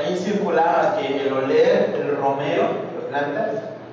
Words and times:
ahí 0.00 0.16
circulaba 0.16 0.96
que 0.98 1.26
el 1.26 1.32
oler 1.32 1.94
el 2.00 2.16
romero, 2.16 2.68
la 3.00 3.08
planta, 3.08 3.52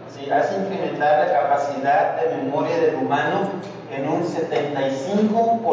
¿sí? 0.10 0.30
hace 0.30 0.56
incrementar 0.58 1.28
la 1.28 1.34
capacidad 1.34 2.22
de 2.22 2.38
memoria 2.38 2.78
del 2.78 2.96
humano 2.96 3.50
en 3.92 4.08
un 4.08 4.24
75%. 4.24 5.68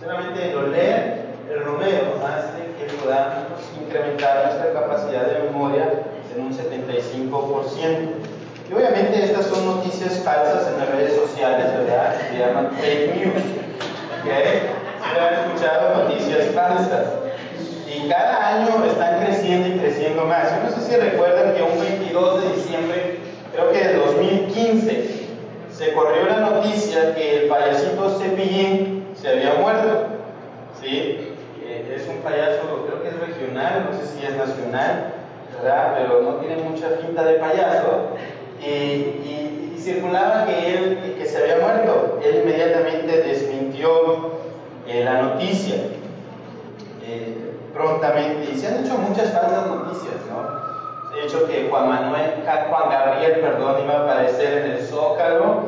Solamente 0.00 0.50
el 0.50 0.56
oler 0.56 1.26
el 1.50 1.64
romero 1.64 2.20
hace 2.24 2.66
que 2.78 2.92
podamos 3.02 3.44
incrementar 3.80 4.46
nuestra 4.46 4.72
capacidad 4.72 5.26
de 5.26 5.50
memoria 5.50 6.02
en 6.34 6.42
un 6.44 6.52
75%. 6.52 8.26
Y 8.68 8.72
obviamente 8.72 9.24
estas 9.24 9.46
son 9.46 9.64
noticias 9.64 10.18
falsas 10.24 10.66
en 10.68 10.78
las 10.78 10.88
redes 10.90 11.14
sociales, 11.14 11.66
¿verdad? 11.72 12.16
Se 12.28 12.38
llaman 12.38 12.70
fake 12.72 13.14
news. 13.14 13.42
¿Ok? 14.22 14.28
Se 14.28 15.20
han 15.20 15.34
escuchado 15.34 16.02
noticias 16.02 16.46
falsas. 16.52 17.25
Cada 18.08 18.56
año 18.56 18.84
están 18.84 19.24
creciendo 19.24 19.68
y 19.68 19.78
creciendo 19.78 20.24
más. 20.24 20.50
Yo 20.50 20.68
no 20.68 20.76
sé 20.76 20.90
si 20.90 20.96
recuerdan 20.96 21.54
que 21.54 21.62
un 21.62 21.78
22 21.78 22.42
de 22.42 22.56
diciembre, 22.56 23.18
creo 23.52 23.72
que 23.72 23.78
de 23.78 23.94
2015, 23.96 25.26
se 25.72 25.92
corrió 25.92 26.26
la 26.26 26.40
noticia 26.40 27.14
que 27.14 27.42
el 27.42 27.48
payasito 27.48 28.18
Cepillín 28.18 29.08
se 29.20 29.28
había 29.28 29.54
muerto. 29.54 30.06
¿Sí? 30.80 31.34
Eh, 31.64 31.96
es 31.96 32.08
un 32.08 32.18
payaso, 32.18 32.86
creo 32.86 33.02
que 33.02 33.08
es 33.08 33.20
regional, 33.20 33.88
no 33.90 33.98
sé 33.98 34.06
si 34.06 34.24
es 34.24 34.36
nacional, 34.36 35.12
¿verdad? 35.56 35.94
Pero 35.98 36.22
no 36.22 36.36
tiene 36.36 36.62
mucha 36.62 36.88
finta 37.00 37.24
de 37.24 37.34
payaso. 37.34 38.10
Y, 38.60 39.42
circulaba 39.86 40.46
que 40.46 40.74
él 40.74 41.14
que 41.16 41.24
se 41.24 41.38
había 41.38 41.58
muerto. 41.58 42.18
Él 42.24 42.40
inmediatamente 42.42 43.22
desmintió 43.22 44.32
eh, 44.88 45.04
la 45.04 45.22
noticia 45.22 45.76
eh, 47.06 47.52
prontamente. 47.72 48.50
Y 48.52 48.58
se 48.58 48.68
han 48.68 48.84
hecho 48.84 48.98
muchas 48.98 49.32
falsas 49.32 49.66
noticias, 49.66 50.16
¿no? 50.28 51.10
Se 51.10 51.20
ha 51.20 51.22
dicho 51.22 51.46
que 51.46 51.68
Juan 51.70 51.88
Manuel, 51.88 52.42
Juan 52.44 52.90
Gabriel, 52.90 53.40
perdón, 53.40 53.76
iba 53.84 53.94
a 53.94 54.02
aparecer 54.02 54.64
en 54.64 54.72
el 54.72 54.82
Zócalo, 54.82 55.60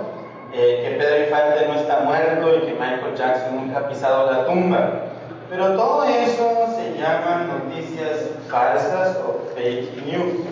eh, 0.53 0.83
que 0.83 0.97
Pedro 0.97 1.25
Infante 1.25 1.67
no 1.69 1.75
está 1.75 2.01
muerto 2.01 2.57
y 2.57 2.61
que 2.67 2.73
Michael 2.73 3.15
Jackson 3.15 3.57
nunca 3.57 3.79
ha 3.79 3.89
pisado 3.89 4.31
la 4.31 4.47
tumba. 4.47 4.91
Pero 5.51 5.75
todo 5.77 6.05
eso 6.05 6.75
se 6.77 6.99
llama 6.99 7.47
noticias 7.47 8.31
falsas 8.51 9.17
o 9.27 9.49
fake 9.55 10.05
news. 10.05 10.45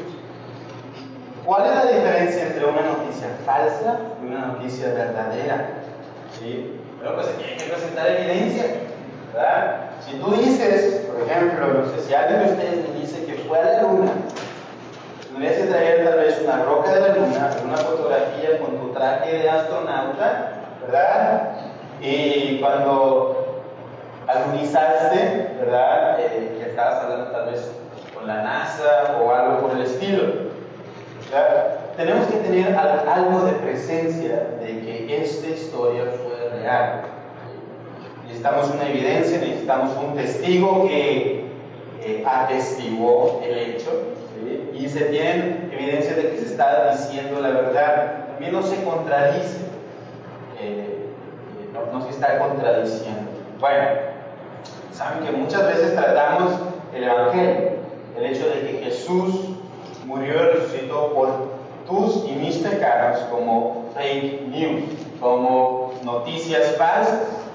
¿Cuál 1.45 1.67
es 1.67 1.75
la 1.75 1.93
diferencia 1.93 2.47
entre 2.47 2.65
una 2.65 2.83
noticia 2.83 3.29
falsa 3.45 3.99
y 4.23 4.27
una 4.27 4.47
noticia 4.47 4.89
verdadera? 4.89 5.69
¿Sí? 6.39 6.81
Bueno, 6.99 7.17
pues 7.17 7.29
aquí 7.29 7.45
hay 7.45 7.57
que 7.57 7.65
presentar 7.65 8.07
evidencia. 8.09 8.65
¿verdad? 9.33 9.86
Si 10.07 10.17
tú 10.19 10.31
dices, 10.37 11.05
por 11.07 11.21
ejemplo, 11.21 11.67
no 11.67 11.85
sé 11.91 12.07
si 12.07 12.15
alguien 12.15 12.47
de 12.47 12.53
ustedes 12.53 12.89
me 12.89 13.01
dice 13.01 13.25
que 13.25 13.43
fue 13.49 13.59
a 13.59 13.65
la 13.65 13.83
luna, 13.83 14.13
tendrías 15.25 15.55
que 15.55 15.65
traer 15.65 16.05
tal 16.05 16.19
vez 16.21 16.41
una 16.45 16.63
roca 16.63 16.95
de 16.95 17.01
la 17.01 17.09
luna, 17.17 17.51
una 17.65 17.77
fotografía 17.77 18.61
con 18.61 18.79
tu 18.79 18.93
traje 18.93 19.39
de 19.39 19.51
astronauta, 19.51 20.63
¿verdad? 20.81 21.57
Y 22.01 22.61
cuando 22.61 23.65
alunizaste, 24.29 25.57
¿verdad? 25.59 26.21
Eh, 26.21 26.57
que 26.57 26.71
estabas 26.71 27.03
hablando 27.03 27.33
tal 27.33 27.51
vez 27.51 27.69
con 28.15 28.29
la 28.29 28.43
NASA 28.43 29.19
o 29.21 29.35
algo 29.35 29.63
por 29.63 29.73
el 29.73 29.83
estilo. 29.83 30.47
Tenemos 31.97 32.29
que 32.29 32.37
tener 32.37 32.77
algo 32.77 33.45
de 33.45 33.53
presencia 33.55 34.51
de 34.61 34.67
que 34.67 35.23
esta 35.25 35.49
historia 35.49 36.05
fue 36.23 36.61
real. 36.61 37.16
Necesitamos 38.37 38.71
una 38.75 38.91
evidencia, 38.91 39.39
necesitamos 39.39 39.93
un 39.97 40.15
testigo 40.15 40.87
que 40.87 41.47
eh, 42.03 42.23
atestiguó 42.27 43.41
el 43.43 43.57
hecho. 43.57 43.91
Y 44.75 44.87
se 44.91 45.07
tienen 45.07 45.71
evidencia 45.73 46.15
de 46.15 46.31
que 46.31 46.39
se 46.41 46.47
está 46.49 46.93
diciendo 46.93 47.41
la 47.41 47.49
verdad. 47.49 48.27
También 48.33 48.53
no 48.53 48.63
se 48.63 48.85
contradice. 48.85 49.57
Eh, 50.61 51.07
no, 51.73 51.99
no 51.99 52.05
se 52.05 52.11
está 52.11 52.39
contradiciendo. 52.39 53.23
Bueno, 53.59 53.85
saben 54.93 55.25
que 55.25 55.33
muchas 55.33 55.67
veces 55.69 55.95
tratamos 55.95 56.53
el 56.95 57.05
Evangelio, 57.05 57.71
el 58.19 58.27
hecho 58.27 58.51
de 58.51 58.61
que 58.61 58.85
Jesús 58.85 59.35
murió 60.05 60.35
y 60.35 60.57
resucitó 60.59 61.15
por 61.15 61.57
tus 61.87 62.29
y 62.29 62.33
mis 62.33 62.59
pecados 62.59 63.21
como 63.31 63.87
fake 63.95 64.43
news, 64.49 64.83
como 65.21 65.95
noticias 66.05 66.77
falsas. 66.77 67.46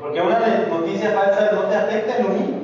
Porque 0.00 0.20
una 0.20 0.38
noticia 0.68 1.10
falsa 1.10 1.50
no 1.52 1.62
te 1.62 1.76
afecta 1.76 2.16
en 2.16 2.22
lo 2.22 2.28
mismo. 2.30 2.56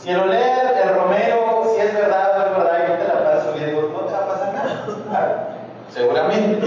Si 0.00 0.10
el 0.10 0.20
oler, 0.20 0.76
el 0.82 0.94
romero, 0.94 1.72
si 1.74 1.82
es 1.82 1.94
verdad 1.94 2.32
o 2.32 2.38
no 2.38 2.44
es 2.46 2.58
verdad 2.58 2.84
y 2.84 2.90
no 2.90 2.96
te 2.96 3.08
la 3.08 3.24
pasas 3.24 3.52
subiendo, 3.52 3.90
no 3.92 4.00
te 4.00 4.12
va 4.12 4.18
a 4.18 4.28
pasar 4.28 4.54
nada. 4.54 5.58
Seguramente. 5.92 6.66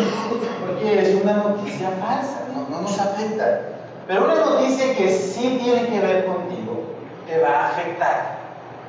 Porque 0.60 1.00
es 1.00 1.24
una 1.24 1.34
noticia 1.34 1.90
falsa, 2.00 2.46
no, 2.54 2.68
no 2.70 2.82
nos 2.82 3.00
afecta. 3.00 3.62
Pero 4.08 4.26
una 4.26 4.36
noticia 4.36 4.96
que 4.96 5.10
sí 5.10 5.60
tiene 5.64 5.88
que 5.88 6.00
ver 6.00 6.26
contigo, 6.26 6.84
te 7.28 7.40
va 7.40 7.50
a 7.50 7.68
afectar. 7.70 8.38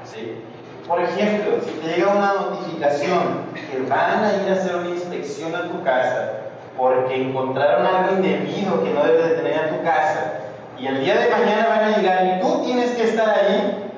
¿sí? 0.04 0.42
Por 0.86 1.00
ejemplo, 1.00 1.52
si 1.64 1.70
te 1.78 1.94
llega 1.94 2.12
una 2.12 2.34
notificación 2.34 3.46
que 3.54 3.82
van 3.88 4.24
a 4.24 4.42
ir 4.42 4.52
a 4.52 4.54
hacer 4.54 4.76
una 4.76 4.90
inspección 4.90 5.54
a 5.54 5.68
tu 5.68 5.82
casa 5.82 6.41
porque 6.82 7.14
encontraron 7.14 7.86
algo 7.86 8.16
indebido 8.16 8.82
que 8.82 8.90
no 8.90 9.04
debes 9.04 9.28
de 9.28 9.34
tener 9.36 9.68
en 9.68 9.76
tu 9.76 9.84
casa 9.84 10.32
y 10.76 10.88
el 10.88 10.98
día 11.04 11.14
de 11.14 11.30
mañana 11.30 11.68
van 11.68 11.84
a 11.84 11.96
llegar 11.96 12.24
y 12.26 12.40
tú 12.40 12.64
tienes 12.64 12.90
que 12.96 13.04
estar 13.04 13.28
ahí, 13.28 13.88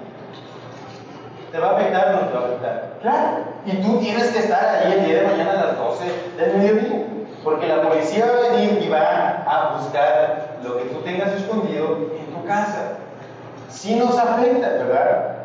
¿te 1.50 1.58
va 1.58 1.68
a 1.68 1.76
afectar 1.76 2.08
o 2.08 2.12
no 2.12 2.28
te 2.28 2.34
va 2.34 2.40
a 2.40 2.44
afectar? 2.44 2.92
Claro. 3.00 3.38
Y 3.64 3.76
tú 3.76 3.98
tienes 4.00 4.26
que 4.26 4.38
estar 4.40 4.68
ahí 4.68 4.92
el 4.92 5.06
día 5.06 5.22
de 5.22 5.26
mañana 5.28 5.52
a 5.52 5.64
las 5.64 5.78
12 5.78 6.04
del 6.36 6.56
mediodía. 6.58 7.06
Porque 7.42 7.68
la 7.68 7.80
policía 7.80 8.26
va 8.26 8.36
a 8.36 8.50
venir 8.50 8.82
y 8.82 8.88
va 8.90 9.44
a 9.46 9.78
buscar 9.78 10.58
lo 10.62 10.76
que 10.76 10.84
tú 10.84 11.00
tengas 11.00 11.32
escondido 11.32 12.10
en 12.18 12.34
tu 12.34 12.46
casa. 12.46 12.98
Sí 13.70 13.94
nos 13.94 14.18
afecta, 14.18 14.68
¿verdad? 14.68 15.36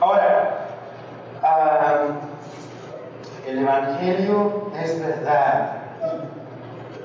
Ahora, 0.00 0.66
el 3.46 3.58
Evangelio 3.60 4.72
es 4.82 5.00
verdad. 5.00 5.83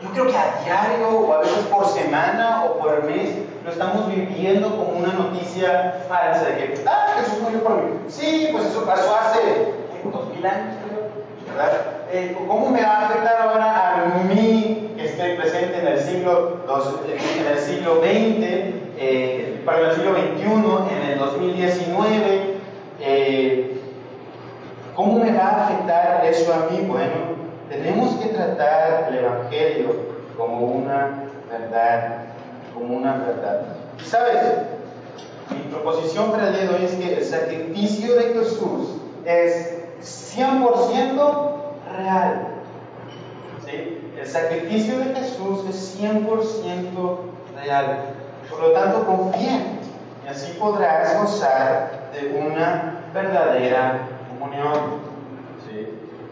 Yo 0.10 0.24
creo 0.24 0.28
que 0.28 0.38
a 0.38 0.64
diario 0.66 1.08
o 1.08 1.34
a 1.34 1.40
veces 1.40 1.66
por 1.66 1.86
semana 1.88 2.64
o 2.66 2.80
por 2.80 3.04
mes 3.04 3.30
lo 3.64 3.72
estamos 3.72 4.08
viviendo 4.08 4.70
como 4.70 4.98
una 4.98 5.14
noticia 5.14 6.04
falsa 6.08 6.46
de 6.46 6.56
que, 6.58 6.84
ah, 6.88 7.16
Jesús 7.20 7.42
murió 7.44 7.64
por 7.64 7.84
mí. 7.84 7.92
Sí, 8.08 8.50
pues 8.52 8.66
eso 8.66 8.86
pasó 8.86 9.16
hace 9.16 9.74
dos 10.12 10.34
mil 10.34 10.44
años, 10.44 10.76
¿verdad? 11.48 11.82
Eh, 12.12 12.36
¿Cómo 12.48 12.70
me 12.72 12.82
va 12.82 12.90
a 12.90 13.06
afectar 13.06 13.40
ahora 13.40 13.94
a 13.94 14.24
mí 14.24 14.94
que 14.98 15.06
estoy 15.06 15.36
presente 15.36 15.78
en 15.78 15.88
el 15.88 16.00
siglo, 16.00 16.58
en 17.06 17.48
el 17.48 17.60
siglo 17.60 18.02
XX, 18.02 18.74
eh, 18.98 19.62
para 19.64 19.90
el 19.90 19.96
siglo 19.96 20.14
XXI, 20.14 20.96
en 20.96 21.12
el 21.12 21.20
2019? 21.20 22.56
Eh, 23.02 23.80
¿Cómo 24.96 25.24
me 25.24 25.32
va 25.32 25.44
a 25.44 25.66
afectar 25.66 26.26
eso 26.26 26.52
a 26.52 26.72
mí? 26.72 26.84
Bueno, 26.88 27.29
tenemos 27.70 28.16
que 28.16 28.30
tratar 28.30 29.10
el 29.10 29.20
Evangelio 29.20 29.96
como 30.36 30.66
una 30.66 31.24
verdad, 31.50 32.26
como 32.74 32.98
una 32.98 33.14
verdad. 33.18 33.62
¿Sabes? 34.04 34.42
Mi 35.52 35.72
proposición 35.72 36.32
para 36.32 36.48
el 36.48 36.54
día 36.56 36.64
de 36.64 36.76
hoy 36.76 36.86
es 36.86 36.96
que 36.96 37.18
el 37.18 37.24
sacrificio 37.24 38.16
de 38.16 38.24
Jesús 38.34 39.02
es 39.26 40.36
100% 40.36 41.44
real. 41.98 42.48
¿Sí? 43.66 44.12
El 44.20 44.28
sacrificio 44.28 45.00
de 45.00 45.16
Jesús 45.16 45.66
es 45.70 46.00
100% 46.00 47.18
real. 47.62 48.00
Por 48.50 48.62
lo 48.62 48.72
tanto, 48.72 49.06
confía 49.06 49.62
y 50.26 50.28
así 50.28 50.54
podrás 50.60 51.20
gozar 51.20 52.10
de 52.14 52.40
una 52.40 53.04
verdadera 53.14 54.08
comunión. 54.30 55.02
¿sí? 55.68 55.88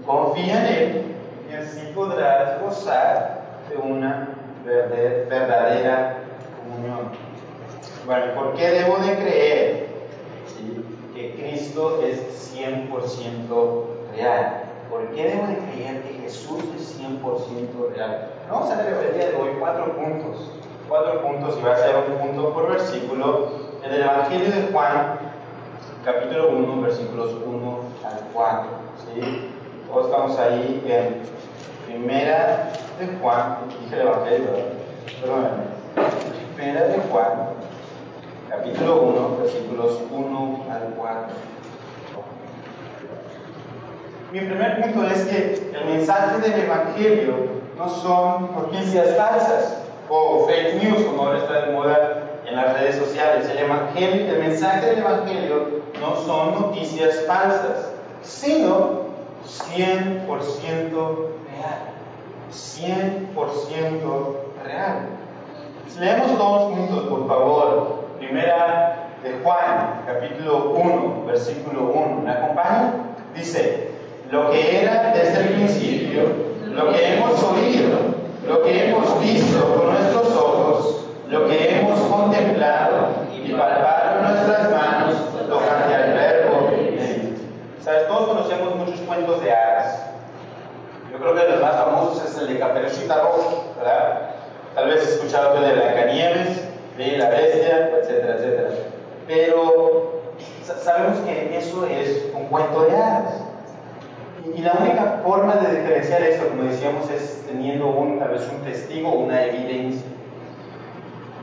Confía 0.06 0.67
en 0.67 0.73
Él 0.73 1.16
y 1.49 1.53
así 1.55 1.91
podrás 1.95 2.61
gozar 2.61 3.41
de 3.69 3.77
una 3.77 4.29
verdadera 4.65 6.17
comunión. 6.57 7.11
Bueno, 8.05 8.33
¿por 8.35 8.53
qué 8.55 8.69
debo 8.69 8.97
de 8.97 9.15
creer 9.15 9.88
que 11.13 11.35
Cristo 11.35 12.01
es 12.03 12.53
100% 12.55 13.85
real? 14.15 14.63
¿Por 14.89 15.09
qué 15.11 15.23
debo 15.29 15.47
de 15.47 15.57
creer 15.57 16.01
que 16.03 16.19
Jesús 16.23 16.63
es 16.75 16.99
100% 16.99 17.95
real? 17.95 18.29
Vamos 18.50 18.71
a 18.71 18.77
ver 18.77 18.93
el 18.93 19.13
día 19.13 19.29
de 19.29 19.35
hoy 19.35 19.50
cuatro 19.59 19.95
puntos. 19.95 20.51
Cuatro 20.88 21.21
puntos 21.21 21.57
y 21.59 21.63
va 21.63 21.73
a 21.73 21.77
ser 21.77 21.95
un 21.97 22.17
punto 22.17 22.53
por 22.53 22.71
versículo 22.71 23.50
en 23.83 23.93
el 23.93 24.01
Evangelio 24.01 24.51
de 24.51 24.71
Juan, 24.71 25.19
capítulo 26.05 26.50
1, 26.50 26.81
versículos 26.81 27.35
1 27.45 27.79
al 28.05 28.19
4. 28.33 28.69
¿sí? 29.13 29.56
Todos 29.88 30.07
estamos 30.07 30.38
ahí 30.38 30.84
en 30.86 31.22
Primera 31.86 32.74
de 33.00 33.07
Juan, 33.22 33.57
dije 33.81 33.95
el 33.95 34.07
Evangelio, 34.07 34.50
perdóname. 35.22 35.63
Primera 36.56 36.88
de 36.88 37.00
Juan, 37.10 37.31
capítulo 38.50 39.01
1, 39.04 39.38
versículos 39.42 40.00
1 40.12 40.66
al 40.69 40.94
4. 40.98 41.22
Mi 44.34 44.39
primer 44.42 44.81
punto 44.81 45.07
es 45.07 45.24
que 45.24 45.72
el 45.74 45.86
mensaje 45.86 46.42
del 46.42 46.63
Evangelio 46.63 47.34
no 47.78 47.89
son 47.89 48.51
noticias 48.56 49.16
falsas 49.16 49.78
o 50.10 50.45
fake 50.48 50.84
news, 50.84 51.06
como 51.06 51.24
ahora 51.24 51.38
está 51.39 51.66
de 51.66 51.72
moda 51.72 52.24
en 52.45 52.56
las 52.57 52.78
redes 52.78 52.98
sociales. 52.98 53.50
El, 53.50 53.60
evangelio, 53.60 54.34
el 54.34 54.39
mensaje 54.39 54.86
del 54.86 55.00
Evangelio 55.00 55.81
no 56.01 56.16
son 56.25 56.62
noticias 56.62 57.24
falsas, 57.25 57.89
sino 58.22 59.06
100% 59.47 60.27
real. 61.47 61.79
100% 62.51 64.38
real. 64.63 65.09
Leemos 65.99 66.38
todos 66.38 66.73
juntos, 66.73 67.07
por 67.07 67.27
favor. 67.27 68.07
Primera 68.19 69.09
de 69.23 69.39
Juan, 69.44 70.03
capítulo 70.05 70.71
1, 70.71 71.25
versículo 71.25 71.91
1. 71.94 72.21
¿Me 72.23 72.31
acompañan? 72.31 73.15
Dice, 73.35 73.91
lo 74.31 74.51
que 74.51 74.81
era 74.81 75.13
desde 75.13 75.41
el 75.41 75.47
principio, 75.55 76.23
lo 76.65 76.91
que 76.91 77.13
hemos 77.13 77.41
oído, 77.43 77.97
lo 78.47 78.63
que 78.63 78.89
hemos 78.89 79.19
visto 79.21 79.73
con 79.73 79.91
nuestros 79.93 80.35
ojos, 80.35 81.05
lo 81.29 81.47
que 81.47 81.79
hemos 81.79 82.00
contemplado 82.00 83.07
y 83.33 83.51
palpado 83.53 84.21
nuestras 84.21 84.71
manos 84.71 85.15
tocante 85.50 85.95
al 85.95 86.13
verbo. 86.13 86.69
¿Sabes? 87.81 88.07
Todos 88.07 88.27
conocemos 88.27 88.75
cuentos 89.17 89.43
de 89.43 89.51
hadas. 89.51 89.99
Yo 91.11 91.17
creo 91.17 91.35
que 91.35 91.51
los 91.51 91.61
más 91.61 91.75
famosos 91.75 92.23
es 92.23 92.37
el 92.37 92.47
de 92.53 92.59
Caperucita 92.59 93.15
Roja, 93.15 93.55
¿verdad? 93.77 94.29
Tal 94.75 94.89
vez 94.89 95.19
el 95.23 95.61
de 95.61 95.73
Blancanieves, 95.73 96.67
de 96.97 97.17
la 97.17 97.29
bestia, 97.29 97.89
etcétera, 97.99 98.35
etcétera. 98.35 98.69
Pero 99.27 100.21
sabemos 100.83 101.19
que 101.19 101.57
eso 101.57 101.87
es 101.87 102.27
un 102.35 102.45
cuento 102.45 102.81
de 102.81 102.95
hadas. 102.95 103.33
Y 104.55 104.61
la 104.61 104.73
única 104.73 105.21
forma 105.23 105.55
de 105.55 105.77
diferenciar 105.77 106.21
esto, 106.21 106.47
como 106.49 106.63
decíamos, 106.63 107.09
es 107.09 107.43
teniendo 107.47 107.87
un, 107.87 108.19
tal 108.19 108.29
vez 108.29 108.47
un 108.51 108.63
testigo 108.63 109.11
una 109.11 109.43
evidencia. 109.45 110.05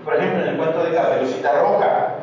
Por 0.04 0.16
ejemplo, 0.16 0.42
en 0.42 0.48
el 0.50 0.56
cuento 0.56 0.84
de 0.84 0.94
Caperucita 0.94 1.52
Roja, 1.60 2.14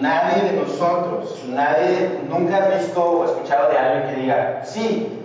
nadie 0.00 0.42
de 0.42 0.60
nosotros, 0.60 1.44
nadie 1.48 2.20
nunca 2.28 2.56
ha 2.56 2.78
visto 2.78 3.00
o 3.00 3.24
escuchado 3.24 3.70
de 3.70 3.78
alguien 3.78 4.14
que 4.14 4.20
diga, 4.22 4.62
sí, 4.64 5.22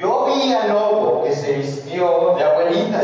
yo 0.00 0.26
vi 0.26 0.52
al 0.52 0.68
lobo 0.70 1.24
que 1.24 1.32
se 1.32 1.52
vistió 1.54 2.34
de 2.36 2.44
abuelita 2.44 3.00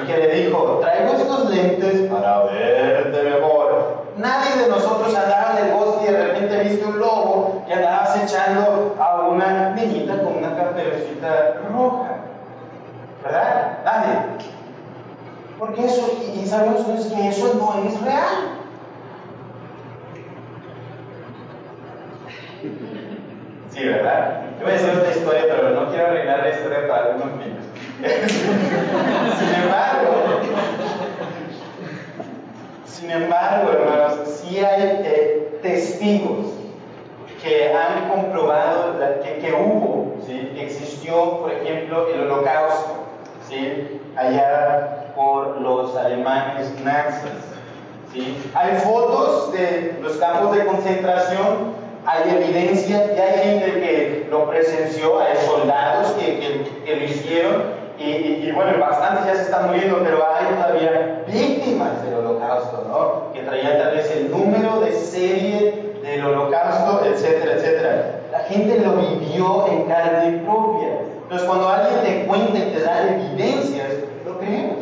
y 0.00 0.06
que 0.06 0.16
le 0.16 0.34
dijo, 0.34 0.78
traigo 0.80 1.12
estos 1.14 1.50
lentes 1.50 2.10
para 2.10 2.44
verte 2.44 3.22
mejor. 3.22 4.02
Nadie 4.16 4.62
de 4.62 4.68
nosotros 4.68 5.14
andaba 5.14 5.58
en 5.58 5.66
el 5.66 5.72
bosque 5.74 6.04
y 6.08 6.12
de 6.12 6.26
repente 6.26 6.62
viste 6.64 6.84
un 6.86 6.98
lobo 6.98 7.62
y 7.68 7.72
andaba 7.72 8.04
acechando 8.04 8.94
a 8.98 9.28
una 9.28 9.70
niñita 9.70 10.22
con 10.22 10.36
una 10.36 10.56
caperucita 10.56 11.60
roja. 11.72 12.16
¿Verdad? 13.24 13.78
Nadie. 13.84 14.48
Porque 15.58 15.84
eso, 15.84 16.08
y 16.34 16.46
sabemos 16.46 16.82
que 16.82 17.28
eso 17.28 17.54
no 17.54 17.88
es 17.88 18.00
real. 18.00 18.61
Sí, 23.72 23.84
¿verdad? 23.86 24.42
Yo 24.58 24.66
voy 24.66 24.74
a 24.74 24.76
decir 24.76 24.90
otra 24.90 25.10
historia, 25.10 25.42
pero 25.48 25.70
no 25.70 25.88
quiero 25.88 26.08
arreglar 26.08 26.40
la 26.40 26.50
historia 26.50 26.88
para 26.88 27.06
algunos 27.06 27.36
niños. 27.38 27.64
sin 29.38 29.62
embargo, 29.62 30.12
sin 32.84 33.10
embargo, 33.10 33.72
hermanos, 33.72 34.28
sí 34.28 34.58
hay 34.58 35.02
eh, 35.04 35.58
testigos 35.62 36.48
que 37.42 37.72
han 37.72 38.10
comprobado 38.10 38.98
que, 39.22 39.52
hubo, 39.52 40.16
¿sí? 40.26 40.52
que 40.54 40.66
existió, 40.66 41.38
por 41.38 41.52
ejemplo, 41.52 42.08
el 42.14 42.20
holocausto, 42.20 43.06
¿sí? 43.48 44.00
allá 44.16 45.12
por 45.16 45.60
los 45.62 45.96
alemanes 45.96 46.72
nazis. 46.84 47.32
¿sí? 48.12 48.50
Hay 48.54 48.76
fotos 48.80 49.52
de 49.52 49.98
los 50.02 50.18
campos 50.18 50.54
de 50.56 50.66
concentración 50.66 51.81
hay 52.04 52.30
evidencia 52.30 53.12
y 53.16 53.20
hay 53.20 53.38
gente 53.44 53.80
que 53.80 54.26
lo 54.30 54.48
presenció, 54.48 55.20
hay 55.20 55.36
soldados 55.46 56.12
que, 56.12 56.64
que, 56.84 56.96
lo 56.96 57.04
hicieron 57.04 57.82
y, 57.98 58.50
bueno, 58.50 58.72
bastantes 58.80 59.26
ya 59.26 59.34
se 59.36 59.42
están 59.42 59.68
muriendo, 59.68 60.00
pero 60.02 60.26
hay 60.34 60.46
todavía 60.56 61.22
víctimas 61.26 62.02
del 62.04 62.14
holocausto, 62.14 62.84
¿no? 62.88 63.32
Que 63.32 63.42
traían 63.42 63.78
tal 63.78 63.94
vez 63.94 64.10
el 64.10 64.30
número 64.30 64.80
de 64.80 64.92
serie 64.92 65.94
del 66.02 66.24
holocausto, 66.24 67.04
etcétera, 67.04 67.52
etcétera. 67.52 68.20
La 68.32 68.40
gente 68.40 68.80
lo 68.80 68.96
vivió 68.96 69.68
en 69.68 69.82
carne 69.84 70.42
propia. 70.44 70.88
Entonces, 71.22 71.46
cuando 71.46 71.68
alguien 71.68 72.02
te 72.02 72.26
cuenta 72.26 72.58
y 72.58 72.72
te 72.72 72.80
da 72.80 73.08
evidencias, 73.08 73.88
lo 74.26 74.38
creemos. 74.38 74.78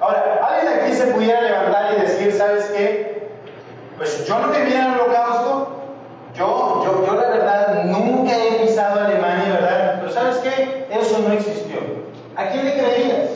Ahora, 0.00 0.40
alguien 0.42 0.80
aquí 0.80 0.92
se 0.92 1.06
pudiera 1.06 1.40
levantar 1.40 1.94
y 1.96 2.02
decir, 2.02 2.32
¿sabes 2.32 2.66
qué? 2.76 3.23
Pues 3.96 4.26
yo 4.26 4.38
no 4.38 4.48
viví 4.48 4.72
en 4.72 4.80
el 4.80 5.00
holocausto, 5.00 5.68
yo, 6.34 6.82
yo, 6.84 7.06
yo 7.06 7.14
la 7.14 7.28
verdad 7.28 7.84
nunca 7.84 8.32
he 8.36 8.64
pisado 8.64 9.00
Alemania, 9.00 9.52
¿verdad? 9.52 9.96
Pero 10.00 10.12
¿sabes 10.12 10.38
qué? 10.38 10.86
Eso 10.90 11.20
no 11.20 11.32
existió. 11.32 11.78
¿A 12.36 12.48
quién 12.48 12.64
le 12.64 12.72
creías? 12.72 13.30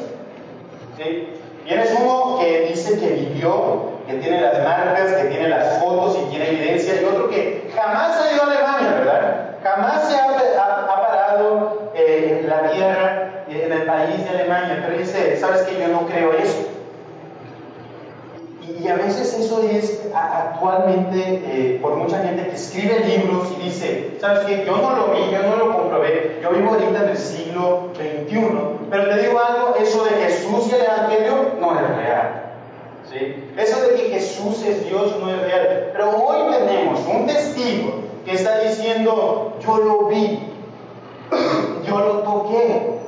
¿Sí? 0.96 1.32
Tienes 1.64 1.96
uno 2.00 2.38
que 2.40 2.66
dice 2.70 2.98
que 2.98 3.08
vivió, 3.08 3.90
que 4.06 4.14
tiene 4.14 4.40
las 4.40 4.64
marcas, 4.64 5.12
que 5.12 5.28
tiene 5.28 5.48
las 5.48 5.78
fotos 5.78 6.18
y 6.22 6.30
tiene 6.30 6.48
evidencia, 6.48 7.00
y 7.00 7.04
otro 7.04 7.28
que 7.30 7.70
jamás 7.76 8.16
ha 8.16 8.32
ido 8.32 8.42
a 8.42 8.46
Alemania, 8.46 8.90
¿verdad? 8.98 9.50
Jamás 9.62 10.08
se 10.08 10.16
ha, 10.16 10.24
ha, 10.24 10.86
parado 10.86 11.90
eh, 11.94 12.40
en 12.40 12.48
la 12.48 12.70
tierra, 12.70 13.44
en 13.48 13.72
el 13.72 13.82
país 13.82 14.24
de 14.24 14.30
Alemania, 14.30 14.82
pero 14.84 14.98
dice, 14.98 15.36
¿sabes 15.36 15.62
qué? 15.62 15.78
Yo 15.80 15.88
no 15.88 16.06
creo 16.06 16.32
eso. 16.32 16.77
A 18.90 18.94
veces 18.94 19.34
eso 19.34 19.62
es 19.62 20.00
actualmente 20.14 21.42
eh, 21.44 21.78
por 21.82 21.96
mucha 21.96 22.22
gente 22.22 22.48
que 22.48 22.54
escribe 22.54 23.00
libros 23.00 23.48
y 23.58 23.64
dice, 23.64 24.16
¿sabes 24.20 24.46
qué? 24.46 24.64
Yo 24.64 24.76
no 24.78 24.96
lo 24.96 25.12
vi, 25.12 25.30
yo 25.30 25.42
no 25.42 25.56
lo 25.56 25.76
comprobé, 25.76 26.38
yo 26.42 26.50
vivo 26.50 26.70
ahorita 26.70 27.04
en 27.04 27.08
el 27.10 27.16
siglo 27.16 27.90
XXI, 27.94 28.40
pero 28.90 29.08
te 29.08 29.22
digo 29.22 29.38
algo, 29.38 29.74
eso 29.76 30.04
de 30.04 30.10
Jesús 30.10 30.68
y 30.70 30.74
el 30.74 30.82
Evangelio 30.82 31.52
no 31.60 31.74
es 31.74 31.96
real. 31.96 32.42
¿sí? 33.10 33.52
Eso 33.56 33.82
de 33.82 33.94
que 33.94 34.08
Jesús 34.10 34.64
es 34.64 34.88
Dios 34.88 35.16
no 35.20 35.30
es 35.30 35.42
real. 35.42 35.90
Pero 35.92 36.10
hoy 36.10 36.50
tenemos 36.50 37.00
un 37.06 37.26
testigo 37.26 37.92
que 38.24 38.32
está 38.32 38.60
diciendo, 38.60 39.56
yo 39.60 39.76
lo 39.78 40.06
vi, 40.06 40.40
yo 41.86 41.98
lo 41.98 42.18
toqué, 42.20 43.00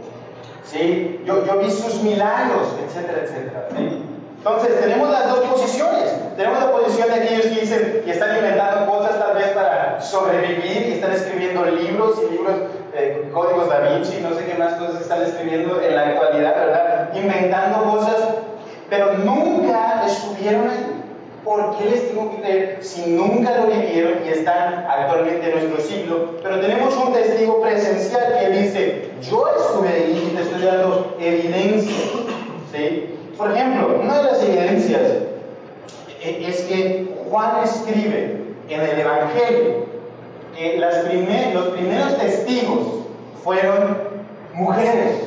¿sí? 0.64 1.20
yo, 1.24 1.46
yo 1.46 1.58
vi 1.58 1.70
sus 1.70 2.02
milagros, 2.02 2.68
etcétera, 2.86 3.22
etcétera. 3.24 3.68
Entonces, 4.40 4.80
tenemos 4.80 5.10
las 5.10 5.28
dos 5.28 5.40
posiciones. 5.40 6.34
Tenemos 6.34 6.60
la 6.60 6.72
posición 6.72 7.08
de 7.08 7.14
aquellos 7.14 7.42
que 7.42 7.60
dicen 7.60 8.02
que 8.02 8.10
están 8.10 8.38
inventando 8.38 8.90
cosas 8.90 9.18
tal 9.18 9.34
vez 9.36 9.48
para 9.48 10.00
sobrevivir 10.00 10.86
y 10.88 10.92
están 10.94 11.12
escribiendo 11.12 11.66
libros 11.66 12.18
y 12.26 12.32
libros, 12.32 12.54
eh, 12.94 13.28
códigos 13.34 13.68
da 13.68 13.80
Vinci, 13.80 14.22
no 14.22 14.34
sé 14.34 14.46
qué 14.46 14.54
más 14.54 14.76
cosas 14.76 15.02
están 15.02 15.20
escribiendo 15.20 15.78
en 15.82 15.94
la 15.94 16.06
actualidad, 16.08 16.54
¿verdad? 16.54 17.10
Inventando 17.14 17.84
cosas, 17.84 18.16
pero 18.88 19.12
nunca 19.18 20.06
estuvieron 20.06 20.70
ahí. 20.70 20.96
¿Por 21.44 21.76
qué 21.76 21.84
les 21.90 22.08
tengo 22.08 22.30
que 22.30 22.40
creer 22.40 22.78
si 22.80 23.10
nunca 23.10 23.58
lo 23.58 23.66
vivieron 23.66 24.24
y 24.24 24.30
están 24.30 24.86
actualmente 24.88 25.50
en 25.50 25.58
nuestro 25.58 25.82
siglo? 25.82 26.36
Pero 26.42 26.60
tenemos 26.60 26.96
un 26.96 27.12
testigo 27.12 27.60
presencial 27.60 28.38
que 28.40 28.48
dice, 28.48 29.10
yo 29.20 29.46
estuve 29.58 29.88
ahí 29.88 30.30
y 30.32 30.34
te 30.34 30.42
estoy 30.42 30.62
dando 30.62 31.16
evidencia. 31.20 31.94
¿sí? 32.72 33.19
Por 33.40 33.52
ejemplo, 33.52 33.98
una 34.02 34.18
de 34.18 34.24
las 34.24 34.42
evidencias 34.42 35.00
e-, 36.22 36.46
es 36.46 36.60
que 36.64 37.08
Juan 37.30 37.64
escribe 37.64 38.44
en 38.68 38.80
el 38.82 39.00
Evangelio 39.00 39.86
que 40.54 40.76
los 40.76 41.68
primeros 41.68 42.18
testigos 42.18 43.06
fueron 43.42 43.96
mujeres. 44.52 45.22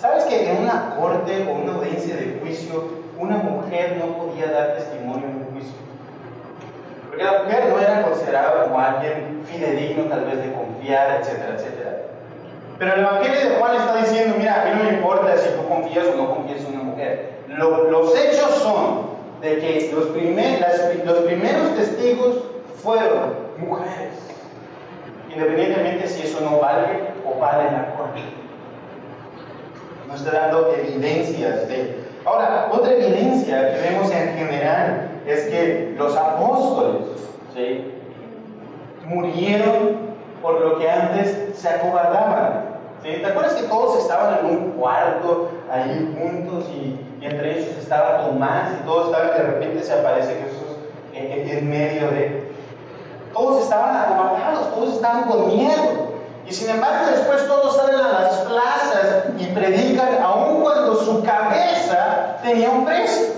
¿Sabes 0.00 0.24
que 0.24 0.50
en 0.50 0.62
una 0.62 0.96
corte 0.98 1.46
o 1.46 1.62
una 1.62 1.74
audiencia 1.74 2.16
de 2.16 2.38
juicio 2.40 3.04
una 3.18 3.36
mujer 3.36 3.98
no 3.98 4.16
podía 4.16 4.50
dar 4.50 4.76
testimonio 4.76 5.26
en 5.28 5.36
un 5.36 5.52
juicio? 5.52 5.76
Porque 7.10 7.22
la 7.22 7.42
mujer 7.42 7.66
no 7.68 7.78
era 7.78 8.02
considerada 8.02 8.64
como 8.64 8.80
alguien 8.80 9.42
fidedigno 9.44 10.04
tal 10.04 10.24
vez 10.24 10.38
de 10.38 10.54
confiar, 10.54 11.20
etcétera, 11.20 11.56
etcétera. 11.56 11.98
Pero 12.78 12.94
el 12.94 13.00
Evangelio 13.00 13.40
de 13.40 13.56
Juan 13.56 13.76
está 13.76 13.96
diciendo, 13.96 14.36
mira, 14.38 14.62
a 14.62 14.64
mí 14.64 14.70
no 14.74 14.84
me 14.84 14.96
importa 14.96 15.36
si 15.36 15.50
tú 15.50 15.68
confías 15.68 16.06
o 16.06 16.16
no 16.16 16.34
confías 16.34 16.65
los 17.48 18.16
hechos 18.16 18.50
son 18.62 19.16
de 19.40 19.58
que 19.58 19.92
los, 19.92 20.06
primeros 20.06 21.76
testigos 21.76 22.36
fueron 22.82 23.34
mujeres, 23.58 24.14
independientemente 25.30 26.08
si 26.08 26.26
eso 26.26 26.40
no 26.40 26.58
vale 26.58 27.00
o 27.24 27.38
vale 27.38 27.64
la 27.70 27.94
corte. 27.96 28.20
Nos 30.08 30.20
está 30.20 30.38
dando 30.38 30.72
evidencias 30.72 31.68
de... 31.68 32.06
Ahora, 32.24 32.70
otra 32.72 32.92
evidencia 32.92 33.72
que 33.72 33.80
vemos 33.80 34.10
en 34.10 34.34
general 34.36 35.10
es 35.26 35.46
que 35.46 35.94
los 35.96 36.16
apóstoles 36.16 37.06
murieron 39.04 40.06
por 40.42 40.60
lo 40.60 40.78
que 40.78 40.90
antes 40.90 41.56
se 41.56 41.68
acobardaban. 41.68 42.76
¿Te 43.02 43.24
acuerdas 43.24 43.54
que 43.54 43.68
todos 43.68 44.02
estaban 44.02 44.40
en 44.40 44.46
un 44.46 44.70
cuarto 44.72 45.50
ahí 45.70 46.14
juntos 46.18 46.64
y, 46.70 47.00
entre 47.24 47.58
ellos 47.58 47.76
estaba 47.78 48.26
Tomás 48.26 48.70
y 48.78 48.84
todos 48.84 49.06
estaban 49.06 49.36
de 49.36 49.42
repente 49.42 49.82
se 49.82 49.92
aparece 49.94 50.34
Jesús 50.34 50.76
en, 51.12 51.48
en 51.48 51.70
medio 51.70 52.08
de... 52.10 52.52
Todos 53.32 53.64
estaban 53.64 53.96
acobardados, 53.96 54.74
todos 54.74 54.94
estaban 54.94 55.24
con 55.24 55.48
miedo. 55.48 56.06
Y 56.48 56.52
sin 56.52 56.70
embargo 56.70 57.10
después 57.10 57.46
todos 57.48 57.76
salen 57.76 58.00
a 58.00 58.20
las 58.20 58.34
plazas 58.42 59.24
y 59.38 59.46
predican 59.46 60.22
aun 60.22 60.62
cuando 60.62 60.94
su 60.94 61.24
cabeza 61.24 62.36
tenía 62.42 62.70
un 62.70 62.84
precio. 62.84 63.34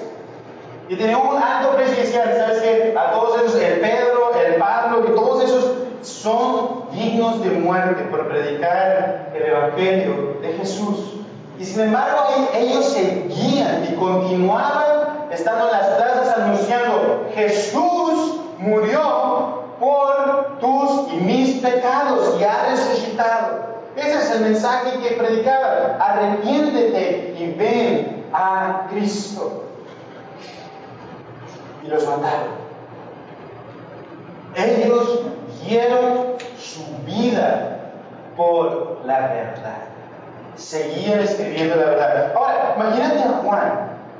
Y 0.88 0.96
tenía 0.96 1.16
un 1.16 1.42
alto 1.42 1.74
precio 1.76 1.94
y 1.94 2.00
decían, 2.00 2.28
¿sabes 2.36 2.60
qué? 2.60 2.94
A 2.98 3.12
todos 3.12 3.42
esos, 3.42 3.60
el 3.60 3.80
Pedro, 3.80 4.34
el 4.34 4.54
Pablo, 4.56 5.04
que 5.04 5.12
todos 5.12 5.44
esos 5.44 5.72
son 6.02 6.84
dignos 6.92 7.42
de 7.42 7.50
muerte 7.50 8.02
por 8.04 8.28
predicar 8.28 9.30
el 9.34 9.42
Evangelio 9.42 10.38
de 10.40 10.52
Jesús. 10.54 11.14
Y 11.58 11.64
sin 11.64 11.80
embargo 11.80 12.48
ellos 12.54 12.92
seguían 12.92 13.88
y 13.90 13.96
continuaban 13.96 15.28
estando 15.30 15.66
en 15.66 15.72
las 15.72 15.86
plazas 15.88 16.38
anunciando, 16.38 17.28
Jesús 17.34 18.40
murió 18.58 19.64
por 19.80 20.58
tus 20.60 21.12
y 21.12 21.16
mis 21.16 21.60
pecados 21.60 22.36
y 22.40 22.44
ha 22.44 22.70
resucitado. 22.70 23.78
Ese 23.96 24.18
es 24.18 24.30
el 24.30 24.40
mensaje 24.42 24.98
que 25.00 25.16
predicaba. 25.16 25.96
Arrepiéntete 26.00 27.34
y 27.38 27.52
ven 27.58 28.26
a 28.32 28.86
Cristo. 28.90 29.64
Y 31.84 31.88
los 31.88 32.06
mataron. 32.06 32.68
Ellos 34.54 35.20
dieron 35.64 36.36
su 36.58 36.84
vida 37.04 37.92
por 38.36 39.00
la 39.04 39.20
verdad. 39.20 39.97
Seguían 40.58 41.20
escribiendo 41.20 41.76
la 41.76 41.84
verdad. 41.84 42.32
Ahora, 42.34 42.74
imagínate 42.76 43.20
a 43.20 43.40
Juan. 43.44 43.72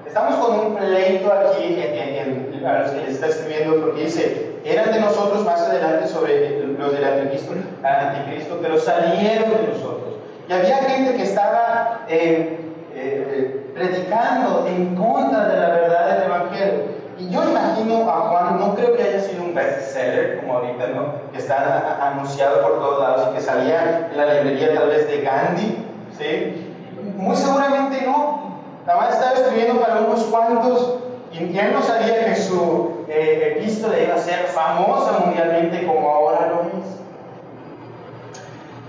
Estamos 0.07 0.37
con 0.37 0.59
un 0.59 0.77
pleito 0.77 1.31
aquí 1.33 1.83
en, 1.83 2.65
a 2.65 2.79
los 2.81 2.91
que 2.93 3.01
les 3.01 3.15
está 3.15 3.27
escribiendo 3.27 3.81
porque 3.81 4.05
dice, 4.05 4.55
eran 4.65 4.93
de 4.93 5.01
nosotros 5.01 5.45
más 5.45 5.61
adelante 5.61 6.09
sobre 6.09 6.61
los 6.61 6.93
del 6.93 7.05
anticristo, 7.05 7.53
anticristo 7.83 8.59
pero 8.63 8.79
salieron 8.79 9.51
de 9.51 9.69
nosotros. 9.69 10.15
Y 10.49 10.53
había 10.53 10.77
gente 10.79 11.15
que 11.15 11.25
estaba 11.25 12.07
eh, 12.09 12.59
eh, 12.95 13.71
predicando 13.75 14.67
en 14.67 14.95
contra 14.95 15.47
de 15.47 15.61
la 15.61 15.69
verdad 15.69 16.15
del 16.15 16.25
Evangelio. 16.25 16.99
Y 17.19 17.31
yo 17.31 17.43
imagino 17.43 18.09
a 18.09 18.31
Juan, 18.31 18.61
no 18.61 18.75
creo 18.77 18.97
que 18.97 19.03
haya 19.03 19.21
sido 19.21 19.43
un 19.43 19.55
bestseller 19.55 20.39
como 20.39 20.55
ahorita, 20.55 20.87
¿no? 20.89 21.15
Que 21.33 21.39
está 21.39 21.99
anunciado 22.01 22.63
por 22.63 22.79
todos 22.79 23.01
lados 23.01 23.29
y 23.31 23.35
que 23.35 23.41
salía 23.41 24.09
en 24.11 24.17
la 24.17 24.35
librería 24.35 24.73
tal 24.73 24.89
vez 24.89 25.07
de 25.07 25.21
Gandhi, 25.21 25.88
¿sí? 26.19 26.75
Muy 27.17 27.37
seguramente 27.37 28.03
no. 28.03 28.59
Nada 28.87 29.01
más 29.01 29.15
estaba 29.15 29.35
escribiendo 29.35 29.81
para 29.81 30.01
unos 30.01 30.25
cuantos 30.25 30.99
y 31.33 31.59
él 31.59 31.73
no 31.73 31.83
sabía 31.83 32.25
que 32.25 32.37
su 32.37 33.05
eh, 33.09 33.57
epístola 33.57 33.99
iba 33.99 34.15
a 34.15 34.19
ser 34.19 34.47
famosa 34.47 35.19
mundialmente 35.25 35.87
como 35.87 36.09
ahora 36.11 36.49
lo 36.49 36.61
es. 36.63 36.87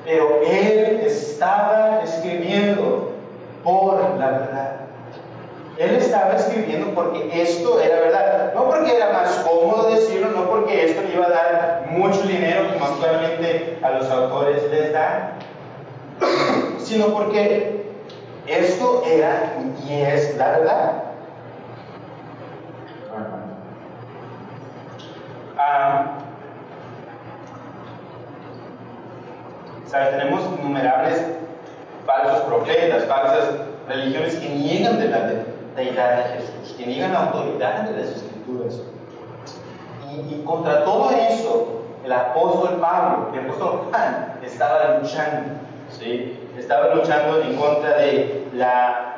Pero 0.06 0.40
él 0.42 1.02
estaba 1.06 2.02
escribiendo 2.04 3.12
por 3.64 4.00
la 4.18 4.32
verdad. 4.32 4.76
Él 5.78 5.96
estaba 5.96 6.34
escribiendo 6.34 6.94
porque 6.94 7.42
esto 7.42 7.80
era 7.80 8.00
verdad. 8.00 8.54
No 8.54 8.66
porque 8.66 8.96
era 8.96 9.12
más 9.14 9.30
cómodo 9.48 9.90
decirlo, 9.90 10.30
no 10.32 10.50
porque 10.50 10.86
esto 10.86 11.02
le 11.04 11.14
iba 11.14 11.26
a 11.26 11.30
dar 11.30 11.88
mucho 11.92 12.22
dinero 12.24 12.74
como 12.74 12.86
actualmente 12.86 13.80
a 13.82 13.92
los 13.92 14.10
autores 14.10 14.64
les 14.72 14.92
da, 14.94 15.34
sino 16.84 17.08
porque 17.08 17.80
esto 18.48 19.04
era 19.06 19.54
y 19.88 19.94
es 19.94 20.36
la 20.38 20.50
verdad. 20.52 21.04
Ah, 25.58 26.20
¿sabes? 29.88 30.12
Tenemos 30.12 30.42
innumerables 30.58 31.26
falsos 32.06 32.42
profetas, 32.42 33.06
falsas 33.06 33.50
religiones 33.88 34.36
que 34.36 34.50
niegan 34.50 35.00
de 35.00 35.10
la 35.10 35.20
deidad 35.76 36.18
de 36.18 36.24
Jesús, 36.36 36.76
que 36.78 36.86
niegan 36.86 37.14
la 37.14 37.26
autoridad 37.26 37.84
de 37.84 37.98
las 37.98 38.10
escrituras. 38.16 38.82
Y, 40.10 40.34
y 40.34 40.44
contra 40.46 40.86
todo 40.86 41.12
eso, 41.12 41.84
el 42.04 42.12
apóstol 42.12 42.80
Pablo, 42.80 43.30
el 43.34 43.46
apóstol 43.46 43.90
Juan, 43.90 44.40
estaba 44.44 45.00
luchando, 45.00 45.54
¿sí? 46.00 46.40
Estaba 46.60 46.94
luchando 46.94 47.42
en 47.42 47.56
contra 47.56 47.98
de 47.98 48.48
la 48.54 49.16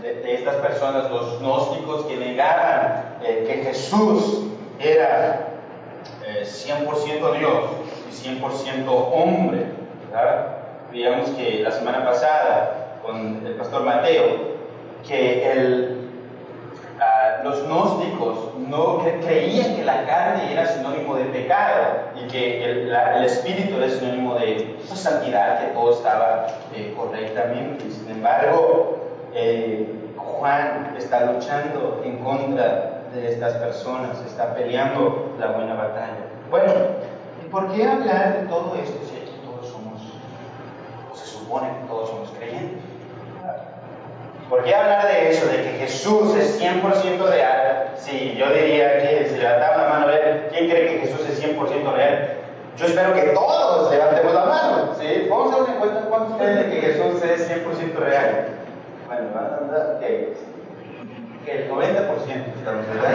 de, 0.00 0.34
estas 0.34 0.56
personas, 0.56 1.10
los 1.10 1.40
gnósticos 1.40 2.06
que 2.06 2.16
negaban 2.16 3.16
eh, 3.22 3.44
que 3.46 3.64
Jesús 3.64 4.44
era 4.78 5.48
100% 6.42 7.38
Dios 7.38 7.64
y 8.10 8.28
100% 8.28 8.86
hombre. 8.88 9.66
¿verdad? 10.10 10.56
Digamos 10.92 11.30
que 11.30 11.60
la 11.62 11.72
semana 11.72 12.04
pasada 12.04 12.98
con 13.02 13.46
el 13.46 13.54
pastor 13.54 13.84
Mateo, 13.84 14.52
que 15.06 15.96
uh, 16.98 17.44
los 17.44 17.66
gnósticos 17.66 18.54
no 18.58 18.98
creían 18.98 19.76
que 19.76 19.81
la 20.02 20.06
carne 20.06 20.52
era 20.52 20.66
sinónimo 20.66 21.14
de 21.16 21.24
pecado 21.26 22.10
y 22.16 22.26
que 22.26 22.64
el, 22.64 22.90
la, 22.90 23.18
el 23.18 23.24
espíritu 23.24 23.76
era 23.76 23.88
sinónimo 23.88 24.34
de 24.34 24.76
pues, 24.86 24.98
santidad, 24.98 25.60
que 25.60 25.72
todo 25.74 25.92
estaba 25.92 26.46
eh, 26.74 26.92
correctamente. 26.96 27.90
Sin 27.90 28.10
embargo, 28.10 28.98
eh, 29.34 29.88
Juan 30.16 30.94
está 30.98 31.32
luchando 31.32 32.02
en 32.04 32.18
contra 32.18 33.02
de 33.14 33.28
estas 33.28 33.54
personas, 33.54 34.20
está 34.26 34.54
peleando 34.54 35.34
la 35.38 35.48
buena 35.48 35.74
batalla. 35.74 36.26
Bueno, 36.50 36.72
¿y 37.44 37.48
por 37.48 37.72
qué 37.72 37.86
hablar 37.86 38.40
de 38.40 38.48
todo 38.48 38.74
esto 38.82 38.98
si 39.08 39.16
aquí 39.16 39.40
todos 39.44 39.70
somos, 39.70 40.00
o 41.12 41.16
se 41.16 41.26
supone 41.26 41.68
que 41.68 41.86
todos 41.86 42.10
somos 42.10 42.30
creyentes? 42.30 42.81
¿Por 44.52 44.64
qué 44.64 44.74
hablar 44.74 45.08
de 45.08 45.30
eso, 45.30 45.46
de 45.46 45.62
que 45.62 45.78
Jesús 45.78 46.36
es 46.36 46.60
100% 46.60 47.26
real? 47.26 47.88
Sí, 47.96 48.34
yo 48.36 48.52
diría 48.52 48.98
que 48.98 49.26
si 49.30 49.36
levantamos 49.38 49.78
la 49.78 49.88
mano, 49.88 50.06
¿quién 50.50 50.68
cree 50.68 50.88
que 50.88 50.98
Jesús 51.06 51.26
es 51.26 51.42
100% 51.42 51.94
real? 51.94 52.34
Yo 52.76 52.84
espero 52.84 53.14
que 53.14 53.22
todos 53.30 53.90
levantemos 53.90 54.34
la 54.34 54.44
mano, 54.44 54.94
¿sí? 55.00 55.26
Vamos 55.30 55.54
a 55.54 55.54
hacer 55.54 55.64
una 55.64 55.74
encuesta, 55.76 56.00
¿cuántos 56.06 56.36
creen 56.36 56.56
de 56.56 56.68
que 56.68 56.80
Jesús 56.82 57.22
es 57.22 57.50
100% 57.50 57.94
real? 57.94 58.48
Bueno, 59.06 59.28
van 59.34 59.44
a 59.44 59.56
andar. 59.56 60.00
Que 60.00 60.34
el 61.46 61.70
90% 61.70 62.12
estamos, 62.58 62.86
¿verdad? 62.88 63.10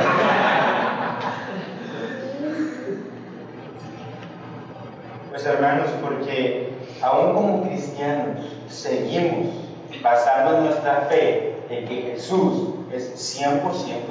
Pues 5.29 5.45
hermanos, 5.45 5.87
porque 6.01 6.73
aún 7.03 7.35
como 7.35 7.61
cristianos 7.61 8.39
seguimos 8.69 9.66
basando 10.01 10.61
nuestra 10.61 11.07
fe 11.09 11.55
en 11.69 11.87
que 11.87 11.95
Jesús 12.13 12.69
es 12.93 13.39
100% 13.39 13.61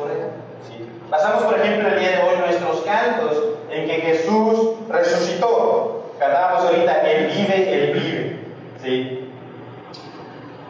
real. 0.07 0.31
¿sí? 0.69 0.89
Basamos, 1.11 1.45
por 1.45 1.59
ejemplo, 1.59 1.89
el 1.89 1.99
día 1.99 2.11
de 2.11 2.23
hoy 2.23 2.39
nuestros 2.39 2.83
cantos 2.83 3.37
en 3.71 3.87
que 3.87 3.95
Jesús 3.95 4.75
resucitó. 4.89 6.13
Cantábamos 6.19 6.65
ahorita, 6.65 7.01
Él 7.03 7.33
vive, 7.35 7.75
Él 7.75 7.93
vive. 7.93 8.39
¿sí? 8.83 9.31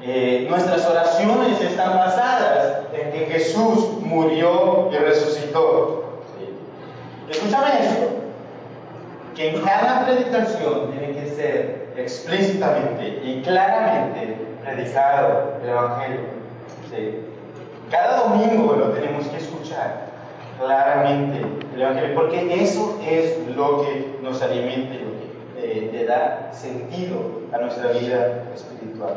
Eh, 0.02 0.46
nuestras 0.48 0.86
oraciones 0.86 1.60
están 1.60 1.96
basadas 1.96 2.84
en 2.92 3.12
que 3.12 3.26
Jesús 3.26 4.00
murió 4.00 4.88
y 4.92 4.96
resucitó. 4.96 6.20
¿sí? 6.38 6.52
Escúchame 7.30 7.80
esto 7.80 8.16
que 9.36 9.50
en 9.50 9.62
cada 9.62 10.06
predicación 10.06 10.92
tiene 10.92 11.12
que 11.12 11.28
ser 11.28 11.92
explícitamente 11.96 13.20
y 13.22 13.42
claramente 13.42 14.34
predicado 14.66 15.54
el 15.62 15.68
Evangelio. 15.68 16.20
¿sí? 16.90 17.20
Cada 17.90 18.28
domingo 18.28 18.75
lo 18.75 18.90
tenemos 18.90 19.26
que 19.28 19.37
escuchar 19.37 20.06
claramente 20.58 21.40
el 21.75 21.82
Evangelio, 21.82 22.14
porque 22.14 22.62
eso 22.62 22.99
es 23.06 23.38
lo 23.54 23.82
que 23.82 24.18
nos 24.23 24.42
alimenta, 24.42 24.94
lo 24.94 25.12
que 25.20 25.26
eh, 25.58 25.90
le 25.92 26.04
da 26.04 26.50
sentido 26.52 27.42
a 27.52 27.58
nuestra 27.58 27.92
vida 27.92 28.44
espiritual. 28.54 29.14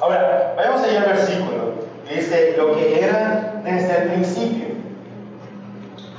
Ahora, 0.00 0.54
vayamos 0.56 0.82
allá 0.82 1.02
al 1.02 1.08
versículo. 1.08 1.84
Dice 2.08 2.54
lo 2.56 2.76
que 2.76 3.02
era 3.02 3.60
desde 3.64 4.02
el 4.02 4.08
principio. 4.10 4.66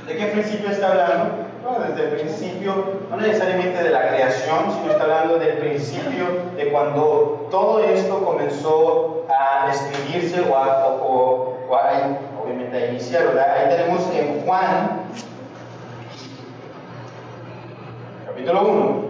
¿De 0.06 0.16
qué 0.16 0.26
principio 0.26 0.70
está 0.70 0.92
hablando? 0.92 1.45
Desde 1.80 2.04
el 2.04 2.20
principio, 2.20 2.74
no 3.10 3.16
necesariamente 3.16 3.82
de 3.82 3.90
la 3.90 4.08
creación, 4.08 4.72
sino 4.72 4.92
está 4.92 5.04
hablando 5.04 5.38
del 5.38 5.58
principio 5.58 6.26
de 6.56 6.70
cuando 6.70 7.48
todo 7.50 7.84
esto 7.84 8.24
comenzó 8.24 9.24
a 9.28 9.70
escribirse 9.72 10.40
o 10.50 10.56
a, 10.56 10.86
o, 10.88 11.58
o 11.68 11.74
a 11.74 12.18
obviamente 12.42 12.76
a 12.76 12.86
iniciar. 12.86 13.26
¿verdad? 13.26 13.56
Ahí 13.56 13.76
tenemos 13.76 14.02
en 14.14 14.40
Juan, 14.44 15.02
capítulo 18.26 18.62
1. 18.62 19.06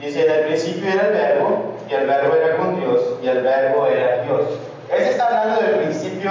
Dice, 0.00 0.24
en 0.24 0.30
el 0.30 0.46
principio 0.46 0.90
era 0.90 1.08
el 1.08 1.12
verbo, 1.12 1.74
y 1.90 1.94
el 1.94 2.06
verbo 2.06 2.36
era 2.36 2.56
con 2.56 2.78
Dios, 2.78 3.00
y 3.22 3.28
el 3.28 3.42
verbo 3.42 3.86
era 3.86 4.22
Dios. 4.22 4.42
Él 4.90 5.02
está 5.02 5.26
hablando 5.26 5.60
del 5.60 5.80
principio 5.80 6.30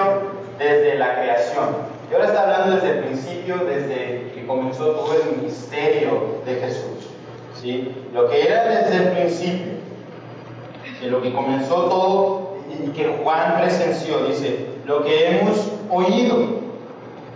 desde 0.57 0.95
la 0.95 1.15
creación. 1.15 1.86
Y 2.09 2.13
ahora 2.13 2.27
está 2.27 2.43
hablando 2.43 2.75
desde 2.75 2.99
el 2.99 3.03
principio, 3.03 3.57
desde 3.65 4.31
que 4.33 4.45
comenzó 4.47 4.91
todo 4.91 5.13
el 5.13 5.37
ministerio 5.37 6.41
de 6.45 6.55
Jesús. 6.55 7.09
¿sí? 7.61 7.93
Lo 8.13 8.29
que 8.29 8.45
era 8.45 8.63
desde 8.63 8.95
el 8.95 9.09
principio, 9.09 9.73
lo 11.09 11.21
que 11.21 11.33
comenzó 11.33 11.75
todo 11.89 12.57
y 12.71 12.89
que 12.89 13.07
Juan 13.23 13.57
presenció, 13.59 14.25
dice, 14.25 14.67
lo 14.85 15.03
que 15.03 15.37
hemos 15.37 15.69
oído. 15.89 16.37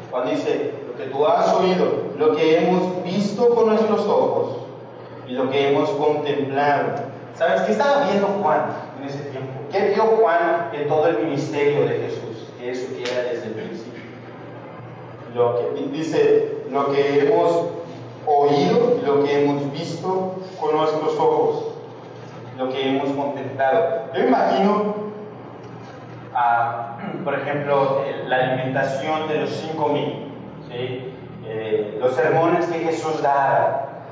Juan 0.09 0.29
dice, 0.29 0.71
lo 0.87 0.95
que 0.95 1.11
tú 1.11 1.25
has 1.25 1.53
oído, 1.53 2.13
lo 2.17 2.35
que 2.35 2.57
hemos 2.57 3.03
visto 3.03 3.53
con 3.53 3.69
nuestros 3.69 4.01
ojos 4.01 4.57
y 5.27 5.33
lo 5.33 5.49
que 5.49 5.69
hemos 5.69 5.89
contemplado. 5.91 7.11
¿Sabes 7.35 7.61
qué 7.61 7.73
estaba 7.73 8.05
viendo 8.05 8.27
Juan 8.41 8.65
en 8.99 9.07
ese 9.07 9.19
tiempo? 9.31 9.49
¿Qué 9.71 9.93
vio 9.93 10.03
Juan 10.03 10.69
en 10.73 10.87
todo 10.87 11.07
el 11.07 11.19
ministerio 11.19 11.81
de 11.81 11.99
Jesús? 11.99 12.47
Que 12.59 12.71
eso 12.71 12.87
que 12.95 13.03
era 13.03 13.23
desde 13.23 13.47
el 13.47 13.53
principio 13.53 13.80
lo 15.33 15.57
que 15.57 15.81
dice, 15.91 16.63
lo 16.69 16.91
que 16.91 17.19
hemos 17.19 17.81
oído 18.25 19.00
lo 19.05 19.23
que 19.23 19.43
hemos 19.43 19.71
visto 19.71 20.35
con 20.59 20.77
nuestros 20.77 21.17
ojos, 21.17 21.65
lo 22.57 22.69
que 22.69 22.89
hemos 22.89 23.09
contemplado. 23.15 24.09
Yo 24.13 24.23
imagino, 24.23 24.95
por 27.23 27.33
ejemplo, 27.35 28.03
la 28.27 28.35
alimentación 28.35 29.27
de 29.27 29.41
los 29.41 29.50
cinco 29.50 29.89
mil, 29.89 30.31
eh, 30.71 31.97
los 32.00 32.13
sermones 32.15 32.67
que 32.67 32.79
Jesús 32.79 33.21
da, 33.21 34.03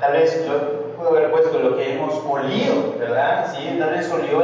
tal 0.00 0.12
vez 0.12 0.46
yo 0.46 0.94
puedo 0.96 1.10
haber 1.10 1.30
puesto 1.30 1.58
lo 1.58 1.76
que 1.76 1.94
hemos 1.94 2.14
olido, 2.28 2.94
¿verdad? 2.98 3.54
¿Sí? 3.54 3.76
Tal 3.78 3.90
vez 3.90 4.10
olió 4.10 4.42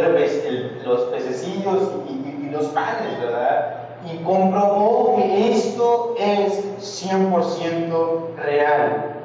los 0.85 1.01
pececillos 1.05 1.91
y, 2.09 2.47
y 2.47 2.51
los 2.51 2.67
panes, 2.67 3.21
¿verdad? 3.21 3.86
Y 4.13 4.19
comprobó 4.19 5.17
que 5.17 5.53
esto 5.53 6.15
es 6.19 6.65
100% 7.05 8.37
real. 8.37 9.17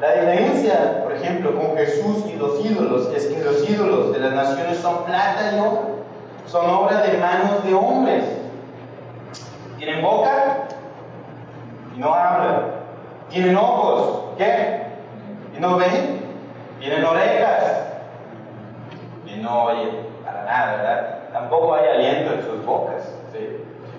La 0.00 0.12
diferencia, 0.14 1.02
por 1.02 1.12
ejemplo, 1.12 1.54
con 1.54 1.76
Jesús 1.76 2.24
y 2.32 2.36
los 2.36 2.64
ídolos 2.64 3.08
es 3.14 3.26
que 3.26 3.42
los 3.42 3.68
ídolos 3.68 4.12
de 4.12 4.20
las 4.20 4.32
naciones 4.32 4.78
son 4.78 5.04
plata 5.04 5.52
y 5.54 5.60
oro, 5.60 6.02
son 6.46 6.68
obra 6.68 7.02
de 7.02 7.18
manos 7.18 7.64
de 7.64 7.74
hombres. 7.74 8.24
Tienen 9.78 10.02
boca 10.02 10.68
y 11.96 12.00
no 12.00 12.14
hablan. 12.14 12.62
Tienen 13.30 13.56
ojos, 13.56 14.24
¿qué? 14.38 14.82
Y 15.56 15.60
no 15.60 15.76
ven. 15.76 16.22
Tienen 16.78 17.04
orejas 17.04 17.84
y 19.26 19.40
no 19.40 19.64
oyen 19.64 20.06
para 20.24 20.44
nada, 20.44 20.76
¿verdad? 20.76 21.21
Tampoco 21.32 21.74
hay 21.74 21.88
aliento 21.88 22.34
en 22.34 22.42
sus 22.42 22.64
bocas. 22.64 23.02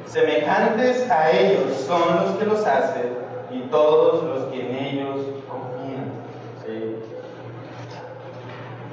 Semejantes 0.08 1.10
a 1.10 1.32
ellos 1.32 1.76
son 1.88 2.02
los 2.24 2.38
que 2.38 2.46
los 2.46 2.66
hacen 2.66 3.18
y 3.52 3.62
todos 3.70 4.24
los 4.24 4.44
que 4.52 4.62
en 4.62 4.86
ellos 4.86 5.22
confían. 5.50 6.12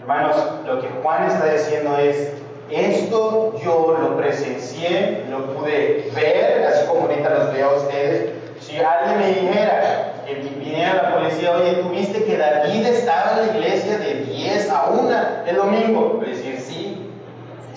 Hermanos, 0.00 0.36
lo 0.66 0.80
que 0.80 0.88
Juan 1.02 1.30
está 1.30 1.52
diciendo 1.52 1.96
es, 1.98 2.32
esto 2.70 3.54
yo 3.62 3.96
lo 4.00 4.16
presencié, 4.16 5.24
lo 5.28 5.44
pude 5.54 6.10
ver, 6.14 6.66
así 6.66 6.86
como 6.86 7.02
ahorita 7.02 7.28
los 7.30 7.52
veo 7.52 7.70
a 7.70 7.76
ustedes. 7.76 8.30
Si 8.60 8.78
alguien 8.78 9.18
me 9.18 9.26
dijera, 9.28 10.14
que 10.26 10.34
viniera 10.34 10.94
la 10.94 11.14
policía, 11.14 11.52
oye, 11.56 11.74
¿tú 11.82 11.88
viste 11.90 12.24
que 12.24 12.36
David 12.36 12.86
estaba 12.86 13.32
en 13.32 13.46
la 13.46 13.56
iglesia 13.56 13.98
de 13.98 14.14
10 14.26 14.70
a 14.70 14.90
1 14.90 15.10
el 15.46 15.56
domingo? 15.56 16.20
Sí, 16.24 16.39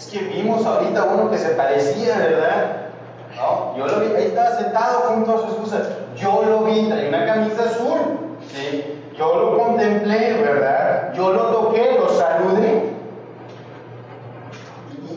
es 0.04 0.10
que 0.12 0.20
vimos 0.20 0.66
ahorita 0.66 1.06
uno 1.06 1.32
que 1.32 1.38
se 1.38 1.50
parecía, 1.50 2.18
¿verdad? 2.18 2.88
¿No? 3.36 3.78
Yo 3.78 3.88
lo 3.88 4.02
vi, 4.02 4.16
ahí 4.16 4.26
estaba 4.28 4.58
sentado 4.58 5.00
junto 5.10 5.32
a 5.32 5.48
esposa. 5.48 5.82
Yo 6.16 6.44
lo 6.44 6.64
vi, 6.64 6.90
traía 6.90 7.10
una 7.10 7.26
camisa 7.26 7.64
azul. 7.64 8.00
¿sí? 8.54 9.02
Yo 9.18 9.40
lo 9.40 9.58
contemplé, 9.58 10.34
¿verdad? 10.42 11.14
Yo 11.14 11.32
lo 11.32 11.44
toqué, 11.48 11.98
lo 11.98 12.10
saludé. 12.10 12.94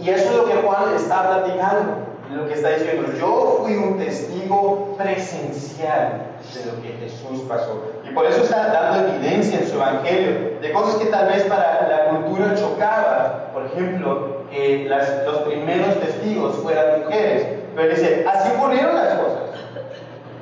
Y 0.01 0.11
eso 0.11 0.31
es 0.31 0.37
lo 0.37 0.45
que 0.47 0.55
Juan 0.55 0.95
está 0.95 1.29
platicando, 1.29 1.95
lo 2.33 2.47
que 2.47 2.55
está 2.55 2.71
diciendo. 2.71 3.13
Yo 3.19 3.63
fui 3.63 3.77
un 3.77 3.99
testigo 3.99 4.95
presencial 4.97 6.27
de 6.55 6.67
lo 6.67 6.83
que 6.83 6.93
Jesús 7.01 7.43
pasó. 7.49 7.83
Y 8.05 8.13
por 8.15 8.27
eso 8.27 8.43
está 8.43 8.69
dando 8.69 9.09
evidencia 9.09 9.59
en 9.59 9.69
su 9.69 9.77
evangelio 9.77 10.61
de 10.61 10.73
cosas 10.73 10.97
que 10.97 11.07
tal 11.07 11.29
vez 11.29 11.45
para 11.45 11.89
la 11.89 12.11
cultura 12.11 12.55
chocaba. 12.55 13.51
Por 13.53 13.67
ejemplo, 13.67 14.45
que 14.51 14.89
los 15.25 15.39
primeros 15.41 16.01
testigos 16.01 16.57
fueran 16.57 17.01
mujeres. 17.01 17.47
Pero 17.75 17.89
dice, 17.91 18.25
así 18.27 18.51
ocurrieron 18.57 18.95
las 18.95 19.15
cosas. 19.15 19.41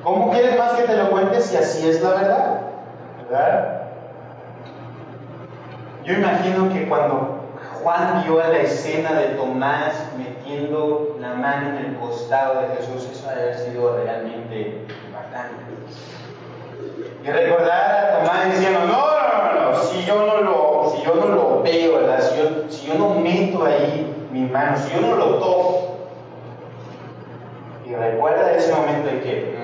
¿Cómo 0.03 0.31
quieres 0.31 0.59
más 0.59 0.73
que 0.73 0.83
te 0.83 0.97
lo 0.97 1.11
cuentes 1.11 1.47
si 1.47 1.57
así 1.57 1.89
es 1.89 2.03
la 2.03 2.11
verdad? 2.11 2.61
¿Verdad? 3.29 3.81
Yo 6.05 6.13
imagino 6.13 6.71
que 6.71 6.87
cuando 6.87 7.41
Juan 7.83 8.23
vio 8.25 8.39
la 8.39 8.59
escena 8.59 9.15
de 9.15 9.29
Tomás 9.29 9.95
metiendo 10.19 11.17
la 11.21 11.35
mano 11.35 11.71
en 11.71 11.77
el 11.85 11.97
costado 11.97 12.61
de 12.61 12.77
Jesús, 12.77 13.09
eso 13.11 13.29
debe 13.29 13.43
haber 13.43 13.59
sido 13.59 13.97
realmente. 13.97 14.87
Y 17.25 17.31
recordar 17.31 17.95
a 17.95 18.19
Tomás 18.19 18.53
diciendo, 18.53 18.81
no, 18.81 18.85
no, 18.87 19.55
no, 19.55 19.71
no, 19.71 19.79
si 19.79 20.05
yo 20.05 20.27
no 20.27 20.43
lo, 20.43 20.93
si 20.95 21.03
yo 21.03 21.15
no 21.15 21.27
lo 21.27 21.63
veo. 21.63 21.95
Si 22.21 22.39
yo, 22.39 22.71
si 22.71 22.87
yo 22.87 22.95
no 22.95 23.15
meto 23.15 23.65
ahí 23.65 24.29
mi 24.31 24.43
mano, 24.43 24.77
si 24.77 24.95
yo 24.95 25.01
no 25.01 25.17
lo 25.17 25.25
toco. 25.37 25.97
Y 27.87 27.95
recuerda 27.95 28.53
ese 28.53 28.73
momento 28.73 29.09
en 29.09 29.21
que, 29.21 29.55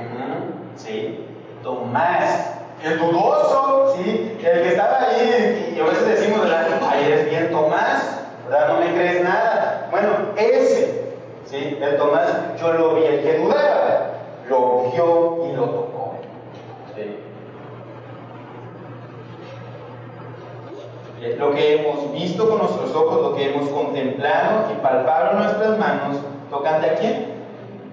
¿sí? 0.76 1.26
Tomás, 1.62 2.54
el 2.82 2.98
dudoso, 2.98 3.94
¿sí? 3.96 4.36
El 4.42 4.62
que 4.62 4.68
estaba 4.68 5.02
ahí, 5.02 5.74
y 5.76 5.80
a 5.80 5.84
veces 5.84 6.06
decimos, 6.06 6.42
¿verdad? 6.42 6.66
Ay, 6.90 7.04
eres 7.04 7.30
bien 7.30 7.50
Tomás, 7.50 8.20
¿verdad? 8.48 8.68
No 8.68 8.80
me 8.80 8.92
crees 8.94 9.22
nada. 9.22 9.88
Bueno, 9.90 10.08
ese, 10.36 11.14
¿sí? 11.46 11.78
El 11.80 11.96
Tomás, 11.96 12.58
yo 12.60 12.72
lo 12.72 12.94
vi, 12.94 13.04
el 13.04 13.22
que 13.22 13.38
dudaba, 13.38 14.12
lo 14.48 14.90
vio 14.90 15.46
y 15.46 15.56
lo 15.56 15.64
tocó. 15.64 16.14
¿sí? 16.94 17.16
Lo 21.20 21.50
que 21.52 21.74
hemos 21.74 22.12
visto 22.12 22.48
con 22.48 22.58
nuestros 22.58 22.94
ojos, 22.94 23.20
lo 23.20 23.34
que 23.34 23.50
hemos 23.50 23.68
contemplado 23.68 24.72
y 24.72 24.80
palpado 24.82 25.38
nuestras 25.38 25.78
manos, 25.78 26.16
tocante 26.48 26.90
a 26.90 26.94
quién? 26.94 27.26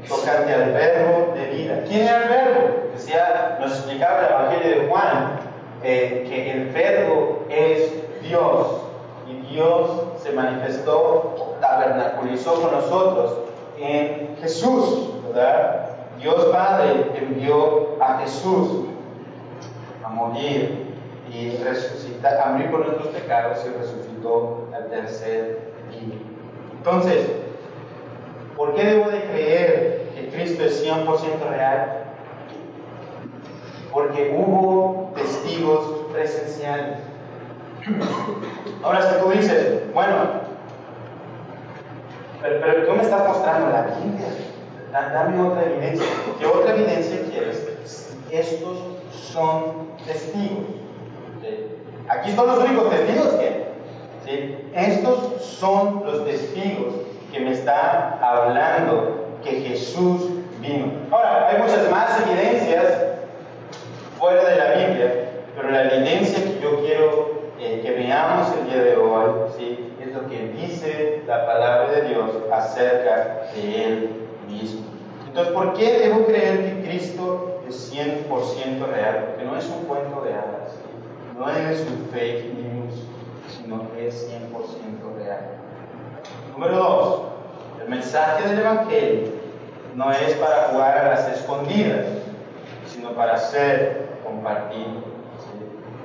Tocante 0.08 0.54
al 0.54 0.72
verbo 0.72 1.34
de 1.36 1.46
vida. 1.48 1.84
¿Quién 1.90 2.08
era 2.08 2.24
el 2.24 2.30
verbo? 2.30 2.70
Decía, 2.94 3.58
nos 3.60 3.72
explicaba 3.72 4.20
el 4.20 4.34
Evangelio 4.34 4.82
de 4.82 4.88
Juan 4.88 5.40
eh, 5.84 6.26
que 6.30 6.52
el 6.52 6.70
verbo 6.70 7.40
es 7.50 7.92
Dios 8.22 8.68
y 9.28 9.54
Dios 9.54 9.90
se 10.24 10.32
manifestó, 10.32 11.58
tabernaculizó 11.60 12.62
con 12.62 12.72
nosotros 12.72 13.40
en 13.78 14.38
Jesús, 14.42 15.10
¿verdad? 15.28 15.90
Dios 16.22 16.46
Padre 16.46 17.12
envió 17.16 17.98
a 18.00 18.20
Jesús 18.20 18.86
a 20.04 20.10
morir 20.10 20.87
y 21.32 21.58
resucitar, 21.64 22.42
a 22.42 22.52
morir 22.52 22.72
por 22.72 22.86
nuestros 22.86 23.08
pecados 23.10 23.60
y 23.66 23.78
resucitó 23.78 24.68
al 24.74 24.90
tercer 24.90 25.72
día. 25.90 26.16
Entonces, 26.78 27.28
¿por 28.56 28.74
qué 28.76 28.84
debo 28.84 29.10
de 29.10 29.22
creer 29.24 30.10
que 30.16 30.30
Cristo 30.30 30.64
es 30.64 30.86
100% 30.86 31.50
real? 31.50 32.04
Porque 33.92 34.36
hubo 34.38 35.12
testigos 35.16 36.06
presenciales. 36.12 37.00
Ahora, 38.84 39.02
si 39.02 39.20
tú 39.20 39.30
dices, 39.32 39.82
bueno, 39.94 40.16
pero, 42.42 42.62
pero 42.62 42.88
tú 42.88 42.94
me 42.94 43.02
estás 43.02 43.28
mostrando 43.28 43.70
la 43.70 43.84
Biblia, 43.84 44.28
dame 44.92 45.42
otra 45.42 45.66
evidencia. 45.66 46.06
¿Qué 46.40 46.46
otra 46.46 46.76
evidencia 46.76 47.22
quieres? 47.30 47.68
Estos 48.32 48.80
son 49.12 49.90
testigos. 50.06 50.87
Aquí 52.10 52.32
son 52.32 52.48
los 52.48 52.60
únicos 52.60 52.90
testigos 52.90 53.28
que 54.26 54.66
Estos 54.74 55.44
son 55.44 56.04
los 56.06 56.26
testigos 56.26 56.94
que 57.32 57.40
me 57.40 57.52
están 57.52 58.20
hablando 58.22 59.26
que 59.44 59.62
Jesús 59.62 60.30
vino. 60.60 60.92
Ahora, 61.12 61.50
hay 61.50 61.62
muchas 61.62 61.90
más 61.92 62.22
evidencias 62.22 63.04
fuera 64.18 64.44
de 64.44 64.56
la 64.56 64.72
Biblia, 64.74 65.30
pero 65.56 65.72
la 65.72 65.84
evidencia 65.94 66.44
que 66.44 66.60
yo 66.62 66.82
quiero 66.82 67.38
eh, 67.60 67.82
que 67.84 67.92
veamos 67.92 68.48
el 68.58 68.70
día 68.70 68.84
de 68.84 68.98
hoy 68.98 69.28
es 70.02 70.14
lo 70.14 70.28
que 70.28 70.48
dice 70.50 71.24
la 71.28 71.46
palabra 71.46 71.92
de 71.92 72.10
Dios 72.10 72.30
acerca 72.52 73.48
de 73.54 73.84
Él 73.84 74.10
mismo. 74.48 74.82
Entonces, 75.28 75.54
¿por 75.54 75.74
qué 75.74 76.00
debo 76.00 76.26
creer 76.26 76.64
que 76.64 76.88
Cristo 76.88 77.62
es 77.68 77.94
100% 77.94 78.88
real, 78.88 79.26
porque 79.28 79.44
no 79.44 79.58
es 79.58 79.66
un 79.66 79.86
cuento 79.86 80.22
de 80.22 80.34
hadas, 80.34 80.57
no 81.38 81.50
es 81.50 81.82
un 81.82 82.10
fake 82.12 82.54
news, 82.56 82.96
sino 83.56 83.92
que 83.92 84.08
es 84.08 84.30
100% 84.30 85.24
real. 85.24 85.40
Número 86.54 86.76
dos, 86.76 87.22
el 87.84 87.90
mensaje 87.90 88.50
del 88.50 88.60
Evangelio 88.60 89.28
no 89.96 90.12
es 90.12 90.34
para 90.36 90.70
jugar 90.70 90.98
a 90.98 91.10
las 91.10 91.28
escondidas, 91.28 92.06
sino 92.88 93.12
para 93.12 93.38
ser 93.38 94.08
compartido. 94.24 95.18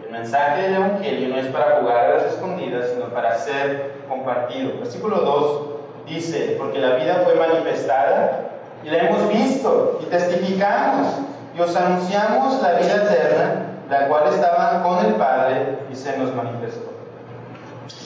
El 0.05 0.13
mensaje 0.13 0.63
del 0.63 0.75
Evangelio 0.75 1.29
no 1.29 1.37
es 1.39 1.47
para 1.47 1.81
jugar 1.81 2.05
a 2.05 2.15
las 2.15 2.25
escondidas, 2.35 2.91
sino 2.91 3.07
para 3.07 3.39
ser 3.39 3.93
compartido. 4.09 4.79
Versículo 4.79 5.17
2 5.17 5.63
dice, 6.07 6.57
porque 6.59 6.79
la 6.79 6.97
vida 6.97 7.23
fue 7.25 7.35
manifestada 7.35 8.51
y 8.85 8.91
la 8.91 8.99
hemos 8.99 9.29
visto 9.29 10.01
y 10.03 10.07
testificamos 10.07 11.09
y 11.57 11.61
os 11.61 11.75
anunciamos 11.75 12.61
la 12.61 12.73
vida 12.75 12.97
eterna, 12.97 13.72
la 13.93 14.09
cual 14.09 14.33
estaba 14.33 14.83
con 14.83 15.05
el 15.05 15.15
Padre 15.15 15.79
y 15.93 15.95
se 15.95 16.17
nos 16.17 16.35
manifestó. 16.35 16.91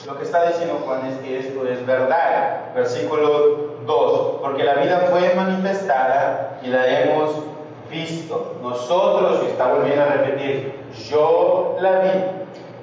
Lo 0.05 0.17
que 0.17 0.23
está 0.23 0.47
diciendo 0.47 0.81
Juan 0.85 1.05
es 1.05 1.17
que 1.19 1.39
esto 1.39 1.65
es 1.65 1.85
verdad. 1.85 2.73
Versículo 2.75 3.77
2, 3.85 4.39
porque 4.41 4.65
la 4.65 4.75
vida 4.75 5.07
fue 5.09 5.33
manifestada 5.33 6.59
y 6.61 6.67
la 6.67 6.85
hemos 6.87 7.31
visto. 7.89 8.57
Nosotros, 8.61 9.43
y 9.43 9.47
está 9.47 9.73
volviendo 9.73 10.03
a 10.03 10.07
repetir, 10.07 10.73
yo 11.09 11.77
la 11.79 11.99
vi, 11.99 12.09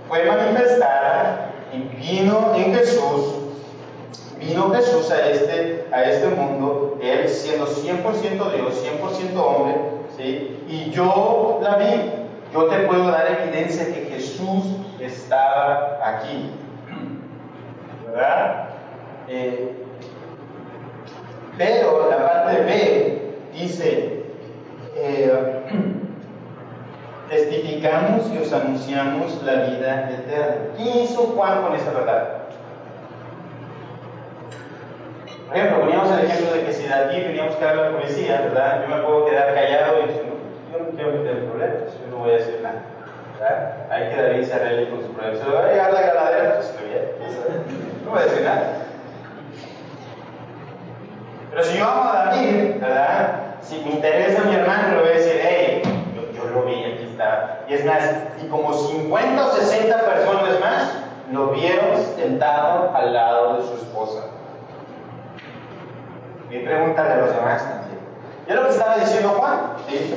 fue 0.08 0.24
manifestada 0.24 1.50
y 1.72 1.78
vino 1.98 2.52
en 2.56 2.74
Jesús 2.74 3.44
Vino 4.38 4.70
Jesús 4.74 5.10
a 5.10 5.30
este, 5.30 5.86
a 5.90 6.04
este 6.04 6.28
mundo, 6.28 6.98
Él 7.00 7.28
siendo 7.28 7.66
100% 7.66 8.52
Dios, 8.52 8.84
100% 8.84 9.36
hombre, 9.38 9.76
¿sí? 10.16 10.64
y 10.68 10.90
yo 10.90 11.60
la 11.62 11.76
vi. 11.76 12.23
Yo 12.54 12.66
te 12.66 12.78
puedo 12.86 13.10
dar 13.10 13.26
evidencia 13.42 13.84
que 13.86 14.06
Jesús 14.12 14.76
estaba 15.00 15.98
aquí. 16.04 16.52
¿Verdad? 18.06 18.68
Eh, 19.26 19.72
pero 21.58 22.10
la 22.10 22.16
parte 22.16 22.62
B 22.62 23.34
dice, 23.54 24.22
eh, 24.94 25.62
testificamos 27.28 28.30
y 28.32 28.38
os 28.38 28.52
anunciamos 28.52 29.42
la 29.42 29.54
vida 29.54 30.10
eterna. 30.10 30.76
¿Qué 30.76 31.02
hizo 31.02 31.22
Juan 31.34 31.60
con 31.60 31.74
esa 31.74 31.90
verdad? 31.90 32.28
Por 35.48 35.56
ejemplo, 35.56 35.80
poníamos 35.80 36.18
el 36.18 36.26
ejemplo 36.26 36.54
de 36.54 36.66
que 36.66 36.72
si 36.72 36.86
de 36.86 36.94
aquí 36.94 37.20
teníamos 37.20 37.56
que 37.56 37.64
dar 37.64 37.76
la 37.76 37.90
policía, 37.98 38.42
¿verdad? 38.42 38.82
Yo 38.82 38.94
me 38.94 39.02
puedo 39.02 39.26
quedar 39.26 39.54
callado 39.54 39.98
y 39.98 40.06
decir, 40.06 40.22
yo 40.72 40.78
no 40.78 40.90
quiero 40.90 41.12
meter 41.12 41.46
problemas, 41.46 41.94
yo 41.94 42.03
no 42.03 42.03
voy 42.24 42.34
a 42.34 42.38
decir 42.38 42.60
nada. 42.62 42.82
¿verdad? 43.38 43.74
Hay 43.90 44.08
que 44.08 44.22
David 44.22 44.44
se 44.44 44.54
arregle 44.54 44.90
con 44.90 45.00
su 45.00 45.12
lo 45.12 45.54
va 45.54 45.64
a 45.64 45.68
llegar 45.68 45.92
la 45.92 46.00
ganadera, 46.00 46.54
pues 46.56 46.74
lo 46.80 46.88
bien. 46.88 47.04
No 48.04 48.10
voy 48.10 48.20
a 48.20 48.24
decir 48.24 48.42
nada. 48.42 48.62
Pero 51.50 51.64
si 51.64 51.78
yo 51.78 51.84
amo 51.84 52.10
a 52.10 52.24
David, 52.24 52.80
¿verdad? 52.80 53.40
Si 53.62 53.76
me 53.80 53.92
interesa 53.92 54.42
a 54.42 54.44
mi 54.44 54.54
hermano, 54.54 54.96
le 54.96 55.00
voy 55.00 55.08
a 55.08 55.16
decir, 55.16 55.40
hey, 55.42 55.82
yo, 56.14 56.32
yo 56.32 56.50
lo 56.50 56.62
vi, 56.64 56.84
aquí 56.84 57.08
está. 57.10 57.60
Y 57.68 57.74
es 57.74 57.84
más, 57.84 58.00
y 58.42 58.48
como 58.48 58.72
50 58.72 59.46
o 59.46 59.50
60 59.50 59.96
personas 60.00 60.60
más 60.60 60.92
lo 61.32 61.48
vieron 61.48 61.96
sentado 62.16 62.94
al 62.94 63.12
lado 63.12 63.56
de 63.56 63.62
su 63.62 63.74
esposa. 63.74 64.24
Y 66.50 66.58
pregúntale 66.58 67.12
a 67.12 67.16
los 67.16 67.34
demás 67.34 67.62
también. 67.62 67.98
Y 68.46 68.50
es 68.50 68.56
lo 68.56 68.64
que 68.64 68.70
estaba 68.70 68.96
diciendo 68.98 69.28
Juan. 69.30 69.74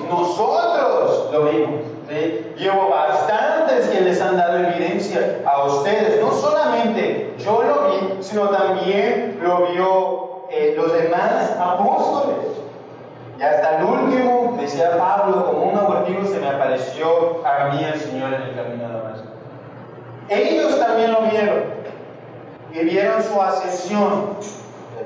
Nosotros 0.10 1.30
lo 1.32 1.44
vimos. 1.46 1.97
¿Sí? 2.08 2.54
Llevo 2.58 2.90
bastantes 2.90 3.88
que 3.90 4.02
les 4.02 4.22
han 4.22 4.38
dado 4.38 4.58
evidencia 4.58 5.40
a 5.46 5.64
ustedes. 5.66 6.22
No 6.22 6.32
solamente 6.32 7.36
yo 7.40 7.64
lo 7.64 7.90
vi, 7.90 8.24
sino 8.24 8.50
también 8.50 9.40
lo 9.42 9.68
vio 9.68 10.44
eh, 10.50 10.74
los 10.78 10.94
demás 10.94 11.56
apóstoles. 11.60 12.38
Y 13.40 13.44
hasta 13.44 13.78
el 13.78 13.86
último, 13.86 14.58
decía 14.60 14.98
Pablo, 14.98 15.46
como 15.46 15.64
un 15.66 15.78
abortivo 15.78 16.26
se 16.26 16.40
me 16.40 16.48
apareció 16.48 17.46
a 17.46 17.70
mí 17.70 17.84
el 17.84 18.00
Señor 18.00 18.34
en 18.34 18.42
el 18.42 18.56
camino 18.56 18.88
de 18.88 18.94
Damasco. 18.94 19.28
Ellos 20.30 20.80
también 20.80 21.12
lo 21.12 21.22
vieron. 21.22 21.78
Y 22.74 22.80
vieron 22.84 23.24
su 23.24 23.42
ascensión 23.42 24.38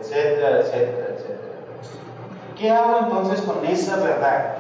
etcétera, 0.02 0.60
etcétera, 0.60 1.08
etcétera. 1.16 1.38
¿Qué 2.58 2.70
hago 2.70 3.00
entonces 3.00 3.42
con 3.42 3.66
esa 3.66 3.98
verdad? 3.98 4.56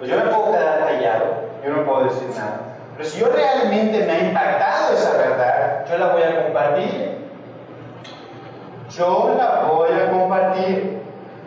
Pues 0.00 0.10
yo 0.10 0.16
me 0.16 0.30
puedo 0.32 0.52
quedar 0.52 0.78
callado, 0.78 1.24
yo 1.62 1.72
no 1.74 1.84
puedo 1.84 2.04
decir 2.04 2.30
nada. 2.34 2.60
Pero 2.96 3.06
si 3.06 3.20
yo 3.20 3.26
realmente 3.28 4.06
me 4.06 4.10
ha 4.10 4.18
impactado 4.28 4.94
esa 4.94 5.12
verdad, 5.18 5.84
yo 5.90 5.98
la 5.98 6.06
voy 6.06 6.22
a 6.22 6.44
compartir. 6.44 7.18
Yo 8.88 9.34
la 9.36 9.64
voy 9.70 9.90
a 9.92 10.10
compartir. 10.10 11.02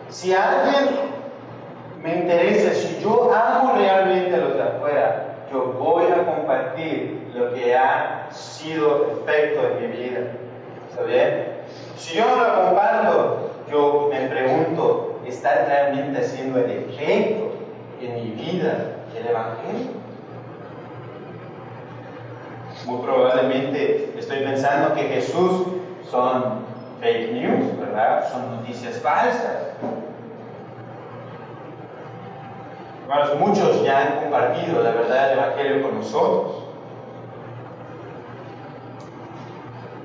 Si 0.08 0.32
alguien 0.32 1.00
me 2.00 2.14
interesa, 2.14 2.72
si 2.74 3.00
yo 3.02 3.28
amo 3.34 3.72
realmente 3.76 4.36
a 4.36 4.38
los 4.38 4.54
de 4.54 4.62
afuera, 4.62 5.24
yo 5.50 5.72
voy 5.76 6.04
a 6.12 6.24
compartir 6.24 7.32
lo 7.34 7.52
que 7.54 7.74
ha 7.76 8.28
sido 8.30 9.18
efecto 9.20 9.66
en 9.66 9.80
mi 9.80 9.96
vida. 9.96 10.20
¿Está 10.88 11.02
bien? 11.02 11.54
Si 11.96 12.18
yo 12.18 12.24
no 12.24 12.36
lo 12.36 12.66
comparto, 12.66 13.50
yo 13.68 14.10
me 14.12 14.28
pregunto, 14.28 15.18
¿está 15.26 15.64
realmente 15.66 16.20
haciendo 16.20 16.60
el 16.60 16.70
efecto 16.70 17.43
mi 18.08 18.30
vida 18.30 18.94
el 19.16 19.26
Evangelio? 19.26 20.04
Muy 22.86 23.02
probablemente 23.02 24.14
estoy 24.18 24.38
pensando 24.40 24.94
que 24.94 25.04
Jesús 25.04 25.68
son 26.10 26.64
fake 27.00 27.32
news, 27.32 27.78
¿verdad? 27.78 28.30
Son 28.30 28.56
noticias 28.56 29.00
falsas. 29.00 29.74
Hermanos, 33.02 33.38
muchos 33.38 33.82
ya 33.84 34.02
han 34.02 34.20
compartido 34.20 34.82
la 34.82 34.90
verdad 34.90 35.30
del 35.30 35.38
Evangelio 35.38 35.82
con 35.82 35.94
nosotros. 35.96 36.64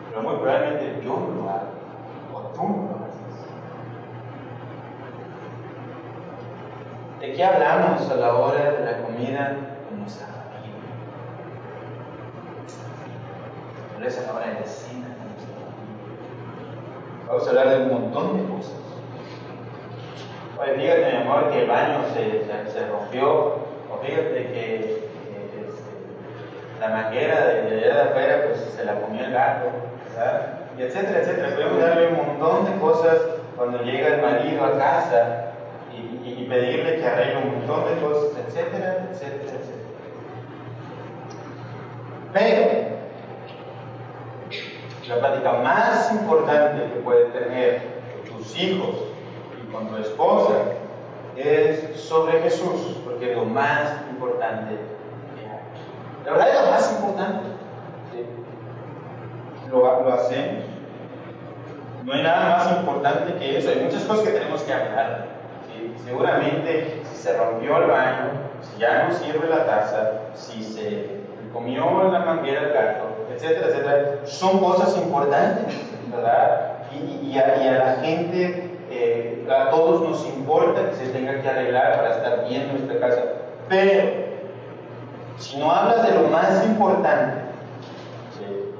Pero 0.09 0.23
muy 0.23 0.35
probablemente 0.37 1.01
yo 1.03 1.09
no 1.09 1.43
lo 1.43 1.49
hago. 1.49 2.98
¿De 7.19 7.33
qué 7.33 7.43
hablamos 7.43 8.09
a 8.09 8.15
la 8.15 8.33
hora 8.33 8.71
de 8.71 8.85
la 8.85 9.01
comida 9.01 9.57
con 9.89 9.99
nuestra 9.99 10.27
familia? 10.27 10.79
¿Cuál 13.93 14.07
es 14.07 14.19
a 14.19 14.21
la 14.21 14.33
hora 14.33 14.47
de 14.47 14.53
la 14.53 14.65
cena 14.65 15.07
nuestra 15.27 15.51
familia? 15.67 15.99
Vamos 17.27 17.45
a 17.45 17.49
hablar 17.49 17.69
de 17.71 17.77
un 17.83 17.89
montón 17.89 18.37
de 18.37 18.43
cosas. 18.53 18.79
Oye, 20.61 20.75
fíjate, 20.75 21.11
mi 21.11 21.17
amor, 21.17 21.51
que 21.51 21.63
el 21.63 21.67
baño 21.67 22.05
se, 22.13 22.45
se, 22.71 22.87
rompió, 22.87 23.67
o 23.91 23.97
fíjate 24.01 24.53
que, 24.53 24.79
este, 24.79 25.03
la 26.79 26.87
manguera 26.87 27.47
de, 27.47 27.83
allá 27.83 27.95
de 27.95 28.01
afuera 28.01 28.43
pues 28.47 28.59
se 28.77 28.85
la 28.85 28.93
comió 28.93 29.25
el 29.25 29.33
gato, 29.33 29.65
¿verdad? 30.15 30.59
y 30.77 30.83
etcétera, 30.83 31.19
etcétera. 31.19 31.53
Podemos 31.53 31.81
darle 31.81 32.07
un 32.07 32.15
montón 32.15 32.63
de 32.63 32.79
cosas 32.79 33.17
cuando 33.57 33.83
llega 33.83 34.07
el 34.07 34.21
marido 34.21 34.63
a 34.63 34.77
casa 34.77 35.48
pedirle 36.49 36.97
que 36.97 37.05
arregle 37.05 37.37
un 37.43 37.59
montón 37.59 37.85
de 37.85 38.01
cosas, 38.01 38.31
etcétera, 38.47 39.07
etcétera, 39.11 39.43
etcétera. 39.43 39.79
Pero 42.33 42.89
la 45.07 45.19
plática 45.19 45.53
más 45.53 46.11
importante 46.11 46.83
que 46.93 46.99
puedes 46.99 47.33
tener 47.33 47.81
tus 48.27 48.59
hijos 48.59 48.95
y 49.59 49.71
con 49.71 49.87
tu 49.87 49.97
esposa 49.97 50.53
es 51.35 51.99
sobre 51.99 52.41
Jesús, 52.41 52.97
porque 53.03 53.31
es 53.31 53.37
lo 53.37 53.45
más 53.45 53.93
importante 54.11 54.75
que 55.35 55.45
hay. 55.45 56.25
La 56.25 56.31
verdad 56.31 56.49
es 56.49 56.61
lo 56.61 56.71
más 56.71 56.91
importante. 56.91 57.49
¿sí? 58.11 58.25
Lo 59.71 60.13
hacemos. 60.13 60.65
No 62.03 62.13
hay 62.13 62.23
nada 62.23 62.57
más 62.57 62.71
importante 62.77 63.33
que 63.35 63.57
eso. 63.57 63.69
Hay 63.69 63.81
muchas 63.81 64.03
cosas 64.03 64.25
que 64.25 64.31
tenemos 64.31 64.61
que 64.63 64.73
hablar. 64.73 65.38
Seguramente 66.05 67.01
si 67.09 67.17
se 67.17 67.37
rompió 67.37 67.77
el 67.77 67.89
baño, 67.89 68.31
si 68.61 68.81
ya 68.81 69.07
no 69.07 69.13
sirve 69.13 69.47
la 69.47 69.65
taza, 69.65 70.11
si 70.33 70.63
se 70.63 71.19
comió 71.53 72.09
la 72.11 72.19
manguera 72.19 72.61
el 72.61 72.73
gato, 72.73 73.05
etcétera, 73.33 73.67
etcétera, 73.67 74.19
son 74.25 74.59
cosas 74.59 74.97
importantes, 74.97 75.75
¿verdad? 76.11 76.77
Y, 76.91 77.37
a, 77.37 77.77
la 77.77 77.95
gente, 78.01 78.77
eh, 78.89 79.47
a 79.49 79.69
todos 79.69 80.01
nos 80.01 80.27
importa 80.27 80.89
que 80.89 80.95
se 80.95 81.11
tenga 81.11 81.39
que 81.41 81.47
arreglar 81.47 81.97
para 81.97 82.15
estar 82.15 82.47
bien 82.47 82.63
en 82.63 82.71
nuestra 82.71 82.99
casa. 82.99 83.23
Pero, 83.67 84.09
si 85.37 85.57
no 85.57 85.71
hablas 85.71 86.07
de 86.07 86.15
lo 86.15 86.27
más 86.29 86.65
importante, 86.65 87.49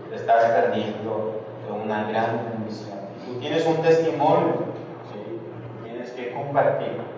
te 0.09 0.15
estás 0.15 0.45
perdiendo 0.45 1.43
una 1.71 2.09
gran 2.09 2.39
bendición. 2.51 2.97
Tú 3.25 3.39
tienes 3.39 3.65
un 3.65 3.77
testimonio, 3.77 4.55
tienes 5.83 6.11
que 6.11 6.33
compartir. 6.33 7.08